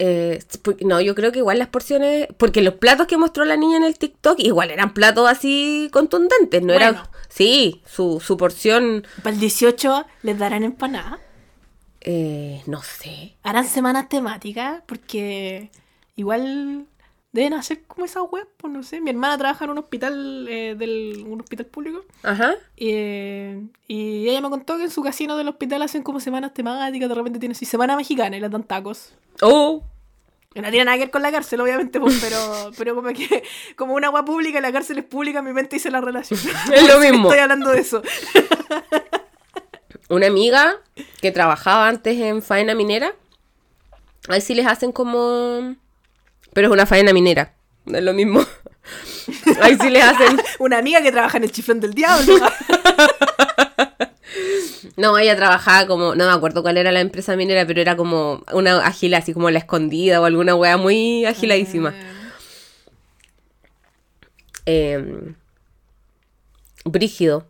[0.05, 0.43] Eh,
[0.85, 2.27] no, yo creo que igual las porciones.
[2.37, 6.61] Porque los platos que mostró la niña en el TikTok igual eran platos así contundentes,
[6.63, 6.73] ¿no?
[6.73, 6.91] Era.
[6.93, 7.09] Bueno.
[7.29, 9.07] Sí, su, su porción.
[9.23, 11.21] Para el 18 les darán empanada.
[12.01, 13.37] eh, no sé.
[13.45, 15.71] Harán semanas temáticas porque
[16.17, 16.87] igual
[17.31, 19.01] deben hacer como esas web, pues no sé.
[19.01, 22.55] Mi hermana trabaja en un hospital eh, del un hospital público Ajá.
[22.77, 27.09] eh, y ella me contó que en su casino del hospital hacen como semanas temáticas,
[27.09, 29.15] de repente tienen así semana mexicana y les dan tacos.
[29.41, 29.83] Oh,
[30.55, 33.43] No tiene nada que ver con la cárcel, obviamente, pues, pero, pero como que
[33.77, 36.39] como una agua pública la cárcel es pública, mi mente dice la relación.
[36.73, 37.29] Es lo mismo.
[37.29, 38.03] Estoy hablando de eso.
[40.09, 40.77] una amiga
[41.21, 43.15] que trabajaba antes en faena minera.
[44.29, 45.75] Ahí sí les hacen como.
[46.53, 47.55] Pero es una faena minera.
[47.87, 48.45] No es lo mismo.
[49.61, 50.41] Ahí sí les hacen.
[50.59, 52.35] Una amiga que trabaja en el chifrón del diablo.
[54.97, 58.43] No, ella trabajaba como, no me acuerdo cuál era la empresa minera, pero era como
[58.53, 61.95] una agila, así como la escondida o alguna wea muy agiladísima.
[64.67, 65.33] Eh,
[66.85, 67.47] brígido.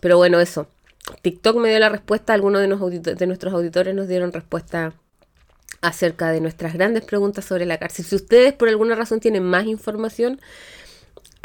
[0.00, 0.68] Pero bueno, eso.
[1.22, 4.94] TikTok me dio la respuesta, algunos de, audito- de nuestros auditores nos dieron respuesta
[5.80, 8.04] acerca de nuestras grandes preguntas sobre la cárcel.
[8.04, 10.40] Si ustedes por alguna razón tienen más información,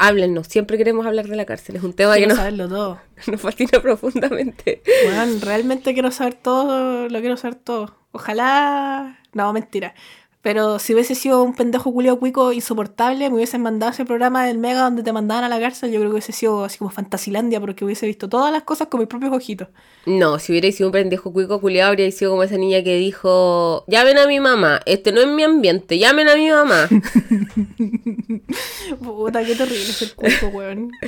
[0.02, 0.48] háblennos.
[0.48, 1.76] Siempre queremos hablar de la cárcel.
[1.76, 3.00] Es un tema que Quiero nos, saberlo todo.
[3.28, 4.82] nos fascina profundamente.
[5.04, 7.96] Bueno, realmente quiero saber todo, lo quiero saber todo.
[8.10, 9.18] Ojalá...
[9.32, 9.94] No, mentira.
[10.42, 14.58] Pero si hubiese sido un pendejo culiao cuico insoportable, me hubiesen mandado ese programa del
[14.58, 17.60] Mega donde te mandaban a la cárcel, yo creo que hubiese sido así como Fantasilandia,
[17.60, 19.68] porque hubiese visto todas las cosas con mis propios ojitos.
[20.04, 23.84] No, si hubiera sido un pendejo cuico culiado, habría sido como esa niña que dijo,
[23.86, 26.88] llamen a mi mamá, este no es mi ambiente, llamen a mi mamá.
[29.00, 30.90] Puta, qué terrible es el cuico, weón.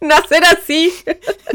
[0.08, 0.92] Nacer así.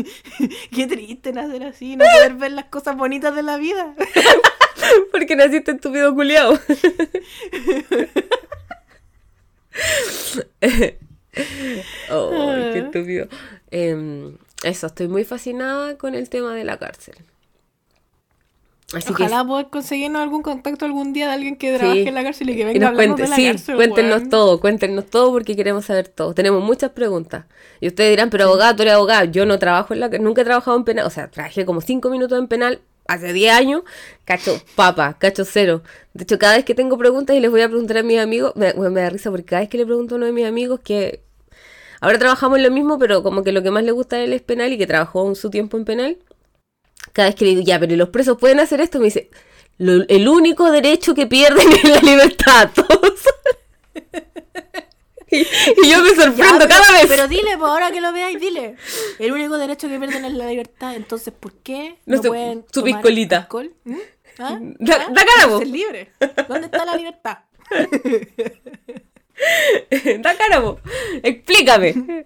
[0.71, 3.95] Qué triste nacer así, no poder ver las cosas bonitas de la vida.
[5.11, 6.59] Porque naciste estúpido culiado.
[12.11, 13.27] oh, qué estúpido.
[13.71, 17.15] Em, eso, estoy muy fascinada con el tema de la cárcel.
[18.93, 21.77] Así Ojalá poder conseguirnos algún contacto algún día de alguien que Sí.
[21.79, 23.35] trabaje en la cárcel y que que venga y a nos hablarnos cuente, de la
[23.35, 23.75] sí, cárcel.
[23.75, 26.33] cuéntenos todo, cuéntenos todo porque queremos saber todo.
[26.35, 27.45] Tenemos muchas preguntas.
[27.81, 29.25] Y ustedes dirán, pero abogado, tú eres abogado.
[29.25, 32.09] Yo no trabajo en la nunca he trabajado en penal, o sea, trabajé como cinco
[32.11, 33.83] minutos en penal hace 10 años,
[34.23, 35.81] cacho papa, cacho cero.
[36.13, 38.53] De hecho, cada vez que tengo preguntas y les voy a preguntar a mis amigos,
[38.55, 40.79] me, me da risa porque cada vez que le pregunto a uno de mis amigos
[40.83, 41.23] que
[42.01, 44.31] ahora trabajamos en lo mismo, pero como que lo que más le gusta a él
[44.33, 46.17] es penal y que trabajó en su tiempo en penal,
[47.13, 49.29] cada vez que le digo, ya, pero los presos pueden hacer esto, me dice,
[49.77, 52.71] el único derecho que pierden es la libertad.
[52.75, 53.19] Todos.
[55.31, 55.43] y,
[55.89, 57.05] yo me sorprendo cada vez.
[57.07, 58.77] Pero dile, pues ahora que lo veáis, dile.
[59.19, 60.95] El único derecho que pierden es la libertad.
[60.95, 63.39] Entonces, ¿por qué no, pueden su piscolita.
[63.39, 63.73] Alcohol?
[63.83, 63.97] ¿Mm?
[64.39, 64.59] ¿Ah?
[64.79, 65.13] Da, ¿Ah?
[65.13, 66.11] cara, Ser libre.
[66.47, 67.39] ¿Dónde está la libertad?
[70.19, 70.63] da cara,
[71.23, 72.23] Explícame.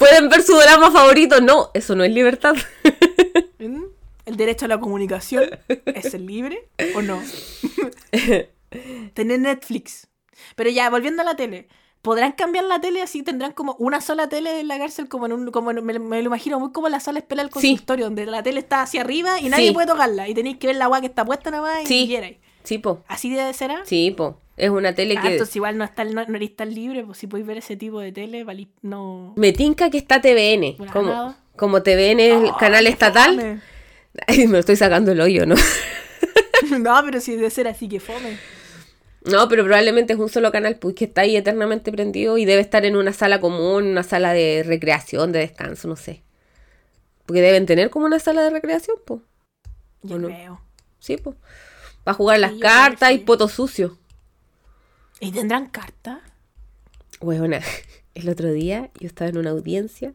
[0.00, 1.42] ¿Pueden ver su drama favorito?
[1.42, 2.54] No, eso no es libertad.
[3.58, 3.84] ¿Mm?
[4.24, 5.50] ¿El derecho a la comunicación
[5.84, 7.20] es el libre o no?
[9.14, 10.08] Tener Netflix.
[10.56, 11.68] Pero ya, volviendo a la tele.
[12.00, 13.22] ¿Podrán cambiar la tele así?
[13.22, 15.06] ¿Tendrán como una sola tele en la cárcel?
[15.06, 18.24] Como en un, como me, lo imagino muy como la sala espera del consultorio, donde
[18.24, 20.30] la tele está hacia arriba y nadie puede tocarla.
[20.30, 22.06] Y tenéis que ver la agua que está puesta nada más y sí.
[22.06, 22.38] quierais.
[22.64, 23.02] Sí, po.
[23.06, 23.72] ¿Así debe ser?
[23.72, 23.82] ¿ah?
[23.84, 24.38] Sí, po.
[24.60, 25.32] Es una tele ah, que.
[25.32, 28.12] Entonces igual no, está, no, eres tan libre, pues si podéis ver ese tipo de
[28.12, 28.44] tele,
[28.82, 29.32] no.
[29.36, 30.76] Me tinca que está TVN.
[30.92, 33.62] Como, como TVN es el canal estatal.
[34.26, 35.54] Ay, me lo estoy sacando el hoyo, ¿no?
[36.78, 38.38] no, pero si debe ser así que fome.
[39.24, 42.60] No, pero probablemente es un solo canal pues, que está ahí eternamente prendido y debe
[42.60, 46.22] estar en una sala común, una sala de recreación, de descanso, no sé.
[47.24, 49.20] Porque deben tener como una sala de recreación, pues.
[50.02, 50.28] Yo no?
[50.28, 50.60] veo.
[50.98, 51.36] Sí, pues.
[52.04, 53.99] Para jugar las cartas y poto sucio.
[55.20, 56.18] ¿Y tendrán cartas?
[57.22, 57.58] Bueno,
[58.14, 60.14] el otro día yo estaba en una audiencia.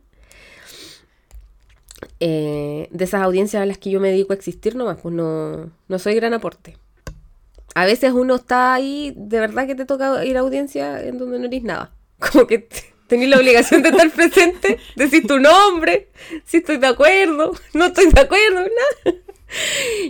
[2.19, 5.69] Eh, de esas audiencias a las que yo me dedico a existir nomás, pues no,
[5.87, 6.79] no soy gran aporte
[7.75, 11.37] a veces uno está ahí, de verdad que te toca ir a audiencia en donde
[11.37, 11.93] no eres nada.
[12.19, 12.67] Como que
[13.07, 16.09] tenés la obligación de estar presente, decir tu nombre,
[16.45, 19.17] si estoy de acuerdo, no estoy de acuerdo, nada.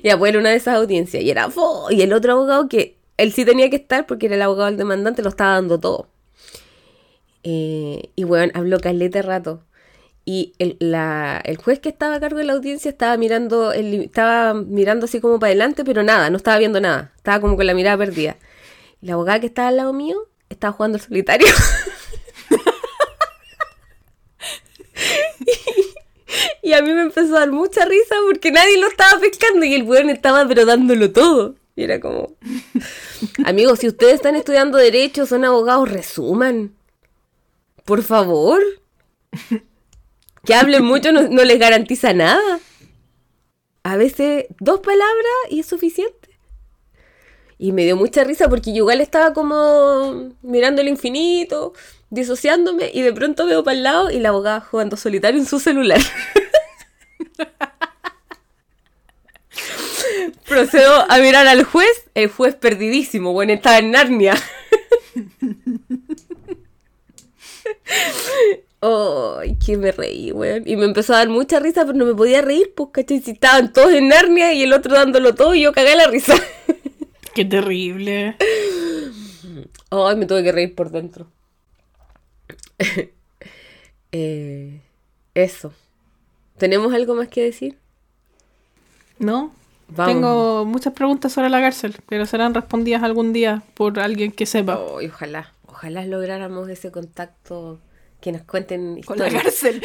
[0.03, 1.49] Ya, bueno, una de esas audiencias, y era
[1.89, 4.77] y el otro abogado que él sí tenía que estar porque era el abogado del
[4.77, 6.09] demandante, lo estaba dando todo.
[7.43, 9.63] Eh, y bueno, habló calete rato.
[10.25, 14.55] Y el, la, el, juez que estaba a cargo de la audiencia estaba mirando, estaba
[14.55, 17.13] mirando así como para adelante, pero nada, no estaba viendo nada.
[17.17, 18.37] Estaba como con la mirada perdida.
[19.01, 20.17] Y la abogada que estaba al lado mío
[20.49, 21.47] estaba jugando al solitario.
[26.63, 29.75] y, a mí me empezó a dar mucha risa porque nadie lo estaba pescando y
[29.75, 31.53] el weón estaba pero dándolo todo.
[31.75, 32.35] Y era como,
[33.45, 36.73] amigos, si ustedes están estudiando derecho, son abogados, resuman.
[37.83, 38.61] Por favor.
[40.45, 42.59] Que hablen mucho no, les garantiza nada.
[43.83, 46.29] A veces dos palabras y es suficiente.
[47.57, 51.73] Y me dio mucha risa porque yo igual estaba como mirando el infinito,
[52.09, 55.59] disociándome, y de pronto veo para el lado y la abogada jugando solitario en su
[55.59, 56.01] celular.
[60.47, 64.35] Procedo a mirar al juez, el juez perdidísimo, bueno, estaba en Narnia.
[68.81, 70.63] ¡Ay, que me reí, weón!
[70.67, 73.19] Y me empezó a dar mucha risa, pero no me podía reír, pues, ¿cachai?
[73.21, 76.35] Si estaban todos en Narnia y el otro dándolo todo y yo cagué la risa.
[77.33, 78.35] ¡Qué terrible!
[79.89, 81.27] ¡Ay, me tuve que reír por dentro!
[84.17, 84.79] Eh,
[85.33, 85.73] eso.
[86.57, 87.77] ¿Tenemos algo más que decir?
[89.19, 89.53] No.
[89.93, 94.79] Tengo muchas preguntas sobre la cárcel, pero serán respondidas algún día por alguien que sepa.
[94.79, 97.79] ojalá, ojalá lográramos ese contacto
[98.19, 99.27] que nos cuenten historias.
[99.27, 99.81] Con la cárcel.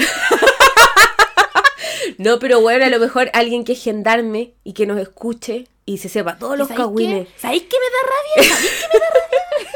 [2.18, 5.98] no, pero bueno, a lo mejor alguien que es gendarme y que nos escuche y
[5.98, 7.28] se sepa todos los cagüines.
[7.36, 8.56] ¿Sabéis qué me da rabia?
[8.56, 9.69] ¿Sabéis qué me da rabia?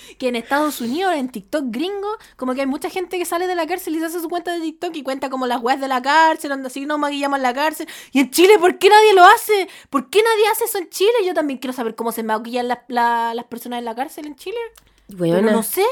[0.18, 3.54] que en Estados Unidos, en TikTok gringo, como que hay mucha gente que sale de
[3.54, 5.88] la cárcel y se hace su cuenta de TikTok y cuenta como las weas de
[5.88, 7.88] la cárcel, donde así no maquillamos en la cárcel.
[8.12, 9.68] Y en Chile, ¿por qué nadie lo hace?
[9.90, 11.12] ¿Por qué nadie hace eso en Chile?
[11.24, 14.58] Yo también quiero saber cómo se maquillan las personas en la cárcel en Chile.
[15.08, 15.84] Bueno, no sé.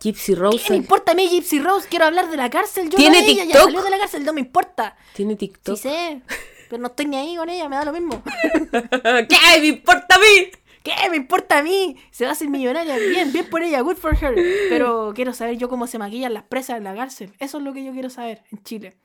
[0.00, 0.58] Gypsy Rose.
[0.64, 1.86] ¿Qué me importa a mí Gypsy Rose?
[1.88, 2.90] Quiero hablar de la cárcel.
[2.90, 3.44] Yo ¿Tiene TikTok?
[3.44, 4.96] Ella, ya salió de la cárcel, no me importa.
[5.14, 5.76] ¿Tiene TikTok?
[5.76, 6.22] Sí sé,
[6.68, 8.22] pero no estoy ni ahí con ella, me da lo mismo.
[8.72, 10.50] ¿Qué me importa a mí?
[10.82, 11.96] ¿Qué me importa a mí?
[12.10, 12.96] Se va a hacer millonaria.
[12.96, 14.34] Bien, bien por ella, good for her.
[14.68, 17.32] Pero quiero saber yo cómo se maquillan las presas en la cárcel.
[17.38, 18.96] Eso es lo que yo quiero saber en Chile.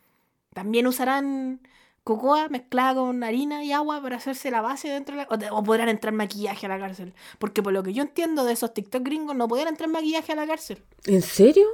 [0.54, 1.62] También usarán
[2.04, 5.52] cocoa mezclada con harina y agua para hacerse la base dentro de la...
[5.52, 7.14] O, podrán entrar maquillaje a la cárcel.
[7.38, 10.36] Porque por lo que yo entiendo de esos TikTok gringos, no podían entrar maquillaje a
[10.36, 10.84] la cárcel.
[11.06, 11.68] ¿En serio?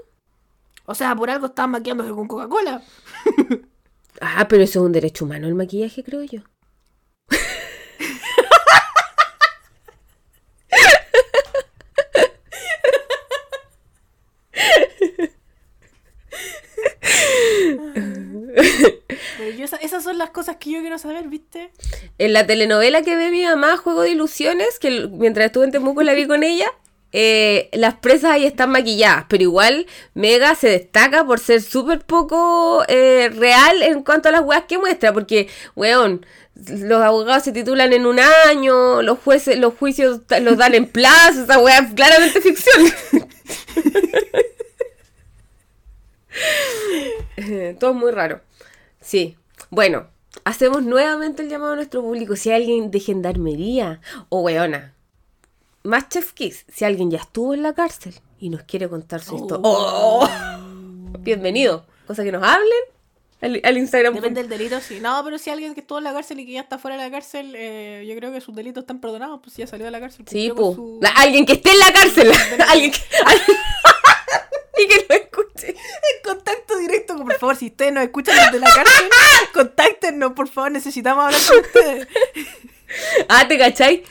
[0.85, 2.83] O sea, por algo estaban maquillándose con Coca-Cola.
[4.21, 6.41] ah, pero eso es un derecho humano el maquillaje, creo yo.
[20.15, 21.71] Las cosas que yo quiero saber, ¿viste?
[22.17, 26.03] En la telenovela que ve mi mamá, Juego de Ilusiones, que mientras estuve en Temuco
[26.03, 26.67] la vi con ella,
[27.11, 29.85] eh, las presas ahí están maquilladas, pero igual
[30.15, 34.79] Mega se destaca por ser súper poco eh, real en cuanto a las weas que
[34.79, 36.25] muestra, porque, weón,
[36.55, 41.43] los abogados se titulan en un año, los jueces, los juicios los dan en plazo,
[41.43, 42.81] esa wea es claramente ficción.
[47.35, 48.39] Eh, Todo es muy raro.
[49.01, 49.35] Sí.
[49.69, 50.07] Bueno,
[50.45, 52.37] hacemos nuevamente el llamado a nuestro público.
[52.37, 53.99] Si hay alguien de gendarmería
[54.29, 54.93] o weona.
[55.83, 59.35] Más Chef Kiss, si alguien ya estuvo en la cárcel y nos quiere contar su
[59.35, 59.59] historia.
[59.65, 60.25] ¡Oh!
[61.19, 61.85] Bienvenido.
[62.07, 62.69] Cosa que nos hablen
[63.41, 64.13] al, al Instagram.
[64.13, 65.01] Depende del delito, sí.
[65.01, 67.03] No, pero si alguien que estuvo en la cárcel y que ya está fuera de
[67.03, 69.99] la cárcel, eh, yo creo que sus delitos están perdonados, pues ya salió de la
[69.99, 70.25] cárcel.
[70.29, 70.81] Sí, cumplió con pu.
[70.95, 72.31] su- La- alguien que esté en la cárcel.
[72.69, 72.99] alguien que.
[74.83, 75.42] y que no escuche.
[75.63, 79.09] En contacto directo, por favor, si ustedes nos escuchan desde la cárcel,
[79.53, 82.07] contáctenos, por favor, necesitamos hablar con ustedes.
[83.27, 84.03] Ah, ¿te cachai?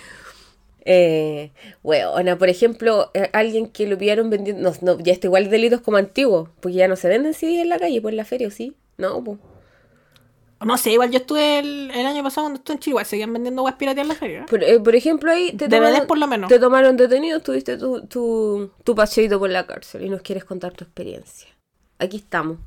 [0.85, 1.53] Eh,
[1.85, 4.71] weona, por ejemplo, eh, alguien que lo pillaron vendiendo.
[4.71, 6.49] No, no, ya está igual delitos como antiguos.
[6.61, 8.75] Porque ya no se venden CDs en la calle, pues en la feria, ¿o sí?
[8.99, 9.39] No, pues.
[10.65, 13.33] No sé, igual yo estuve el, el año pasado cuando estuve en Chile, igual seguían
[13.33, 14.47] vendiendo guas piratas en la feria.
[14.47, 16.49] Por, eh, por ejemplo, ahí te DVDs tomaron, por lo menos.
[16.49, 20.73] te tomaron detenido, tuviste tu, tu, tu paseíto por la cárcel y nos quieres contar
[20.73, 21.49] tu experiencia.
[21.99, 22.59] Aquí estamos.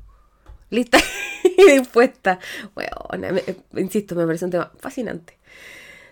[0.70, 0.98] Lista
[1.44, 2.38] y dispuesta.
[2.76, 5.38] Me- eh, insisto, me parece un tema fascinante.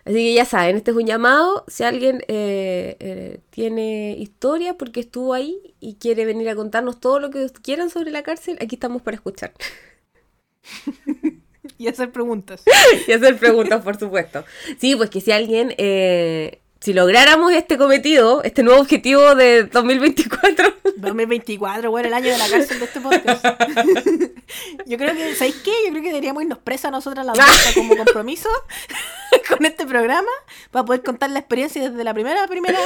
[0.05, 1.65] Así que ya saben, este es un llamado.
[1.67, 7.19] Si alguien eh, eh, tiene historia porque estuvo ahí y quiere venir a contarnos todo
[7.21, 9.53] lo que quieran sobre la cárcel, aquí estamos para escuchar.
[11.85, 12.63] Y hacer preguntas.
[13.07, 14.43] y hacer preguntas, por supuesto.
[14.79, 20.77] Sí, pues que si alguien, eh, si lográramos este cometido, este nuevo objetivo de 2024,
[20.97, 23.45] 2024, bueno, el año de la cárcel de este podcast.
[24.87, 25.73] Yo creo que, ¿sabéis qué?
[25.85, 28.49] Yo creo que deberíamos irnos presa nosotras las dos como compromiso
[29.47, 30.31] con este programa
[30.71, 32.79] para poder contar la experiencia desde la primera, primera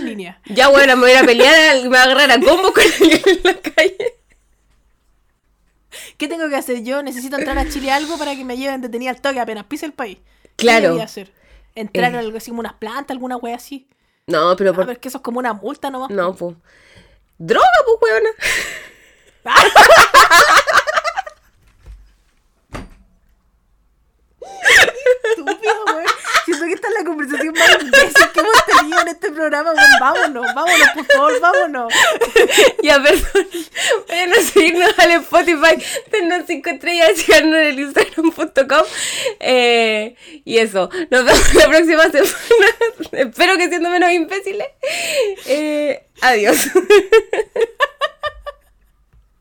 [0.00, 0.38] línea.
[0.44, 3.20] ya bueno, me voy a a pelear, me voy a agarrar a combo con alguien
[3.26, 4.13] en la calle.
[6.18, 7.02] ¿Qué tengo que hacer yo?
[7.02, 9.92] Necesito entrar a Chile algo para que me lleven detenida al toque apenas pise el
[9.92, 10.18] país.
[10.56, 10.82] ¿Qué Claro.
[10.82, 11.32] debería hacer?
[11.74, 12.16] ¿Entrar Eh.
[12.16, 13.88] a algo así como unas plantas, alguna wea así?
[14.26, 14.84] No, pero Ah, por...
[14.84, 16.10] pero es que eso es como una multa nomás.
[16.10, 16.56] No, pues...
[17.38, 17.66] Droga,
[18.00, 18.30] pues, weona.
[25.30, 26.06] Estúpido, weón.
[26.66, 29.90] Que esta es la conversación más imbécil que hemos tenido en este programa, weón.
[30.00, 31.92] Vámonos, vámonos, por favor, vámonos.
[32.82, 33.48] Ya, perdón.
[34.08, 38.86] Vayan a seguirnos al Spotify, dennos 5 estrellas y síganos en el Instagram.com.
[39.40, 42.34] Eh, y eso, nos vemos la próxima semana.
[43.12, 44.68] Espero que siendo menos imbéciles.
[45.46, 46.68] Eh, adiós.